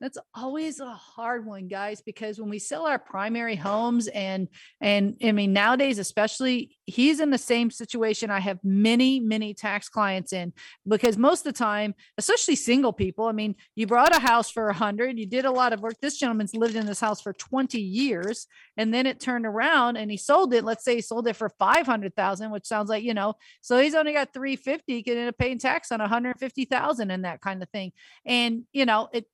That's 0.02 0.18
always 0.34 0.82
a 0.82 0.94
hard 0.94 1.46
one, 1.46 1.68
guys, 1.68 2.02
because 2.02 2.38
when 2.38 2.50
we 2.50 2.60
sell 2.60 2.86
our 2.86 3.00
primary 3.00 3.56
homes 3.56 4.08
and 4.08 4.50
and 4.82 5.16
I 5.24 5.32
mean 5.32 5.54
nowadays, 5.54 6.00
especially 6.00 6.78
he's 6.86 7.22
in 7.22 7.30
the 7.30 7.38
same 7.38 7.72
situation 7.72 8.30
I 8.30 8.40
have 8.40 8.60
many, 8.64 9.20
many 9.22 9.54
tax 9.54 9.88
clients 9.88 10.34
in 10.34 10.52
because 10.88 11.18
most 11.18 11.46
of 11.46 11.54
the 11.54 11.58
time, 11.58 11.96
especially 12.18 12.56
single 12.56 12.92
people, 12.92 13.26
I 13.26 13.32
mean, 13.32 13.56
you 13.76 13.88
brought 13.88 14.16
a 14.16 14.20
house 14.20 14.52
for 14.52 14.68
a 14.68 14.74
hundred, 14.74 15.18
you 15.18 15.26
did 15.26 15.46
a 15.46 15.52
lot 15.52 15.72
of 15.72 15.80
work. 15.80 15.96
This 16.02 16.18
gentleman's 16.18 16.54
lived 16.54 16.76
in 16.76 16.86
this 16.86 17.00
house 17.00 17.22
for 17.22 17.32
20 17.32 17.80
years, 17.80 18.48
and 18.76 18.94
then 18.94 19.06
it 19.06 19.22
turned 19.22 19.46
around 19.46 19.96
and 19.96 20.12
he 20.12 20.18
sold 20.18 20.54
it. 20.54 20.66
Let's 20.66 20.84
say 20.84 20.96
he 20.96 21.02
sold 21.02 21.28
it 21.28 21.38
for 21.38 21.50
500,000, 21.50 22.52
which 22.52 22.66
sounds 22.66 22.90
like, 22.90 23.04
you 23.04 23.14
know, 23.14 23.36
so 23.62 23.80
he's 23.80 23.96
only 23.96 24.12
got 24.12 24.34
350, 24.34 24.84
he 24.94 25.04
could 25.04 25.18
end 25.18 25.30
up 25.30 25.38
paying 25.38 25.58
tax 25.58 25.92
on 25.92 26.00
150,000 26.00 27.12
and 27.12 27.24
that 27.24 27.40
kind 27.40 27.64
of 27.64 27.70
thing. 27.70 27.94
And 28.26 28.64
you 28.74 28.86
know, 28.86 29.08
it 29.14 29.26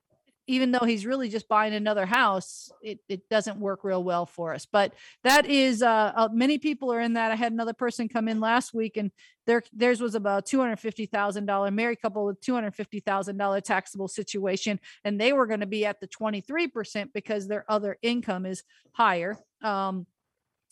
even 0.47 0.71
though 0.71 0.85
he's 0.85 1.05
really 1.05 1.29
just 1.29 1.47
buying 1.47 1.73
another 1.73 2.05
house, 2.05 2.71
it, 2.81 2.99
it 3.07 3.29
doesn't 3.29 3.59
work 3.59 3.83
real 3.83 4.03
well 4.03 4.25
for 4.25 4.53
us. 4.53 4.65
But 4.65 4.93
that 5.23 5.45
is, 5.45 5.81
uh, 5.81 6.11
uh, 6.15 6.29
many 6.31 6.57
people 6.57 6.91
are 6.91 6.99
in 6.99 7.13
that. 7.13 7.31
I 7.31 7.35
had 7.35 7.51
another 7.51 7.73
person 7.73 8.09
come 8.09 8.27
in 8.27 8.39
last 8.39 8.73
week 8.73 8.97
and 8.97 9.11
their, 9.45 9.63
theirs 9.73 10.01
was 10.01 10.15
about 10.15 10.45
$250,000 10.45 11.73
married 11.73 12.01
couple 12.01 12.25
with 12.25 12.41
$250,000 12.41 13.61
taxable 13.63 14.07
situation. 14.07 14.79
And 15.03 15.19
they 15.19 15.33
were 15.33 15.47
going 15.47 15.61
to 15.61 15.65
be 15.65 15.85
at 15.85 15.99
the 15.99 16.07
23% 16.07 17.09
because 17.13 17.47
their 17.47 17.65
other 17.69 17.97
income 18.01 18.45
is 18.45 18.63
higher. 18.93 19.37
Um, 19.61 20.05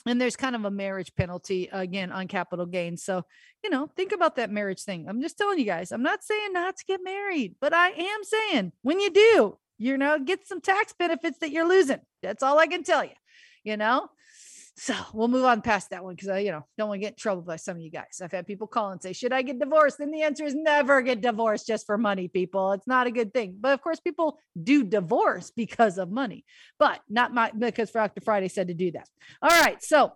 and 0.06 0.20
there's 0.20 0.36
kind 0.36 0.56
of 0.56 0.66
a 0.66 0.72
marriage 0.72 1.14
penalty 1.16 1.70
again 1.72 2.12
on 2.12 2.28
capital 2.28 2.66
gains. 2.66 3.04
So, 3.04 3.24
you 3.64 3.70
know, 3.70 3.88
think 3.96 4.12
about 4.12 4.36
that 4.38 4.52
marriage 4.52 4.84
thing. 4.84 5.08
I'm 5.08 5.22
just 5.22 5.38
telling 5.38 5.60
you 5.60 5.66
guys, 5.66 5.92
I'm 5.92 6.04
not 6.04 6.24
saying 6.24 6.54
not 6.54 6.78
to 6.78 6.86
get 6.86 7.02
married, 7.04 7.56
but 7.60 7.74
I 7.74 7.90
am 7.90 8.24
saying 8.24 8.72
when 8.82 9.00
you 9.00 9.12
do, 9.12 9.58
you 9.78 9.98
know, 9.98 10.20
get 10.20 10.48
some 10.48 10.62
tax 10.62 10.94
benefits 10.98 11.40
that 11.40 11.52
you're 11.52 11.68
losing. 11.68 12.00
That's 12.22 12.44
all 12.44 12.60
I 12.60 12.68
can 12.68 12.84
tell 12.84 13.04
you, 13.04 13.12
you 13.64 13.78
know? 13.78 14.10
So 14.80 14.96
we'll 15.14 15.28
move 15.28 15.44
on 15.44 15.62
past 15.62 15.90
that 15.90 16.06
one 16.06 16.16
because 16.16 16.30
I, 16.30 16.40
you 16.40 16.52
know, 16.52 16.66
don't 16.78 16.88
want 16.88 17.02
to 17.02 17.06
get 17.06 17.14
in 17.14 17.18
trouble 17.18 17.42
by 17.42 17.58
some 17.58 17.76
of 17.76 17.82
you 17.82 17.92
guys. 17.92 18.22
I've 18.24 18.32
had 18.32 18.48
people 18.48 18.66
call 18.66 18.92
and 18.92 19.02
say, 19.02 19.12
Should 19.12 19.34
I 19.34 19.42
get 19.42 19.60
divorced? 19.60 20.00
And 20.00 20.14
the 20.14 20.22
answer 20.22 20.46
is 20.46 20.56
never 20.56 21.02
get 21.02 21.20
divorced 21.20 21.68
just 21.68 21.86
for 21.86 21.98
money, 21.98 22.30
people. 22.30 22.72
It's 22.72 22.88
not 22.88 23.06
a 23.06 23.12
good 23.12 23.34
thing. 23.34 23.58
But 23.60 23.74
of 23.74 23.82
course, 23.82 24.00
people 24.00 24.40
do 24.64 24.86
divorce 24.86 25.52
because 25.54 25.98
of 25.98 26.10
money, 26.10 26.46
but 26.78 27.02
not 27.10 27.34
my 27.34 27.52
because 27.52 27.92
Dr. 27.92 28.22
Friday 28.22 28.48
said 28.48 28.70
to 28.70 28.74
do 28.74 28.92
that. 28.92 29.10
All 29.42 29.50
right. 29.50 29.84
So 29.84 30.14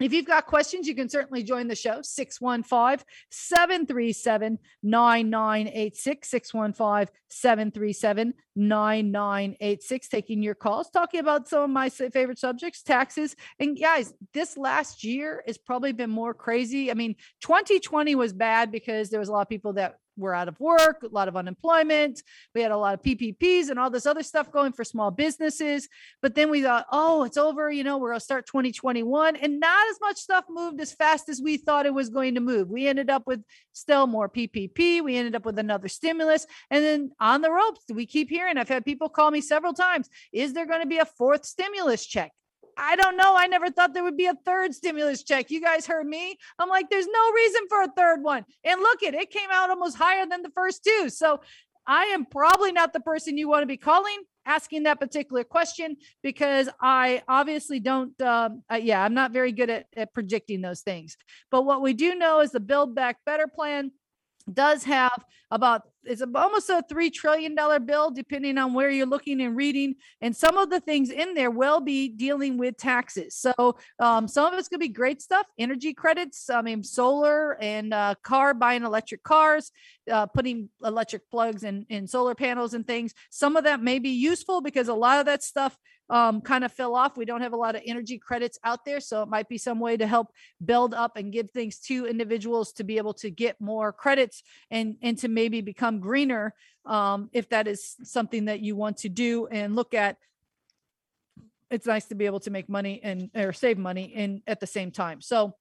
if 0.00 0.12
you've 0.12 0.26
got 0.26 0.46
questions, 0.46 0.86
you 0.86 0.94
can 0.94 1.08
certainly 1.08 1.42
join 1.42 1.68
the 1.68 1.74
show 1.74 2.00
615 2.02 3.04
737 3.30 4.58
9986. 4.82 6.28
615 6.28 7.14
737 7.28 8.34
9986. 8.54 10.08
Taking 10.08 10.42
your 10.42 10.54
calls, 10.54 10.90
talking 10.90 11.20
about 11.20 11.48
some 11.48 11.62
of 11.62 11.70
my 11.70 11.88
favorite 11.88 12.38
subjects, 12.38 12.82
taxes. 12.82 13.36
And 13.58 13.78
guys, 13.78 14.12
this 14.32 14.56
last 14.56 15.04
year 15.04 15.42
has 15.46 15.58
probably 15.58 15.92
been 15.92 16.10
more 16.10 16.34
crazy. 16.34 16.90
I 16.90 16.94
mean, 16.94 17.16
2020 17.42 18.14
was 18.14 18.32
bad 18.32 18.70
because 18.70 19.10
there 19.10 19.20
was 19.20 19.28
a 19.28 19.32
lot 19.32 19.42
of 19.42 19.48
people 19.48 19.74
that 19.74 19.98
were 20.16 20.34
out 20.34 20.48
of 20.48 20.58
work, 20.60 21.02
a 21.02 21.08
lot 21.08 21.28
of 21.28 21.36
unemployment. 21.36 22.22
We 22.54 22.62
had 22.62 22.72
a 22.72 22.76
lot 22.76 22.94
of 22.94 23.02
PPPs 23.02 23.68
and 23.68 23.78
all 23.78 23.90
this 23.90 24.06
other 24.06 24.22
stuff 24.22 24.50
going 24.50 24.72
for 24.72 24.84
small 24.84 25.10
businesses. 25.10 25.88
But 26.22 26.34
then 26.34 26.50
we 26.50 26.62
thought, 26.62 26.86
oh, 26.90 27.24
it's 27.24 27.36
over. 27.36 27.70
You 27.70 27.84
know, 27.84 27.98
we're 27.98 28.10
going 28.10 28.20
to 28.20 28.24
start 28.24 28.46
2021. 28.46 29.36
And 29.36 29.60
not 29.60 29.88
as 29.90 29.96
much 30.00 30.16
stuff 30.16 30.44
moved 30.48 30.80
as 30.80 30.92
fast 30.92 31.28
as 31.28 31.40
we 31.40 31.56
thought 31.56 31.86
it 31.86 31.94
was 31.94 32.08
going 32.08 32.34
to 32.34 32.40
move. 32.40 32.70
We 32.70 32.88
ended 32.88 33.10
up 33.10 33.24
with 33.26 33.42
still 33.72 34.06
more 34.06 34.28
PPP. 34.28 35.02
We 35.02 35.16
ended 35.16 35.34
up 35.34 35.44
with 35.44 35.58
another 35.58 35.88
stimulus. 35.88 36.46
And 36.70 36.84
then 36.84 37.10
on 37.20 37.42
the 37.42 37.50
ropes, 37.50 37.84
we 37.92 38.06
keep 38.06 38.28
hearing, 38.30 38.58
I've 38.58 38.68
had 38.68 38.84
people 38.84 39.08
call 39.08 39.30
me 39.30 39.40
several 39.40 39.72
times, 39.72 40.08
is 40.32 40.52
there 40.52 40.66
going 40.66 40.82
to 40.82 40.86
be 40.86 40.98
a 40.98 41.04
fourth 41.04 41.44
stimulus 41.44 42.06
check? 42.06 42.32
I 42.76 42.96
don't 42.96 43.16
know. 43.16 43.34
I 43.36 43.46
never 43.46 43.70
thought 43.70 43.94
there 43.94 44.04
would 44.04 44.16
be 44.16 44.26
a 44.26 44.34
third 44.44 44.74
stimulus 44.74 45.22
check. 45.22 45.50
You 45.50 45.60
guys 45.60 45.86
heard 45.86 46.06
me. 46.06 46.36
I'm 46.58 46.68
like, 46.68 46.90
there's 46.90 47.06
no 47.06 47.32
reason 47.32 47.62
for 47.68 47.82
a 47.82 47.88
third 47.96 48.22
one. 48.22 48.44
And 48.64 48.80
look 48.80 49.02
it, 49.02 49.14
it 49.14 49.30
came 49.30 49.48
out 49.50 49.70
almost 49.70 49.96
higher 49.96 50.26
than 50.26 50.42
the 50.42 50.50
first 50.54 50.84
two. 50.84 51.08
So 51.08 51.40
I 51.86 52.04
am 52.06 52.26
probably 52.26 52.72
not 52.72 52.92
the 52.92 53.00
person 53.00 53.38
you 53.38 53.48
want 53.48 53.62
to 53.62 53.66
be 53.66 53.76
calling 53.76 54.18
asking 54.44 54.84
that 54.84 55.00
particular 55.00 55.44
question 55.44 55.96
because 56.22 56.68
I 56.80 57.22
obviously 57.28 57.80
don't. 57.80 58.18
Um, 58.20 58.62
uh, 58.70 58.76
yeah, 58.76 59.02
I'm 59.02 59.14
not 59.14 59.32
very 59.32 59.52
good 59.52 59.70
at, 59.70 59.86
at 59.96 60.14
predicting 60.14 60.60
those 60.60 60.80
things. 60.80 61.16
But 61.50 61.62
what 61.62 61.82
we 61.82 61.92
do 61.92 62.14
know 62.14 62.40
is 62.40 62.52
the 62.52 62.60
Build 62.60 62.94
Back 62.94 63.18
Better 63.26 63.46
plan 63.46 63.90
does 64.52 64.84
have 64.84 65.24
about 65.50 65.82
it's 66.04 66.22
almost 66.34 66.70
a 66.70 66.84
three 66.88 67.10
trillion 67.10 67.54
dollar 67.54 67.80
bill 67.80 68.10
depending 68.10 68.58
on 68.58 68.72
where 68.72 68.90
you're 68.90 69.06
looking 69.06 69.40
and 69.40 69.56
reading 69.56 69.94
and 70.20 70.36
some 70.36 70.56
of 70.56 70.70
the 70.70 70.80
things 70.80 71.10
in 71.10 71.34
there 71.34 71.50
will 71.50 71.80
be 71.80 72.08
dealing 72.08 72.58
with 72.58 72.76
taxes. 72.76 73.34
So 73.34 73.76
um, 73.98 74.28
some 74.28 74.52
of 74.52 74.58
it's 74.58 74.68
going 74.68 74.80
to 74.80 74.86
be 74.86 74.92
great 74.92 75.20
stuff 75.20 75.46
energy 75.58 75.92
credits 75.94 76.48
i 76.50 76.62
mean 76.62 76.82
solar 76.82 77.60
and 77.60 77.92
uh, 77.92 78.14
car 78.22 78.54
buying 78.54 78.84
electric 78.84 79.22
cars 79.22 79.72
uh, 80.10 80.26
putting 80.26 80.68
electric 80.84 81.28
plugs 81.30 81.64
in, 81.64 81.86
in 81.88 82.06
solar 82.06 82.34
panels 82.34 82.74
and 82.74 82.86
things. 82.86 83.14
Some 83.30 83.56
of 83.56 83.64
that 83.64 83.82
may 83.82 83.98
be 83.98 84.10
useful 84.10 84.60
because 84.60 84.88
a 84.88 84.94
lot 84.94 85.20
of 85.20 85.26
that 85.26 85.42
stuff 85.42 85.76
um, 86.08 86.40
kind 86.40 86.64
of 86.64 86.72
fell 86.72 86.94
off. 86.94 87.16
We 87.16 87.24
don't 87.24 87.40
have 87.40 87.52
a 87.52 87.56
lot 87.56 87.74
of 87.74 87.82
energy 87.84 88.18
credits 88.18 88.58
out 88.64 88.84
there 88.84 89.00
so 89.00 89.22
it 89.22 89.28
might 89.28 89.48
be 89.48 89.58
some 89.58 89.80
way 89.80 89.96
to 89.96 90.06
help 90.06 90.32
build 90.64 90.94
up 90.94 91.16
and 91.16 91.32
give 91.32 91.50
things 91.50 91.78
to 91.80 92.06
individuals 92.06 92.72
to 92.74 92.84
be 92.84 92.98
able 92.98 93.14
to 93.14 93.30
get 93.30 93.60
more 93.60 93.92
credits 93.92 94.42
and 94.70 94.96
and 95.02 95.18
to 95.18 95.28
maybe 95.28 95.60
become 95.60 96.00
greener 96.00 96.54
um, 96.84 97.28
if 97.32 97.48
that 97.48 97.66
is 97.66 97.96
something 98.02 98.46
that 98.46 98.60
you 98.60 98.76
want 98.76 98.98
to 98.98 99.08
do 99.08 99.46
and 99.48 99.74
look 99.74 99.94
at. 99.94 100.16
It's 101.68 101.86
nice 101.86 102.04
to 102.06 102.14
be 102.14 102.26
able 102.26 102.40
to 102.40 102.50
make 102.50 102.68
money 102.68 103.00
and 103.02 103.28
or 103.34 103.52
save 103.52 103.76
money 103.76 104.04
in 104.04 104.42
at 104.46 104.60
the 104.60 104.68
same 104.68 104.92
time. 104.92 105.20
So 105.20 105.56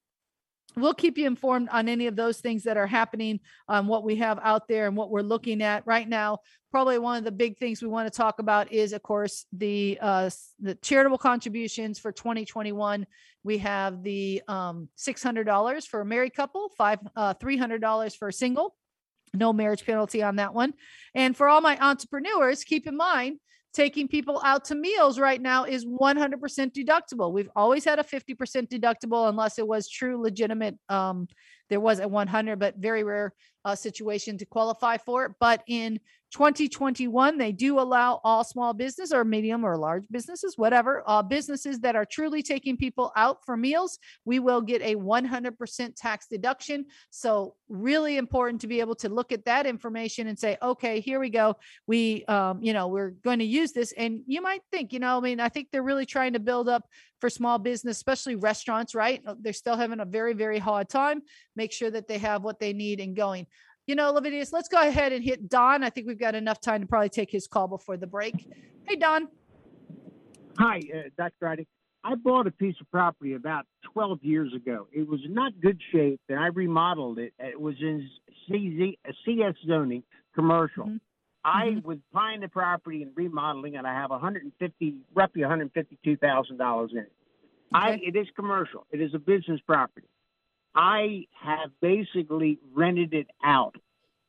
we'll 0.75 0.93
keep 0.93 1.17
you 1.17 1.27
informed 1.27 1.69
on 1.71 1.88
any 1.88 2.07
of 2.07 2.15
those 2.15 2.39
things 2.39 2.63
that 2.63 2.77
are 2.77 2.88
happening 2.88 3.39
on 3.67 3.88
what 3.88 4.03
we 4.03 4.17
have 4.17 4.39
out 4.41 4.67
there 4.67 4.88
and 4.88 4.95
what 4.95 5.09
we're 5.09 5.21
looking 5.21 5.61
at. 5.61 5.85
Right 5.85 6.07
now 6.07 6.39
probably 6.75 6.99
one 6.99 7.17
of 7.17 7.23
the 7.23 7.31
big 7.31 7.57
things 7.57 7.81
we 7.81 7.88
want 7.88 8.05
to 8.05 8.17
talk 8.17 8.39
about 8.39 8.69
is 8.69 8.91
of 8.91 9.01
course 9.01 9.45
the 9.53 9.97
uh 10.01 10.29
the 10.59 10.75
charitable 10.81 11.17
contributions 11.17 11.99
for 11.99 12.11
2021 12.11 13.07
we 13.43 13.59
have 13.59 14.03
the 14.03 14.41
um 14.49 14.89
$600 14.97 15.88
for 15.88 16.01
a 16.01 16.05
married 16.05 16.33
couple 16.33 16.67
five 16.77 16.99
uh 17.15 17.33
$300 17.35 18.17
for 18.17 18.27
a 18.27 18.33
single. 18.33 18.75
No 19.33 19.53
marriage 19.53 19.85
penalty 19.85 20.21
on 20.21 20.35
that 20.35 20.53
one. 20.53 20.73
And 21.13 21.38
for 21.38 21.47
all 21.47 21.61
my 21.61 21.77
entrepreneurs 21.79 22.65
keep 22.65 22.88
in 22.88 22.97
mind 22.97 23.39
taking 23.76 24.08
people 24.08 24.42
out 24.46 24.63
to 24.65 24.76
meals 24.76 25.19
right 25.19 25.42
now 25.42 25.65
is 25.65 25.86
100% 25.86 26.40
deductible. 26.71 27.34
We've 27.34 27.50
always 27.56 27.84
had 27.84 28.00
a 28.00 28.04
50% 28.04 28.69
deductible 28.69 29.28
unless 29.30 29.60
it 29.60 29.67
was 29.67 29.90
true 29.90 30.21
legitimate 30.21 30.78
um 30.90 31.28
there 31.69 31.80
was 31.80 32.00
a 32.00 32.08
100 32.08 32.60
but 32.60 32.76
very 32.78 33.04
rare 33.04 33.34
uh, 33.65 33.76
situation 33.76 34.38
to 34.38 34.46
qualify 34.46 34.98
for. 34.98 35.26
It 35.26 35.32
but 35.40 35.63
in 35.67 36.00
2021 36.36 37.38
they 37.38 37.54
do 37.54 37.79
allow 37.79 38.19
all 38.25 38.44
small 38.44 38.73
business 38.73 39.13
or 39.13 39.23
medium 39.23 39.63
or 39.63 39.77
large 39.77 40.04
businesses 40.12 40.58
whatever 40.58 41.02
uh, 41.08 41.21
businesses 41.21 41.79
that 41.79 41.96
are 41.96 42.04
truly 42.06 42.44
taking 42.44 42.75
people 42.75 43.12
out 43.15 43.38
for 43.46 43.56
meals 43.56 44.00
we 44.25 44.40
will 44.40 44.62
get 44.62 44.81
a 44.81 44.96
100% 44.96 45.96
tax 45.96 46.27
deduction. 46.27 46.86
So 47.10 47.56
really 47.69 48.17
important 48.17 48.62
to 48.62 48.67
be 48.67 48.79
able 48.79 48.96
to 48.96 49.10
look 49.10 49.31
at 49.31 49.46
that 49.46 49.65
information 49.65 50.27
and 50.27 50.38
say 50.38 50.58
okay 50.62 51.00
here 51.00 51.19
we 51.19 51.29
go. 51.29 51.56
We 51.88 52.25
um, 52.25 52.62
you 52.62 52.73
know 52.73 52.88
we're 52.88 53.12
going 53.12 53.40
to 53.40 53.46
use 53.46 53.71
this. 53.71 53.94
And 53.94 54.21
you 54.27 54.42
might 54.42 54.62
think 54.71 54.94
you 54.94 55.00
know 55.00 55.17
i 55.17 55.19
mean 55.19 55.40
i 55.40 55.50
think 55.50 55.69
they're 55.71 55.83
really 55.83 56.06
trying 56.06 56.33
to 56.33 56.40
build 56.40 56.67
up 56.69 56.88
for 57.21 57.29
small 57.29 57.58
business 57.58 57.98
especially 57.98 58.36
restaurants 58.36 58.94
right? 58.94 59.21
They're 59.40 59.54
still 59.54 59.77
having 59.77 60.00
a 60.00 60.06
very 60.06 60.33
very 60.33 60.60
hard 60.60 60.90
time 60.90 61.21
make 61.56 61.71
sure 61.71 61.92
that 61.92 62.08
they 62.08 62.17
have 62.17 62.44
what 62.44 62.60
they 62.60 62.73
need 62.73 63.00
and 63.00 63.15
going 63.15 63.48
you 63.88 63.96
know, 63.96 64.12
Levidius, 64.12 64.52
let's 64.52 64.67
go 64.67 64.79
ahead 64.81 65.13
and 65.13 65.23
hit 65.23 65.48
Don. 65.50 65.83
I 65.83 65.90
think 65.90 66.08
we've 66.08 66.19
got 66.19 66.36
enough 66.36 66.60
time 66.60 66.81
to 66.81 66.88
probably 66.88 67.10
take 67.10 67.29
his 67.31 67.48
call 67.48 67.67
before 67.67 67.98
the 67.98 68.08
break. 68.08 68.48
Hey, 68.88 68.96
Don. 68.96 69.27
Hi, 70.58 70.77
uh, 70.94 71.02
Dr. 71.17 71.33
Friday. 71.40 71.67
I 72.04 72.15
bought 72.15 72.46
a 72.48 72.52
piece 72.52 72.75
of 72.81 72.90
property 72.92 73.33
about 73.33 73.65
12 73.94 74.19
years 74.23 74.54
ago. 74.54 74.88
It 74.92 75.08
was 75.08 75.19
not 75.27 75.54
good 75.60 75.79
shape, 75.92 76.21
and 76.29 76.40
I 76.40 76.48
remodeled 76.48 77.17
it. 77.19 77.33
It 77.40 77.60
was 77.60 77.75
in 77.81 78.08
CZ, 78.48 78.98
CS 79.25 79.56
zoning, 79.67 80.04
commercial. 80.36 80.86
Mhm. 80.86 81.00
I 81.44 81.67
Mhm. 81.69 81.83
was 81.83 82.00
buying 82.12 82.42
the 82.42 82.48
property 82.48 83.02
and 83.04 83.12
remodeling, 83.15 83.75
and 83.75 83.86
I 83.88 83.94
have 83.94 84.12
150, 84.12 85.02
roughly 85.13 85.44
152 85.44 86.15
thousand 86.17 86.58
dollars 86.58 86.92
in 86.92 87.00
it. 87.00 87.12
I, 87.73 87.94
it 88.04 88.15
is 88.15 88.27
commercial. 88.36 88.86
It 88.92 89.02
is 89.02 89.13
a 89.13 89.19
business 89.19 89.60
property. 89.62 90.08
I 90.76 91.26
have 91.42 91.71
basically 91.82 92.60
rented 92.73 93.13
it 93.13 93.28
out, 93.44 93.76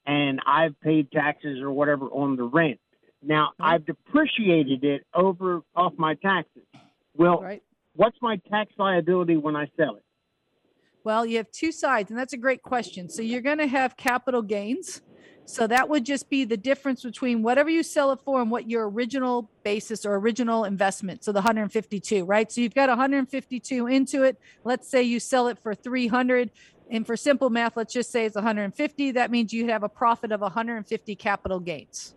and 0.06 0.40
I've 0.46 0.78
paid 0.80 1.10
taxes 1.10 1.60
or 1.60 1.70
whatever 1.72 2.06
on 2.06 2.36
the 2.36 2.44
rent. 2.44 2.80
Now 3.22 3.50
Right. 3.58 3.74
I've 3.74 3.86
depreciated 3.86 4.84
it 4.84 5.06
over 5.12 5.62
off 5.74 5.94
my 5.96 6.14
taxes. 6.14 6.62
Well, 7.16 7.42
Right. 7.42 7.62
what's 7.96 8.20
my 8.22 8.36
tax 8.36 8.72
liability 8.78 9.36
when 9.36 9.56
I 9.56 9.66
sell 9.76 9.96
it? 9.96 10.04
Well, 11.02 11.24
you 11.26 11.36
have 11.38 11.50
two 11.50 11.72
sides, 11.72 12.10
and 12.10 12.18
that's 12.18 12.32
a 12.32 12.36
great 12.36 12.62
question. 12.62 13.08
So 13.08 13.22
you're 13.22 13.40
going 13.40 13.58
to 13.58 13.66
have 13.66 13.96
capital 13.96 14.42
gains. 14.42 15.02
So 15.48 15.68
that 15.68 15.88
would 15.88 16.04
just 16.04 16.28
be 16.28 16.44
the 16.44 16.56
difference 16.56 17.04
between 17.04 17.42
whatever 17.42 17.70
you 17.70 17.84
sell 17.84 18.10
it 18.10 18.20
for 18.20 18.42
and 18.42 18.50
what 18.50 18.68
your 18.68 18.90
original 18.90 19.48
basis 19.62 20.04
or 20.04 20.16
original 20.16 20.64
investment. 20.64 21.22
So 21.22 21.30
the 21.30 21.38
152, 21.38 22.24
right? 22.24 22.50
So 22.50 22.60
you've 22.60 22.74
got 22.74 22.88
152 22.88 23.86
into 23.86 24.24
it. 24.24 24.38
Let's 24.64 24.88
say 24.88 25.04
you 25.04 25.20
sell 25.20 25.46
it 25.46 25.58
for 25.58 25.72
300. 25.72 26.50
And 26.90 27.06
for 27.06 27.16
simple 27.16 27.48
math, 27.48 27.76
let's 27.76 27.92
just 27.92 28.10
say 28.10 28.26
it's 28.26 28.34
150. 28.34 29.12
That 29.12 29.30
means 29.30 29.52
you'd 29.52 29.70
have 29.70 29.84
a 29.84 29.88
profit 29.88 30.32
of 30.32 30.40
150 30.40 31.14
capital 31.14 31.60
gains. 31.60 32.14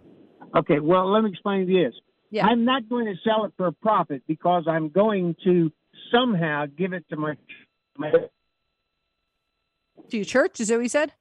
Okay, 0.55 0.79
well, 0.79 1.11
let 1.11 1.23
me 1.23 1.29
explain 1.29 1.67
this. 1.67 1.93
Yeah. 2.31 2.47
I'm 2.47 2.65
not 2.65 2.89
going 2.89 3.05
to 3.05 3.15
sell 3.23 3.45
it 3.45 3.53
for 3.57 3.67
a 3.67 3.71
profit 3.71 4.23
because 4.27 4.65
I'm 4.67 4.89
going 4.89 5.35
to 5.43 5.71
somehow 6.11 6.65
give 6.65 6.93
it 6.93 7.05
to 7.09 7.17
my, 7.17 7.35
my 7.95 8.11
To 10.09 10.17
your 10.17 10.25
church, 10.25 10.59
is 10.59 10.69
that 10.69 10.75
what 10.75 10.83
you 10.83 10.89
said? 10.89 11.13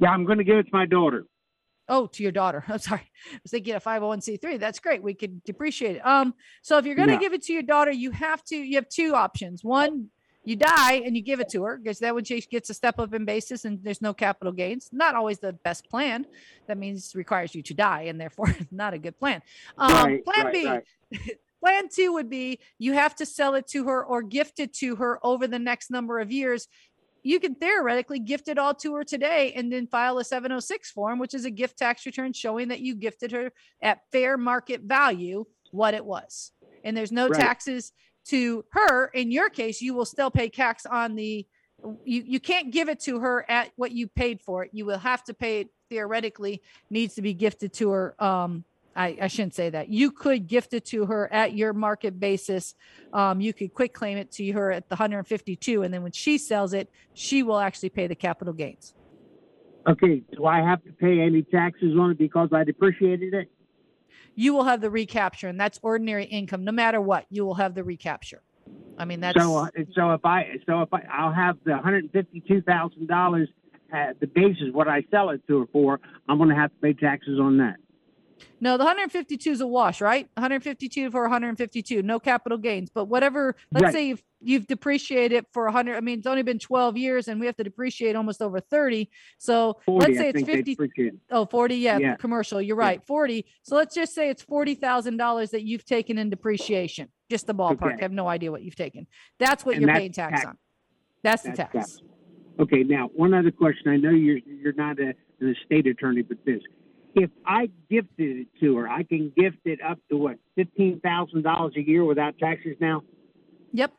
Yeah, 0.00 0.10
I'm 0.10 0.24
going 0.24 0.38
to 0.38 0.44
give 0.44 0.58
it 0.58 0.64
to 0.64 0.70
my 0.72 0.86
daughter. 0.86 1.24
Oh, 1.88 2.06
to 2.08 2.22
your 2.22 2.32
daughter. 2.32 2.64
I'm 2.68 2.78
sorry. 2.78 3.10
I 3.32 3.38
was 3.42 3.50
thinking 3.52 3.74
a 3.74 3.80
501c3. 3.80 4.58
That's 4.58 4.78
great. 4.80 5.02
We 5.02 5.14
could 5.14 5.42
depreciate 5.44 5.96
it. 5.96 6.06
Um, 6.06 6.34
so 6.62 6.78
if 6.78 6.86
you're 6.86 6.96
going 6.96 7.08
to 7.08 7.14
Yeah. 7.14 7.20
give 7.20 7.32
it 7.32 7.42
to 7.44 7.52
your 7.52 7.62
daughter, 7.62 7.90
you 7.92 8.10
have 8.10 8.42
to, 8.44 8.56
you 8.56 8.76
have 8.76 8.88
two 8.88 9.14
options. 9.14 9.62
One, 9.62 10.08
you 10.44 10.54
die 10.56 10.94
and 11.04 11.16
you 11.16 11.22
give 11.22 11.40
it 11.40 11.48
to 11.50 11.64
her 11.64 11.76
because 11.76 11.98
that 11.98 12.14
would 12.14 12.26
she 12.26 12.40
gets 12.40 12.70
a 12.70 12.74
step 12.74 13.00
up 13.00 13.12
in 13.12 13.24
basis 13.24 13.64
and 13.64 13.82
there's 13.82 14.00
no 14.00 14.14
capital 14.14 14.52
gains. 14.52 14.88
Not 14.92 15.14
always 15.16 15.40
the 15.40 15.52
best 15.52 15.88
plan. 15.90 16.24
That 16.68 16.78
means 16.78 17.14
requires 17.16 17.52
you 17.54 17.62
to 17.64 17.74
die 17.74 18.02
and 18.02 18.20
therefore 18.20 18.54
not 18.70 18.94
a 18.94 18.98
good 18.98 19.18
plan. 19.18 19.42
Um, 19.76 19.92
Right, 19.92 20.24
plan 20.24 20.44
right, 20.44 20.52
B, 20.52 20.66
right. 20.68 20.84
plan 21.60 21.88
two 21.88 22.12
would 22.12 22.30
be 22.30 22.60
you 22.78 22.92
have 22.92 23.16
to 23.16 23.26
sell 23.26 23.54
it 23.54 23.66
to 23.68 23.86
her 23.88 24.04
or 24.04 24.22
gift 24.22 24.60
it 24.60 24.72
to 24.74 24.94
her 24.96 25.18
over 25.26 25.48
the 25.48 25.58
next 25.58 25.90
number 25.90 26.20
of 26.20 26.30
years 26.30 26.68
you 27.26 27.40
can 27.40 27.56
theoretically 27.56 28.20
gift 28.20 28.46
it 28.48 28.56
all 28.56 28.72
to 28.74 28.94
her 28.94 29.02
today 29.04 29.52
and 29.56 29.72
then 29.72 29.86
file 29.88 30.18
a 30.18 30.24
706 30.24 30.90
form 30.92 31.18
which 31.18 31.34
is 31.34 31.44
a 31.44 31.50
gift 31.50 31.76
tax 31.76 32.06
return 32.06 32.32
showing 32.32 32.68
that 32.68 32.80
you 32.80 32.94
gifted 32.94 33.32
her 33.32 33.50
at 33.82 33.98
fair 34.12 34.38
market 34.38 34.82
value 34.82 35.44
what 35.72 35.92
it 35.94 36.04
was. 36.04 36.52
And 36.84 36.96
there's 36.96 37.10
no 37.12 37.28
Right. 37.28 37.36
taxes 37.36 37.92
to 38.26 38.64
her. 38.70 39.08
In 39.08 39.30
your 39.32 39.50
case 39.50 39.80
you 39.80 39.92
will 39.94 40.04
still 40.04 40.30
pay 40.30 40.48
tax 40.48 40.86
on 40.86 41.16
the 41.16 41.46
you, 42.04 42.22
you 42.26 42.40
can't 42.40 42.72
give 42.72 42.88
it 42.88 43.00
to 43.00 43.20
her 43.20 43.44
at 43.50 43.70
what 43.76 43.92
you 43.92 44.08
paid 44.08 44.40
for 44.40 44.64
it. 44.64 44.70
You 44.72 44.86
will 44.86 44.98
have 44.98 45.22
to 45.24 45.34
pay 45.34 45.60
it 45.60 45.68
theoretically 45.90 46.62
needs 46.90 47.14
to 47.16 47.22
be 47.22 47.34
gifted 47.34 47.72
to 47.74 47.90
her 47.90 48.22
um 48.22 48.64
I, 48.96 49.16
I 49.22 49.26
shouldn't 49.28 49.54
say 49.54 49.70
that. 49.70 49.88
You 49.88 50.10
could 50.10 50.46
gift 50.46 50.72
it 50.72 50.86
to 50.86 51.06
her 51.06 51.32
at 51.32 51.54
your 51.54 51.72
market 51.72 52.18
basis. 52.18 52.74
Um, 53.12 53.40
you 53.40 53.52
could 53.52 53.74
quick 53.74 53.92
claim 53.92 54.16
it 54.16 54.32
to 54.32 54.52
her 54.52 54.72
at 54.72 54.88
the 54.88 54.94
152, 54.94 55.82
and 55.82 55.92
then 55.92 56.02
when 56.02 56.12
she 56.12 56.38
sells 56.38 56.72
it, 56.72 56.90
she 57.12 57.42
will 57.42 57.58
actually 57.58 57.90
pay 57.90 58.06
the 58.06 58.14
capital 58.14 58.54
gains. 58.54 58.94
Okay, 59.86 60.22
do 60.34 60.46
I 60.46 60.62
have 60.62 60.82
to 60.84 60.92
pay 60.92 61.20
any 61.20 61.42
taxes 61.42 61.96
on 61.98 62.12
it 62.12 62.18
because 62.18 62.48
I 62.52 62.64
depreciated 62.64 63.34
it? 63.34 63.50
You 64.34 64.54
will 64.54 64.64
have 64.64 64.80
the 64.80 64.90
recapture, 64.90 65.48
and 65.48 65.60
that's 65.60 65.78
ordinary 65.82 66.24
income. 66.24 66.64
No 66.64 66.72
matter 66.72 67.00
what, 67.00 67.26
you 67.30 67.44
will 67.44 67.54
have 67.54 67.74
the 67.74 67.84
recapture. 67.84 68.42
I 68.98 69.04
mean, 69.04 69.20
that's 69.20 69.38
So, 69.38 69.56
uh, 69.56 69.68
so 69.94 70.12
if 70.12 70.24
I, 70.24 70.56
so 70.66 70.82
if 70.82 70.92
I, 70.92 71.02
I'll 71.12 71.32
have 71.32 71.58
the 71.64 71.76
hundred 71.76 72.04
and 72.04 72.12
fifty-two 72.12 72.62
thousand 72.62 73.06
dollars 73.06 73.48
at 73.92 74.18
the 74.20 74.26
basis 74.26 74.72
what 74.72 74.88
I 74.88 75.04
sell 75.10 75.30
it 75.30 75.46
to 75.46 75.60
her 75.60 75.66
for. 75.72 76.00
I'm 76.28 76.38
going 76.38 76.50
to 76.50 76.56
have 76.56 76.70
to 76.70 76.76
pay 76.80 76.92
taxes 76.92 77.38
on 77.38 77.58
that. 77.58 77.76
No, 78.60 78.76
the 78.76 78.84
152 78.84 79.50
is 79.50 79.60
a 79.60 79.66
wash, 79.66 80.00
right? 80.00 80.28
152 80.34 81.10
for 81.10 81.22
152, 81.22 82.02
no 82.02 82.18
capital 82.18 82.58
gains. 82.58 82.90
But 82.90 83.06
whatever, 83.06 83.56
let's 83.72 83.84
Right. 83.84 83.92
say 83.92 84.08
you've 84.08 84.22
you've 84.40 84.66
depreciated 84.66 85.32
it 85.32 85.46
for 85.52 85.64
100. 85.66 85.96
I 85.96 86.00
mean, 86.00 86.18
it's 86.18 86.26
only 86.26 86.42
been 86.42 86.58
12 86.58 86.96
years, 86.96 87.26
and 87.28 87.40
we 87.40 87.46
have 87.46 87.56
to 87.56 87.64
depreciate 87.64 88.14
almost 88.16 88.40
over 88.42 88.60
30. 88.60 89.08
So 89.38 89.78
40, 89.86 90.00
let's 90.06 90.18
say 90.18 90.26
I 90.26 90.28
it's 90.28 90.44
50. 90.44 91.10
Oh, 91.30 91.46
40. 91.46 91.76
Yeah, 91.76 91.98
Yeah. 91.98 92.16
commercial. 92.16 92.60
You're 92.62 92.76
Yeah. 92.76 92.84
right. 92.84 93.06
40. 93.06 93.46
So 93.62 93.74
let's 93.76 93.94
just 93.94 94.14
say 94.14 94.28
it's 94.28 94.42
$40,000 94.44 95.50
that 95.50 95.64
you've 95.64 95.84
taken 95.84 96.18
in 96.18 96.30
depreciation. 96.30 97.08
Just 97.30 97.46
the 97.46 97.54
ballpark. 97.54 97.82
Okay. 97.82 97.94
I 97.98 98.02
have 98.02 98.12
no 98.12 98.28
idea 98.28 98.50
what 98.52 98.62
you've 98.62 98.76
taken. 98.76 99.06
That's 99.38 99.64
what 99.64 99.74
And 99.76 99.82
you're 99.82 99.88
that's 99.88 99.98
paying 99.98 100.12
tax, 100.12 100.40
tax. 100.42 100.46
on. 100.46 100.58
That's 101.22 101.42
the 101.42 101.52
tax. 101.52 101.72
tax. 101.72 101.98
Okay, 102.60 102.82
now 102.84 103.08
one 103.14 103.34
other 103.34 103.50
question. 103.50 103.88
I 103.90 103.96
know 103.96 104.10
you're 104.10 104.38
you're 104.38 104.72
not 104.74 104.98
a, 105.00 105.14
an 105.40 105.48
estate 105.62 105.86
attorney, 105.86 106.22
but 106.22 106.38
this: 106.44 106.62
if 107.16 107.30
I 107.46 107.70
gifted 107.90 108.36
it 108.36 108.46
to 108.60 108.76
her, 108.76 108.88
I 108.88 109.02
can 109.02 109.32
gift 109.36 109.58
it 109.64 109.80
up 109.82 109.98
to 110.10 110.16
what 110.16 110.36
fifteen 110.54 111.00
thousand 111.00 111.42
dollars 111.42 111.72
a 111.76 111.80
year 111.80 112.04
without 112.04 112.38
taxes 112.38 112.76
now. 112.80 113.02
Yep. 113.72 113.92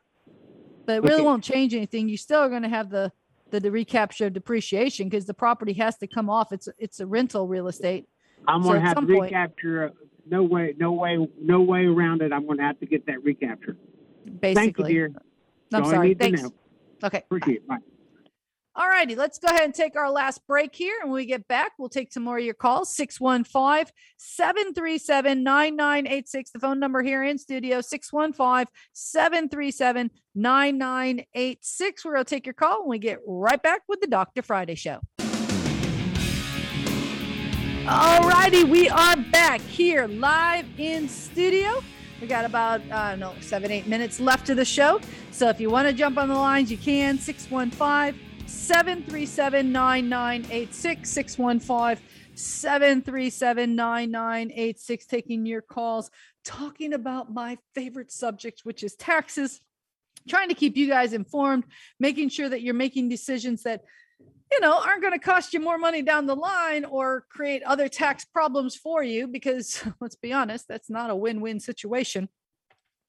But 0.86 0.98
it 0.98 1.04
really 1.04 1.16
Okay. 1.16 1.24
won't 1.24 1.44
change 1.44 1.74
anything. 1.74 2.08
You 2.08 2.16
still 2.18 2.40
are 2.40 2.48
going 2.50 2.62
to 2.62 2.70
have 2.70 2.90
the, 2.90 3.12
the, 3.50 3.60
the 3.60 3.72
recapture 3.72 4.28
of 4.28 4.34
depreciation 4.34 5.10
because 5.10 5.26
the 5.26 5.34
property 5.34 5.74
has 5.74 5.98
to 5.98 6.08
come 6.08 6.30
off. 6.30 6.54
It's, 6.54 6.70
it's 6.80 7.00
a 7.02 7.06
rental 7.06 7.46
real 7.48 7.68
estate. 7.68 8.08
I'm 8.48 8.62
going 8.62 8.78
at 8.78 8.80
to 8.80 8.86
have 8.86 8.96
to 8.96 9.02
some 9.02 9.08
point- 9.08 9.22
recapture. 9.24 9.86
uh, 9.88 9.90
No 10.30 10.44
way, 10.44 10.76
no 10.78 10.94
way, 10.94 11.28
no 11.42 11.62
way 11.62 11.86
around 11.88 12.22
it. 12.22 12.32
I'm 12.32 12.46
going 12.46 12.60
to 12.60 12.64
have 12.64 12.80
to 12.80 12.86
get 12.86 13.06
that 13.08 13.22
recapture. 13.24 13.76
Basically. 14.26 14.54
Thank 14.54 14.78
you, 14.78 14.86
dear. 14.86 15.06
I'm 15.08 15.14
That's 15.72 15.90
sorry. 15.90 16.14
Thanks. 16.14 16.44
Okay. 17.04 17.24
bye. 17.30 17.38
It. 17.48 17.68
Bye. 17.68 17.78
All 18.80 18.88
righty, 18.88 19.16
let's 19.16 19.40
go 19.40 19.48
ahead 19.48 19.64
and 19.64 19.74
take 19.74 19.96
our 19.96 20.12
last 20.12 20.46
break 20.46 20.76
here. 20.76 20.94
And 21.02 21.10
when 21.10 21.16
we 21.16 21.26
get 21.26 21.48
back, 21.48 21.72
we'll 21.80 21.90
take 21.90 22.14
some 22.14 22.22
more 22.22 22.38
of 22.38 22.44
your 22.44 22.54
calls 22.54 22.96
615 22.96 23.92
737 24.18 25.44
9986. 25.44 26.52
The 26.52 26.60
phone 26.60 26.80
number 26.80 27.02
here 27.02 27.24
in 27.24 27.40
studio 27.40 27.82
615 27.82 28.72
737 28.94 30.12
9986. 30.36 32.06
We're 32.06 32.14
going 32.14 32.26
to 32.26 32.30
take 32.30 32.46
your 32.46 32.54
call 32.54 32.82
when 32.82 32.90
we 32.90 33.00
get 33.00 33.18
right 33.26 33.60
back 33.60 33.82
with 33.88 34.00
the 34.00 34.06
Dr. 34.06 34.44
Friday 34.44 34.76
Show. 34.76 35.00
All 37.90 38.30
righty, 38.30 38.64
we 38.64 38.90
are 38.90 39.18
back 39.32 39.60
here 39.62 40.06
live 40.06 40.68
in 40.78 41.10
studio. 41.10 41.84
We 42.22 42.28
got 42.28 42.46
about, 42.46 42.82
I 42.92 43.12
don't 43.12 43.22
know, 43.22 43.34
seven, 43.42 43.72
eight 43.72 43.88
minutes 43.88 44.20
left 44.20 44.52
of 44.52 44.58
the 44.58 44.66
show. 44.66 45.02
So 45.32 45.50
if 45.50 45.60
you 45.60 45.72
want 45.72 45.88
to 45.88 45.94
jump 45.96 46.20
on 46.20 46.30
the 46.30 46.36
lines, 46.36 46.70
you 46.70 46.78
can 46.78 47.18
615 47.18 48.27
737 48.48 49.72
9986. 49.72 51.10
615 51.10 52.08
737 52.36 53.76
9986. 53.76 55.06
Taking 55.06 55.46
your 55.46 55.62
calls, 55.62 56.10
talking 56.44 56.94
about 56.94 57.34
my 57.34 57.58
favorite 57.76 58.12
subject, 58.12 58.62
which 58.64 58.84
is 58.84 58.96
taxes. 58.96 59.62
Trying 60.28 60.50
to 60.50 60.56
keep 60.56 60.76
you 60.76 60.88
guys 60.88 61.14
informed, 61.14 61.64
making 62.00 62.30
sure 62.30 62.50
that 62.50 62.62
you're 62.62 62.74
making 62.74 63.10
decisions 63.10 63.64
that 63.64 63.84
you 64.52 64.60
know, 64.62 64.80
aren't 64.80 65.02
going 65.02 65.14
to 65.14 65.20
cost 65.20 65.54
you 65.54 65.60
more 65.60 65.78
money 65.78 66.02
down 66.02 66.26
the 66.26 66.36
line 66.36 66.86
or 66.86 67.26
create 67.30 67.64
other 67.64 67.88
tax 67.90 68.24
problems 68.26 68.76
for 68.76 69.04
you 69.04 69.28
because 69.28 69.84
let's 70.00 70.16
be 70.16 70.32
honest, 70.34 70.68
that's 70.68 70.90
not 70.90 71.10
a 71.10 71.16
win 71.16 71.42
win 71.42 71.60
situation. 71.60 72.30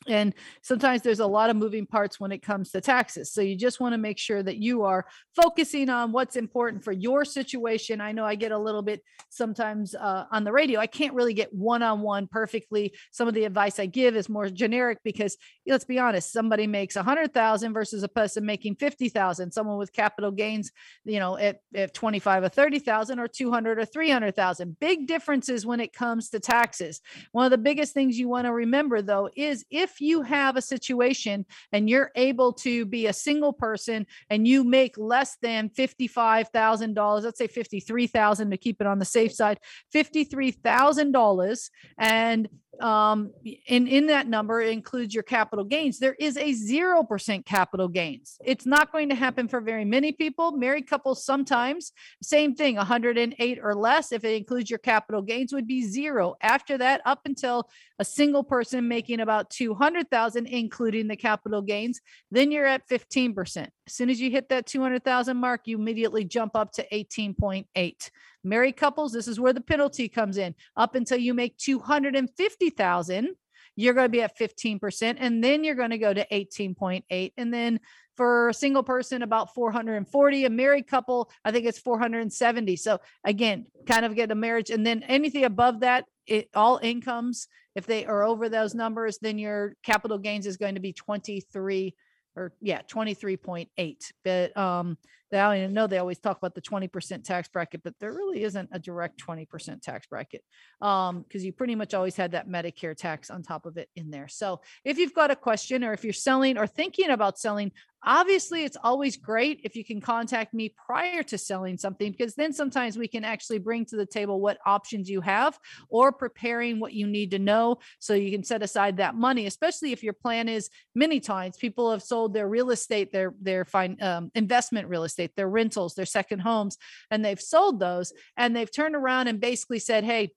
And 0.07 0.33
sometimes 0.63 1.03
there's 1.03 1.21
a 1.21 1.27
lot 1.27 1.51
of 1.51 1.57
moving 1.57 1.85
parts 1.85 2.21
when 2.21 2.33
it 2.33 2.39
comes 2.39 2.71
to 2.71 2.81
taxes. 2.81 3.33
So 3.33 3.41
you 3.41 3.57
just 3.57 3.81
want 3.81 3.95
to 3.95 3.99
make 3.99 4.19
sure 4.19 4.43
that 4.43 4.57
you 4.57 4.83
are 4.83 5.05
focusing 5.35 5.91
on 5.91 6.13
what's 6.13 6.37
important 6.37 6.85
for 6.85 6.93
your 6.93 7.25
situation. 7.25 8.01
I 8.01 8.13
know 8.13 8.25
I 8.25 8.37
get 8.37 8.53
a 8.53 8.59
little 8.59 8.83
bit 8.83 9.03
sometimes 9.29 9.95
uh, 9.95 10.25
on 10.31 10.45
the 10.45 10.53
radio. 10.53 10.81
I 10.81 10.87
can't 10.87 11.15
really 11.15 11.35
get 11.35 11.53
one 11.53 11.83
on 11.83 12.01
one 12.01 12.27
perfectly. 12.27 12.95
Some 13.11 13.29
of 13.29 13.35
the 13.35 13.45
advice 13.45 13.79
I 13.79 13.87
give 13.87 14.17
is 14.17 14.29
more 14.29 14.49
generic 14.49 14.99
because 15.05 15.37
let's 15.67 15.85
be 15.85 15.99
honest, 15.99 16.33
somebody 16.33 16.67
makes 16.67 16.97
a 16.97 17.03
hundred 17.03 17.35
thousand 17.35 17.75
versus 17.75 18.03
a 18.03 18.09
person 18.09 18.47
making 18.47 18.77
fifty 18.77 19.09
thousand. 19.09 19.53
Someone 19.53 19.79
with 19.79 19.93
capital 19.93 20.31
gains, 20.31 20.71
you 21.05 21.19
know, 21.19 21.37
at, 21.37 21.61
at 21.75 21.93
twenty 21.93 22.19
five 22.19 22.45
or 22.45 22.49
thirty 22.49 22.79
thousand, 22.79 23.19
or 23.19 23.29
two 23.29 23.51
hundred 23.51 23.79
or 23.79 23.85
three 23.85 24.11
hundred 24.11 24.37
thousand. 24.37 24.79
Big 24.81 25.07
differences 25.07 25.67
when 25.67 25.81
it 25.81 25.93
comes 25.93 26.31
to 26.31 26.41
taxes. 26.41 27.01
One 27.33 27.45
of 27.45 27.51
the 27.51 27.59
biggest 27.59 27.93
things 27.93 28.19
you 28.19 28.29
want 28.29 28.47
to 28.47 28.53
remember 28.53 29.03
though 29.03 29.29
is 29.37 29.65
if 29.71 29.88
you 30.01 30.23
have 30.23 30.57
a 30.57 30.63
situation 30.63 31.47
and 31.73 31.89
you're 31.89 32.11
able 32.15 32.53
to 32.53 32.87
be 32.87 33.07
a 33.07 33.13
single 33.13 33.53
person 33.53 34.07
and 34.31 34.47
you 34.47 34.65
make 34.65 34.97
less 34.97 35.37
than 35.43 35.71
$55,000, 35.71 37.23
let's 37.23 37.39
say 37.39 37.47
53,000 37.47 38.51
to 38.51 38.57
keep 38.57 38.81
it 38.81 38.87
on 38.87 38.99
the 38.99 39.05
safe 39.05 39.33
side, 39.33 39.59
$53,000 39.95 41.71
and 41.99 42.49
um, 42.81 43.33
in 43.67 43.87
in 43.87 44.07
that 44.07 44.29
number 44.29 44.61
includes 44.61 45.15
your 45.15 45.23
capital 45.23 45.65
gains. 45.65 45.99
There 45.99 46.17
is 46.19 46.37
a 46.37 46.53
zero 46.53 47.03
percent 47.03 47.47
capital 47.47 47.89
gains. 47.89 48.39
It's 48.45 48.67
not 48.67 48.93
going 48.93 49.09
to 49.09 49.15
happen 49.15 49.49
for 49.49 49.61
very 49.61 49.85
many 49.85 50.13
people. 50.13 50.53
Married 50.53 50.89
couples 50.89 51.25
sometimes 51.25 51.93
same 52.23 52.55
thing. 52.55 52.77
108 52.77 53.59
or 53.63 53.75
less, 53.75 54.13
if 54.13 54.25
it 54.25 54.37
includes 54.37 54.71
your 54.71 54.79
capital 54.79 55.23
gains, 55.23 55.53
would 55.53 55.67
be 55.67 55.83
zero. 55.83 56.35
After 56.41 56.79
that, 56.79 57.01
up 57.05 57.21
until 57.25 57.69
a 57.99 58.05
single 58.05 58.45
person 58.45 58.89
making 58.89 59.21
about 59.21 59.51
200,000, 59.51 60.47
including 60.47 61.09
the 61.09 61.17
capital 61.17 61.63
gains, 61.63 62.01
then 62.31 62.51
you're 62.51 62.67
at 62.67 62.89
15%. 62.89 63.69
As 63.87 63.93
soon 63.93 64.11
as 64.11 64.21
you 64.21 64.31
hit 64.31 64.49
that 64.51 64.67
200,000 64.67 65.37
mark, 65.37 65.63
you 65.65 65.79
immediately 65.79 66.25
jump 66.25 66.55
up 66.55 66.73
to 66.73 66.87
18.8. 66.93 68.11
Married 68.49 68.77
couples, 68.77 69.13
this 69.13 69.29
is 69.29 69.39
where 69.39 69.53
the 69.53 69.61
penalty 69.61 70.09
comes 70.09 70.39
in. 70.39 70.55
Up 70.77 70.95
until 70.95 71.19
you 71.19 71.35
make 71.35 71.57
250,000, 71.59 73.37
you're 73.79 73.95
going 73.95 74.07
to 74.07 74.11
be 74.11 74.23
at 74.23 74.37
15% 74.37 75.17
and 75.19 75.45
then 75.45 75.63
you're 75.63 75.77
going 75.77 75.91
to 75.91 75.99
go 75.99 76.13
to 76.13 76.27
18.8 76.33 77.33
and 77.37 77.55
then 77.55 77.79
for 78.17 78.49
a 78.49 78.55
single 78.55 78.83
person 78.83 79.23
about 79.23 79.55
440 79.55 80.45
a 80.45 80.51
married 80.51 80.89
couple 80.89 81.31
i 81.45 81.53
think 81.53 81.65
it's 81.65 81.79
470 81.79 82.75
so 82.75 82.99
again 83.23 83.67
kind 83.87 84.05
of 84.05 84.17
get 84.17 84.33
a 84.33 84.35
marriage 84.35 84.71
and 84.71 84.85
then 84.85 85.05
anything 85.05 85.45
above 85.45 85.81
that 85.81 86.07
it 86.27 86.49
all 86.55 86.81
incomes 86.83 87.47
if 87.77 87.87
they 87.87 88.05
are 88.05 88.25
over 88.25 88.49
those 88.49 88.75
numbers 88.75 89.19
then 89.23 89.39
your 89.39 89.77
capital 89.85 90.19
gains 90.19 90.45
is 90.45 90.57
going 90.57 90.75
to 90.75 90.81
be 90.81 90.93
23 90.93 91.95
or 92.39 92.53
yeah 92.61 92.83
23.8 92.83 94.13
but 94.25 94.57
um 94.57 94.97
they, 95.31 95.39
I 95.39 95.67
know 95.67 95.87
they 95.87 95.99
always 95.99 96.19
talk 96.19 96.39
about 96.39 96.55
the 96.55 96.63
20% 96.63 97.25
tax 97.25 97.49
bracket, 97.49 97.83
but 97.83 97.95
there 98.01 98.13
really 98.13 98.43
isn't 98.45 98.71
a 98.73 98.79
direct 98.79 99.23
20% 99.25 99.83
tax 99.83 100.07
bracket 100.07 100.43
um, 100.81 101.23
because 101.23 101.45
you 101.45 101.53
pretty 101.53 101.75
much 101.75 101.95
always 101.95 102.17
had 102.17 102.33
that 102.33 102.49
Medicare 102.49 102.97
tax 102.97 103.31
on 103.31 103.43
top 103.43 103.67
of 103.67 103.77
it 103.77 103.89
in 103.97 104.11
there. 104.11 104.29
So 104.29 104.61
if 104.85 104.99
you've 104.99 105.15
got 105.15 105.31
a 105.31 105.37
question 105.37 105.85
or 105.85 105.93
if 105.93 106.05
you're 106.05 106.13
selling 106.13 106.57
or 106.57 106.67
thinking 106.67 107.11
about 107.11 107.39
selling, 107.39 107.73
obviously 108.05 108.65
it's 108.65 108.77
always 108.83 109.17
great 109.17 109.61
if 109.65 109.75
you 109.75 109.85
can 109.85 110.01
contact 110.01 110.55
me 110.55 110.73
prior 110.87 111.23
to 111.23 111.37
selling 111.37 111.77
something 111.77 112.13
because 112.13 112.35
then 112.35 112.53
sometimes 112.53 112.97
we 112.97 113.09
can 113.09 113.25
actually 113.25 113.59
bring 113.59 113.85
to 113.85 113.97
the 113.97 114.07
table 114.07 114.41
what 114.41 114.59
options 114.67 115.11
you 115.11 115.21
have 115.21 115.59
or 115.89 116.13
preparing 116.13 116.79
what 116.79 116.93
you 116.93 117.07
need 117.07 117.31
to 117.31 117.39
know 117.39 117.77
so 117.99 118.15
you 118.15 118.31
can 118.31 118.45
set 118.45 118.63
aside 118.63 118.97
that 118.97 119.15
money 119.15 119.47
especially 119.47 119.93
if 119.93 120.03
your 120.03 120.13
plan 120.13 120.49
is 120.49 120.71
many 120.95 121.19
times 121.19 121.57
people 121.57 121.91
have 121.91 122.03
sold 122.03 122.33
their 122.33 122.49
real 122.49 122.71
estate 122.71 123.13
their 123.13 123.35
their 123.41 123.65
fine 123.65 123.97
um, 124.01 124.31
investment 124.35 124.89
real 124.89 125.05
estate 125.05 125.35
their 125.37 125.49
rentals 125.49 125.95
their 125.95 126.07
second 126.07 126.39
homes 126.39 126.79
and 127.11 127.25
they've 127.25 127.41
sold 127.41 127.81
those 127.81 128.13
and 128.37 128.55
they've 128.55 128.73
turned 128.73 128.95
around 128.95 129.27
and 129.27 129.41
basically 129.41 129.79
said 129.79 130.05
hey 130.05 130.31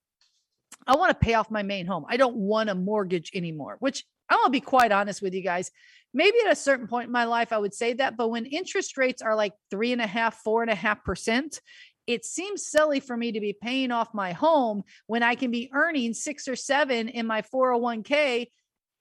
I 0.88 0.95
want 0.95 1.09
to 1.09 1.26
pay 1.26 1.36
off 1.36 1.51
my 1.51 1.64
main 1.64 1.86
home. 1.86 2.05
I 2.07 2.18
don't 2.18 2.36
want 2.36 2.70
a 2.70 2.76
mortgage 2.76 3.32
anymore, 3.36 3.78
which 3.80 4.03
I'm 4.32 4.40
gonna 4.40 4.50
be 4.50 4.62
quite 4.62 4.92
honest 4.92 5.22
with 5.22 5.34
you 5.34 5.42
guys. 5.42 5.70
Maybe 6.14 6.38
at 6.46 6.52
a 6.52 6.56
certain 6.56 6.88
point 6.88 7.08
in 7.08 7.12
my 7.12 7.26
life, 7.26 7.54
I 7.54 7.58
would 7.58 7.74
say 7.74 7.94
that. 7.94 8.18
But 8.18 8.30
when 8.30 8.46
interest 8.46 8.98
rates 8.98 9.22
are 9.22 9.36
like 9.36 9.54
three 9.70 9.92
and 9.92 10.02
a 10.02 10.08
half, 10.08 10.38
four 10.38 10.62
and 10.62 10.72
a 10.72 10.76
half 10.76 11.04
percent, 11.04 11.60
it 12.08 12.26
seems 12.26 12.66
silly 12.66 13.00
for 13.00 13.16
me 13.16 13.34
to 13.34 13.40
be 13.40 13.54
paying 13.54 13.92
off 13.92 14.14
my 14.14 14.32
home 14.32 14.84
when 15.08 15.22
I 15.22 15.36
can 15.36 15.52
be 15.52 15.70
earning 15.74 16.14
six 16.14 16.48
or 16.48 16.56
seven 16.56 17.10
in 17.10 17.28
my 17.28 17.42
401k 17.42 18.48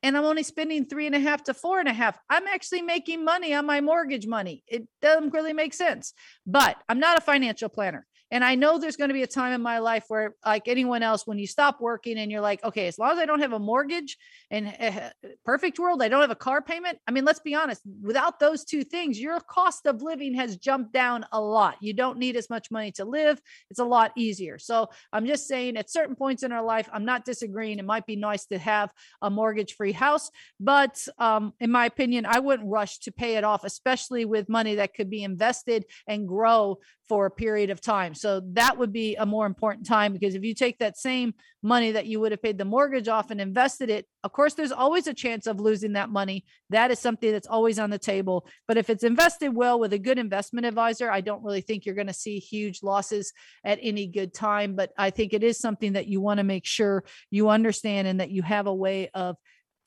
and 0.02 0.16
I'm 0.16 0.24
only 0.24 0.42
spending 0.42 0.86
three 0.86 1.06
and 1.06 1.14
a 1.14 1.20
half 1.20 1.44
to 1.44 1.54
four 1.54 1.78
and 1.78 1.88
a 1.88 1.92
half. 1.92 2.18
I'm 2.28 2.46
actually 2.46 2.82
making 2.82 3.24
money 3.24 3.54
on 3.54 3.66
my 3.66 3.80
mortgage 3.80 4.26
money. 4.26 4.64
It 4.66 4.88
doesn't 5.02 5.32
really 5.32 5.52
make 5.52 5.74
sense, 5.74 6.14
but 6.46 6.76
I'm 6.88 7.00
not 7.00 7.18
a 7.18 7.20
financial 7.20 7.68
planner. 7.68 8.06
And 8.30 8.44
I 8.44 8.54
know 8.54 8.78
there's 8.78 8.96
going 8.96 9.08
to 9.08 9.14
be 9.14 9.22
a 9.22 9.26
time 9.26 9.52
in 9.52 9.60
my 9.60 9.78
life 9.78 10.04
where, 10.08 10.36
like 10.44 10.68
anyone 10.68 11.02
else, 11.02 11.26
when 11.26 11.38
you 11.38 11.46
stop 11.46 11.80
working 11.80 12.18
and 12.18 12.30
you're 12.30 12.40
like, 12.40 12.62
okay, 12.64 12.86
as 12.86 12.98
long 12.98 13.12
as 13.12 13.18
I 13.18 13.26
don't 13.26 13.40
have 13.40 13.52
a 13.52 13.58
mortgage 13.58 14.16
and 14.50 14.74
uh, 14.80 15.10
perfect 15.44 15.78
world, 15.78 16.02
I 16.02 16.08
don't 16.08 16.20
have 16.20 16.30
a 16.30 16.36
car 16.36 16.62
payment. 16.62 16.98
I 17.08 17.10
mean, 17.10 17.24
let's 17.24 17.40
be 17.40 17.54
honest, 17.54 17.82
without 18.02 18.38
those 18.38 18.64
two 18.64 18.84
things, 18.84 19.20
your 19.20 19.40
cost 19.40 19.86
of 19.86 20.02
living 20.02 20.34
has 20.34 20.56
jumped 20.56 20.92
down 20.92 21.26
a 21.32 21.40
lot. 21.40 21.76
You 21.80 21.92
don't 21.92 22.18
need 22.18 22.36
as 22.36 22.48
much 22.50 22.70
money 22.70 22.92
to 22.92 23.04
live. 23.04 23.40
It's 23.70 23.80
a 23.80 23.84
lot 23.84 24.12
easier. 24.16 24.58
So 24.58 24.88
I'm 25.12 25.26
just 25.26 25.48
saying 25.48 25.76
at 25.76 25.90
certain 25.90 26.14
points 26.16 26.42
in 26.42 26.52
our 26.52 26.62
life, 26.62 26.88
I'm 26.92 27.04
not 27.04 27.24
disagreeing. 27.24 27.78
It 27.78 27.84
might 27.84 28.06
be 28.06 28.16
nice 28.16 28.46
to 28.46 28.58
have 28.58 28.92
a 29.22 29.30
mortgage 29.30 29.74
free 29.74 29.92
house, 29.92 30.30
but 30.58 31.06
um, 31.18 31.52
in 31.60 31.70
my 31.70 31.86
opinion, 31.86 32.26
I 32.26 32.38
wouldn't 32.38 32.68
rush 32.70 32.98
to 33.00 33.12
pay 33.12 33.36
it 33.36 33.44
off, 33.44 33.64
especially 33.64 34.24
with 34.24 34.48
money 34.48 34.76
that 34.76 34.94
could 34.94 35.10
be 35.10 35.24
invested 35.24 35.84
and 36.06 36.28
grow 36.28 36.78
for 37.08 37.26
a 37.26 37.30
period 37.30 37.70
of 37.70 37.80
time. 37.80 38.14
So 38.20 38.42
that 38.52 38.76
would 38.76 38.92
be 38.92 39.16
a 39.16 39.24
more 39.24 39.46
important 39.46 39.86
time 39.86 40.12
because 40.12 40.34
if 40.34 40.44
you 40.44 40.54
take 40.54 40.78
that 40.78 40.98
same 40.98 41.34
money 41.62 41.92
that 41.92 42.06
you 42.06 42.20
would 42.20 42.32
have 42.32 42.42
paid 42.42 42.58
the 42.58 42.64
mortgage 42.64 43.08
off 43.08 43.30
and 43.30 43.40
invested 43.40 43.90
it, 43.90 44.06
of 44.22 44.32
course, 44.32 44.54
there's 44.54 44.72
always 44.72 45.06
a 45.06 45.14
chance 45.14 45.46
of 45.46 45.60
losing 45.60 45.94
that 45.94 46.10
money. 46.10 46.44
That 46.68 46.90
is 46.90 46.98
something 46.98 47.32
that's 47.32 47.46
always 47.46 47.78
on 47.78 47.90
the 47.90 47.98
table. 47.98 48.46
But 48.68 48.76
if 48.76 48.90
it's 48.90 49.04
invested 49.04 49.54
well 49.54 49.80
with 49.80 49.92
a 49.92 49.98
good 49.98 50.18
investment 50.18 50.66
advisor, 50.66 51.10
I 51.10 51.22
don't 51.22 51.42
really 51.42 51.62
think 51.62 51.86
you're 51.86 51.94
going 51.94 52.06
to 52.06 52.12
see 52.12 52.38
huge 52.38 52.82
losses 52.82 53.32
at 53.64 53.78
any 53.80 54.06
good 54.06 54.34
time. 54.34 54.76
But 54.76 54.90
I 54.98 55.10
think 55.10 55.32
it 55.32 55.42
is 55.42 55.58
something 55.58 55.94
that 55.94 56.06
you 56.06 56.20
want 56.20 56.38
to 56.38 56.44
make 56.44 56.66
sure 56.66 57.04
you 57.30 57.48
understand 57.48 58.06
and 58.06 58.20
that 58.20 58.30
you 58.30 58.42
have 58.42 58.66
a 58.66 58.74
way 58.74 59.08
of 59.14 59.36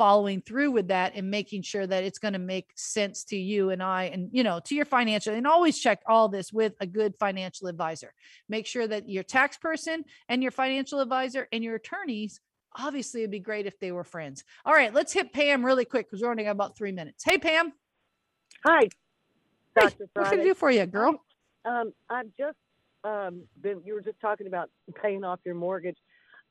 following 0.03 0.41
through 0.41 0.69
with 0.69 0.89
that 0.89 1.13
and 1.15 1.31
making 1.31 1.61
sure 1.61 1.87
that 1.87 2.03
it's 2.03 2.19
going 2.19 2.33
to 2.33 2.37
make 2.39 2.69
sense 2.75 3.23
to 3.23 3.37
you 3.37 3.69
and 3.69 3.81
I 3.81 4.03
and 4.05 4.27
you 4.33 4.43
know 4.43 4.59
to 4.65 4.75
your 4.75 4.83
financial 4.83 5.33
and 5.33 5.47
always 5.47 5.79
check 5.79 6.01
all 6.05 6.27
this 6.27 6.51
with 6.51 6.73
a 6.81 6.85
good 6.85 7.15
financial 7.17 7.69
advisor. 7.69 8.13
Make 8.49 8.67
sure 8.67 8.85
that 8.85 9.07
your 9.07 9.23
tax 9.23 9.55
person 9.55 10.03
and 10.27 10.43
your 10.43 10.51
financial 10.51 10.99
advisor 10.99 11.47
and 11.53 11.63
your 11.63 11.75
attorneys 11.75 12.41
obviously 12.77 13.21
it'd 13.21 13.31
be 13.31 13.39
great 13.39 13.65
if 13.65 13.79
they 13.79 13.93
were 13.93 14.03
friends. 14.03 14.43
All 14.65 14.73
right, 14.73 14.93
let's 14.93 15.13
hit 15.13 15.31
Pam 15.31 15.63
really 15.63 15.85
quick 15.85 16.07
because 16.09 16.21
we're 16.21 16.31
only 16.31 16.43
got 16.43 16.51
about 16.51 16.75
three 16.75 16.91
minutes. 16.91 17.23
Hey 17.23 17.37
Pam. 17.37 17.71
Hi, 18.65 18.89
Hey, 19.79 19.87
what 20.15 20.29
can 20.29 20.41
I 20.41 20.43
do 20.43 20.53
for 20.53 20.69
you, 20.69 20.85
girl? 20.85 21.23
Um, 21.63 21.93
I've 22.09 22.27
just 22.37 22.57
um, 23.05 23.43
been. 23.61 23.81
You 23.85 23.93
were 23.93 24.01
just 24.01 24.19
talking 24.19 24.47
about 24.47 24.69
paying 25.01 25.23
off 25.23 25.39
your 25.45 25.55
mortgage. 25.55 25.97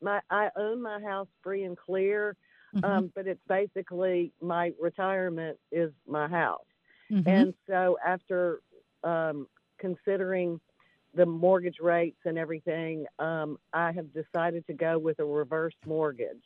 My 0.00 0.20
I 0.30 0.48
own 0.56 0.80
my 0.80 1.02
house 1.02 1.28
free 1.42 1.64
and 1.64 1.76
clear, 1.76 2.34
Mhm, 2.74 2.84
um, 2.84 3.12
but 3.14 3.26
it's 3.26 3.42
basically 3.48 4.32
my 4.40 4.72
retirement 4.80 5.58
is 5.70 5.92
my 6.06 6.28
house. 6.28 6.64
mhm. 7.10 7.26
And 7.26 7.54
so 7.66 7.98
after 8.04 8.60
um, 9.04 9.46
considering 9.78 10.60
the 11.14 11.26
mortgage 11.26 11.78
rates 11.80 12.20
and 12.24 12.38
everything, 12.38 13.06
um, 13.18 13.58
I 13.72 13.92
have 13.92 14.12
decided 14.14 14.66
to 14.68 14.72
go 14.72 14.98
with 14.98 15.18
a 15.18 15.24
reverse 15.24 15.74
mortgage. 15.84 16.44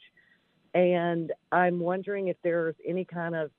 And 0.74 1.32
I'm 1.52 1.78
wondering 1.78 2.28
if 2.28 2.36
there's 2.42 2.74
any 2.86 3.04
kind 3.04 3.34
of 3.34 3.50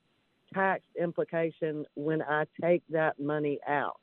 tax 0.53 0.83
implication 0.99 1.85
when 1.95 2.21
I 2.21 2.45
take 2.61 2.83
that 2.89 3.19
money 3.19 3.59
out. 3.67 3.99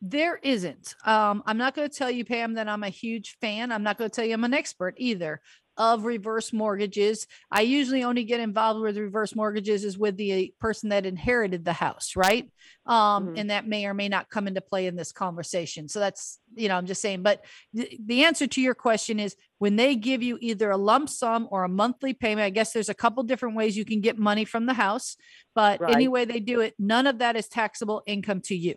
There 0.00 0.36
isn't. 0.42 0.94
Um, 1.04 1.42
I'm 1.46 1.58
not 1.58 1.74
going 1.74 1.88
to 1.88 1.94
tell 1.96 2.10
you, 2.10 2.24
Pam, 2.24 2.54
that 2.54 2.68
I'm 2.68 2.82
a 2.82 2.88
huge 2.88 3.36
fan. 3.40 3.70
I'm 3.70 3.82
not 3.82 3.98
going 3.98 4.10
to 4.10 4.14
tell 4.14 4.24
you 4.24 4.34
I'm 4.34 4.44
an 4.44 4.54
expert 4.54 4.94
either 4.96 5.40
of 5.78 6.04
reverse 6.04 6.52
mortgages. 6.52 7.26
I 7.50 7.62
usually 7.62 8.02
only 8.02 8.24
get 8.24 8.40
involved 8.40 8.80
with 8.80 8.98
reverse 8.98 9.34
mortgages 9.34 9.84
is 9.84 9.96
with 9.96 10.16
the 10.16 10.52
person 10.60 10.88
that 10.90 11.06
inherited 11.06 11.64
the 11.64 11.72
house, 11.72 12.16
right? 12.16 12.50
Um, 12.84 13.28
Mhm. 13.28 13.38
And 13.38 13.50
that 13.50 13.66
may 13.66 13.86
or 13.86 13.94
may 13.94 14.08
not 14.08 14.28
come 14.28 14.48
into 14.48 14.60
play 14.60 14.86
in 14.86 14.96
this 14.96 15.12
conversation. 15.12 15.88
So 15.88 16.00
that's, 16.00 16.40
you 16.54 16.68
know, 16.68 16.76
I'm 16.76 16.86
just 16.86 17.00
saying. 17.00 17.22
But 17.22 17.44
the, 17.72 17.96
the 18.04 18.24
answer 18.24 18.46
to 18.48 18.60
your 18.60 18.74
question 18.74 19.20
is 19.20 19.36
when 19.58 19.76
they 19.76 19.94
give 19.94 20.22
you 20.22 20.36
either 20.40 20.70
a 20.70 20.76
lump 20.76 21.08
sum 21.08 21.46
or 21.50 21.64
a 21.64 21.68
monthly 21.68 22.12
payment, 22.12 22.44
I 22.44 22.50
guess 22.50 22.72
there's 22.72 22.88
a 22.88 22.94
couple 22.94 23.22
different 23.22 23.54
ways 23.56 23.76
you 23.76 23.84
can 23.84 24.00
get 24.00 24.18
money 24.18 24.44
from 24.44 24.66
the 24.66 24.74
house, 24.74 25.16
but 25.54 25.80
Right. 25.80 25.92
any 25.94 26.08
way 26.08 26.24
they 26.24 26.40
do 26.40 26.60
it, 26.60 26.74
none 26.78 27.06
of 27.06 27.18
that 27.18 27.36
is 27.36 27.46
taxable 27.48 28.02
income 28.06 28.40
to 28.42 28.56
you. 28.56 28.74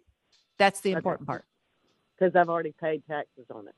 That's 0.60 0.82
the 0.82 0.91
Okay. 0.91 0.97
important 0.97 1.28
part. 1.28 1.45
because 2.20 2.36
I've 2.36 2.49
already 2.49 2.74
paid 2.74 3.04
taxes 3.08 3.47
on 3.49 3.68
it. 3.68 3.74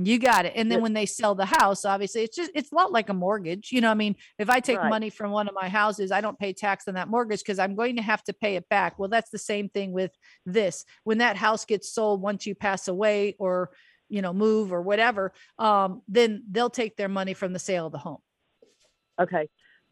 You 0.00 0.20
got 0.20 0.46
it. 0.46 0.52
And 0.54 0.70
then 0.70 0.80
when 0.80 0.92
they 0.92 1.06
sell 1.06 1.34
the 1.34 1.44
house, 1.44 1.84
obviously 1.84 2.22
it's 2.22 2.36
just 2.36 2.52
it's 2.54 2.70
a 2.70 2.74
lot 2.74 2.92
like 2.92 3.08
a 3.08 3.14
mortgage. 3.14 3.72
You 3.72 3.80
know, 3.80 3.90
I 3.90 3.94
mean, 3.94 4.14
if 4.38 4.48
I 4.48 4.60
take 4.60 4.78
Right. 4.78 4.88
money 4.88 5.10
from 5.10 5.32
one 5.32 5.48
of 5.48 5.54
my 5.54 5.68
houses, 5.68 6.12
I 6.12 6.20
don't 6.20 6.38
pay 6.38 6.52
tax 6.52 6.86
on 6.86 6.94
that 6.94 7.08
mortgage 7.08 7.40
because 7.40 7.58
I'm 7.58 7.74
going 7.74 7.96
to 7.96 8.02
have 8.02 8.22
to 8.24 8.32
pay 8.32 8.54
it 8.54 8.68
back. 8.68 8.96
Well, 8.96 9.08
that's 9.08 9.30
the 9.30 9.38
same 9.38 9.68
thing 9.68 9.90
with 9.92 10.12
this. 10.46 10.84
When 11.02 11.18
that 11.18 11.36
house 11.36 11.64
gets 11.64 11.92
sold 11.92 12.22
once 12.22 12.46
you 12.46 12.54
pass 12.54 12.86
away 12.86 13.34
or 13.40 13.70
you 14.08 14.22
know 14.22 14.32
move 14.32 14.72
or 14.72 14.82
whatever, 14.82 15.32
um, 15.58 16.02
then 16.06 16.44
they'll 16.48 16.70
take 16.70 16.96
their 16.96 17.08
money 17.08 17.34
from 17.34 17.52
the 17.52 17.58
sale 17.58 17.86
of 17.86 17.92
the 17.92 17.98
home. 17.98 18.18
Okay. 19.20 19.48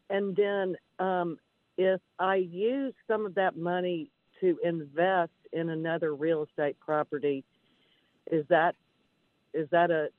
And 0.09 0.33
then 0.37 0.77
um, 0.99 1.37
if 1.77 1.99
I 2.17 2.35
use 2.35 2.93
some 3.09 3.25
of 3.25 3.35
that 3.35 3.57
money 3.57 4.09
to 4.39 4.57
invest 4.63 5.31
in 5.51 5.69
another 5.69 6.15
real 6.15 6.43
estate 6.43 6.79
property, 6.79 7.43
is 8.31 8.45
that 8.49 8.75
is 9.57 9.67
that 9.71 9.89
a 9.91 10.09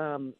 um, 0.00 0.34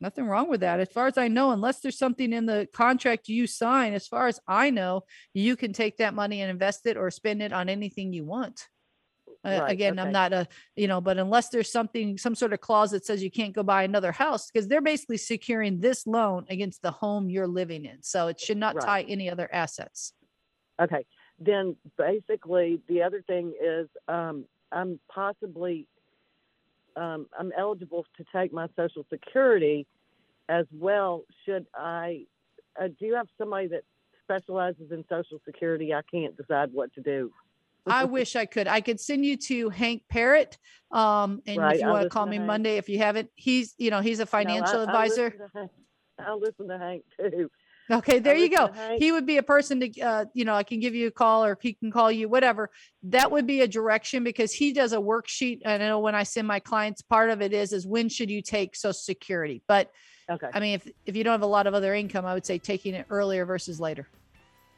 Nothing 0.00 0.26
wrong 0.26 0.48
with 0.48 0.60
that. 0.60 0.78
As 0.78 0.88
far 0.88 1.08
as 1.08 1.18
I 1.18 1.26
know, 1.26 1.50
unless 1.50 1.80
there's 1.80 1.98
something 1.98 2.32
in 2.32 2.46
the 2.46 2.68
contract 2.72 3.28
you 3.28 3.48
sign, 3.48 3.94
as 3.94 4.06
far 4.06 4.28
as 4.28 4.38
I 4.46 4.70
know, 4.70 5.02
you 5.34 5.56
can 5.56 5.72
take 5.72 5.96
that 5.96 6.14
money 6.14 6.40
and 6.40 6.50
invest 6.50 6.86
it 6.86 6.96
or 6.96 7.10
spend 7.10 7.42
it 7.42 7.52
on 7.52 7.68
anything 7.68 8.12
you 8.12 8.24
want. 8.24 8.68
Uh, 9.44 9.58
Right, 9.60 9.70
again, 9.72 9.98
I'm 9.98 10.12
not 10.12 10.32
a, 10.32 10.46
you 10.76 10.86
know, 10.86 11.00
but 11.00 11.18
unless 11.18 11.48
there's 11.48 11.72
something, 11.72 12.16
some 12.16 12.36
sort 12.36 12.52
of 12.52 12.60
clause 12.60 12.92
that 12.92 13.06
says 13.06 13.24
you 13.24 13.30
can't 13.30 13.54
go 13.54 13.64
buy 13.64 13.82
another 13.82 14.12
house, 14.12 14.50
because 14.50 14.68
they're 14.68 14.80
basically 14.80 15.16
securing 15.16 15.80
this 15.80 16.06
loan 16.06 16.44
against 16.48 16.82
the 16.82 16.92
home 16.92 17.28
you're 17.28 17.48
living 17.48 17.84
in. 17.84 18.02
So 18.02 18.28
it 18.28 18.38
should 18.38 18.56
not 18.56 18.76
Right. 18.76 18.84
tie 18.84 19.02
any 19.02 19.28
other 19.28 19.48
assets. 19.52 20.12
Okay. 20.80 21.04
Then 21.40 21.76
basically, 21.96 22.80
the 22.88 23.02
other 23.02 23.22
thing 23.22 23.52
is 23.60 23.88
um, 24.06 24.44
I'm 24.70 25.00
possibly 25.12 25.88
um, 26.96 27.26
I'm 27.38 27.52
eligible 27.56 28.04
to 28.16 28.24
take 28.34 28.52
my 28.52 28.68
Social 28.76 29.04
Security 29.10 29.86
as 30.48 30.66
well. 30.72 31.24
Should 31.44 31.66
I? 31.74 32.24
Uh, 32.80 32.88
do 32.98 33.06
you 33.06 33.14
have 33.14 33.26
somebody 33.38 33.68
that 33.68 33.82
specializes 34.24 34.90
in 34.90 35.04
Social 35.08 35.40
Security? 35.44 35.92
I 35.94 36.02
can't 36.12 36.36
decide 36.36 36.70
what 36.72 36.92
to 36.94 37.00
do. 37.00 37.30
I 37.86 38.04
wish 38.04 38.36
I 38.36 38.44
could. 38.46 38.68
I 38.68 38.80
could 38.80 39.00
send 39.00 39.24
you 39.24 39.36
to 39.36 39.70
Hank 39.70 40.02
Parrott. 40.10 40.58
Um, 40.90 41.42
and 41.46 41.58
Right, 41.58 41.76
if 41.76 41.82
you 41.82 41.88
want 41.88 42.02
to 42.04 42.08
call 42.10 42.24
to 42.24 42.30
me 42.30 42.36
Hank. 42.36 42.46
Monday, 42.46 42.76
if 42.76 42.88
you 42.88 42.98
haven't, 42.98 43.30
he's, 43.34 43.74
you 43.78 43.90
know, 43.90 44.00
he's 44.00 44.20
a 44.20 44.22
No, 44.24 44.24
I- 44.24 44.26
financial 44.26 44.80
I 44.80 44.84
advisor. 44.84 45.24
listen 45.30 45.48
Hank- 45.54 45.70
I'll 46.18 46.40
listen 46.40 46.68
to 46.68 46.78
Hank 46.78 47.04
too. 47.18 47.50
Okay, 47.90 48.18
there 48.18 48.36
you 48.36 48.50
go. 48.50 48.70
He 48.98 49.12
would 49.12 49.26
be 49.26 49.38
a 49.38 49.42
person 49.42 49.80
to, 49.80 50.00
uh, 50.00 50.24
you 50.34 50.44
know, 50.44 50.54
I 50.54 50.62
can 50.62 50.80
give 50.80 50.94
you 50.94 51.06
a 51.06 51.10
call 51.10 51.44
or 51.44 51.56
he 51.60 51.72
can 51.74 51.90
call 51.90 52.12
you, 52.12 52.28
whatever. 52.28 52.70
That 53.04 53.30
would 53.30 53.46
be 53.46 53.62
a 53.62 53.68
direction 53.68 54.24
because 54.24 54.52
he 54.52 54.72
does 54.72 54.92
a 54.92 54.98
worksheet. 54.98 55.60
And 55.64 55.82
I 55.82 55.88
know 55.88 56.00
when 56.00 56.14
I 56.14 56.22
send 56.22 56.46
my 56.46 56.60
clients, 56.60 57.02
part 57.02 57.30
of 57.30 57.40
it 57.40 57.52
is, 57.52 57.72
is 57.72 57.86
when 57.86 58.08
should 58.08 58.30
you 58.30 58.42
take 58.42 58.76
social 58.76 58.92
security? 58.92 59.62
But 59.66 59.90
Okay. 60.30 60.48
I 60.52 60.60
mean, 60.60 60.74
if, 60.74 60.86
if 61.06 61.16
you 61.16 61.24
don't 61.24 61.32
have 61.32 61.42
a 61.42 61.46
lot 61.46 61.66
of 61.66 61.74
other 61.74 61.94
income, 61.94 62.26
I 62.26 62.34
would 62.34 62.44
say 62.44 62.58
taking 62.58 62.94
it 62.94 63.06
earlier 63.10 63.46
versus 63.46 63.80
later. 63.80 64.06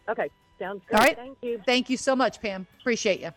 Okay. 0.08 0.30
Sounds 0.58 0.82
good. 0.88 0.96
All 0.96 1.02
right. 1.02 1.16
Thank 1.16 1.38
you. 1.42 1.60
Thank 1.66 1.90
you 1.90 1.96
so 1.96 2.14
much, 2.14 2.40
Pam. 2.40 2.66
Appreciate 2.80 3.20
you. 3.20 3.30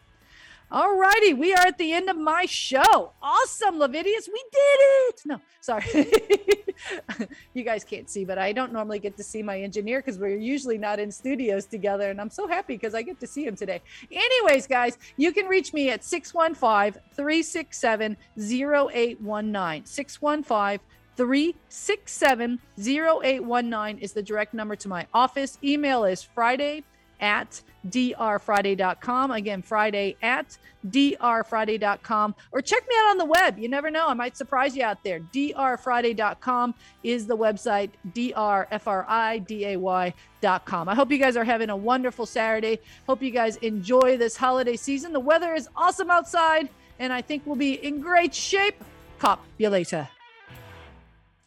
All 0.73 0.97
righty, 0.97 1.35
we 1.35 1.53
are 1.53 1.67
at 1.67 1.77
the 1.77 1.93
end 1.93 2.09
of 2.09 2.17
my 2.17 2.47
show. 2.47 3.11
Awesome, 3.21 3.77
Levidius. 3.77 4.27
We 4.27 4.43
did 4.51 4.79
it. 4.81 5.21
No, 5.23 5.39
sorry. 5.61 5.85
you 7.53 7.63
guys 7.63 7.83
can't 7.83 8.09
see, 8.09 8.25
but 8.25 8.39
I 8.39 8.53
don't 8.53 8.73
normally 8.73 8.97
get 8.97 9.15
to 9.17 9.23
see 9.23 9.43
my 9.43 9.61
engineer 9.61 9.99
because 9.99 10.17
we're 10.17 10.35
usually 10.35 10.79
not 10.79 10.97
in 10.97 11.11
studios 11.11 11.67
together. 11.67 12.09
And 12.09 12.19
I'm 12.19 12.31
so 12.31 12.47
happy 12.47 12.73
because 12.73 12.95
I 12.95 13.03
get 13.03 13.19
to 13.19 13.27
see 13.27 13.45
him 13.45 13.55
today. 13.55 13.83
Anyways, 14.11 14.65
guys, 14.65 14.97
you 15.15 15.31
can 15.31 15.45
reach 15.45 15.73
me 15.73 15.91
at 15.91 16.03
615 16.03 16.99
367 17.15 18.17
0819. 18.35 19.85
615 19.85 20.79
367 21.15 22.59
0819 22.79 23.99
is 23.99 24.13
the 24.13 24.23
direct 24.23 24.55
number 24.55 24.75
to 24.75 24.87
my 24.87 25.05
office. 25.13 25.59
Email 25.63 26.03
is 26.05 26.23
Friday 26.23 26.83
at 27.23 27.61
drfriday.com. 27.87 29.31
Again, 29.31 29.61
Friday 29.61 30.17
at 30.21 30.57
drfriday.com. 30.87 32.35
Or 32.51 32.61
check 32.61 32.87
me 32.87 32.95
out 32.99 33.11
on 33.11 33.17
the 33.17 33.25
web. 33.25 33.57
You 33.57 33.69
never 33.69 33.89
know. 33.89 34.07
I 34.07 34.13
might 34.13 34.37
surprise 34.37 34.75
you 34.75 34.83
out 34.83 35.03
there. 35.03 35.21
drfriday.com 35.21 36.75
is 37.03 37.25
the 37.25 37.37
website, 37.37 37.91
drfriday.com. 38.13 40.89
I 40.89 40.95
hope 40.95 41.11
you 41.11 41.17
guys 41.17 41.37
are 41.37 41.45
having 41.45 41.69
a 41.69 41.77
wonderful 41.77 42.25
Saturday. 42.25 42.79
Hope 43.07 43.23
you 43.23 43.31
guys 43.31 43.55
enjoy 43.57 44.17
this 44.17 44.35
holiday 44.35 44.75
season. 44.75 45.13
The 45.13 45.21
weather 45.21 45.55
is 45.55 45.69
awesome 45.75 46.11
outside, 46.11 46.69
and 46.99 47.13
I 47.13 47.21
think 47.21 47.43
we'll 47.45 47.55
be 47.55 47.73
in 47.73 48.01
great 48.01 48.35
shape. 48.35 48.83
Cop 49.19 49.45
you 49.57 49.69
later. 49.69 50.09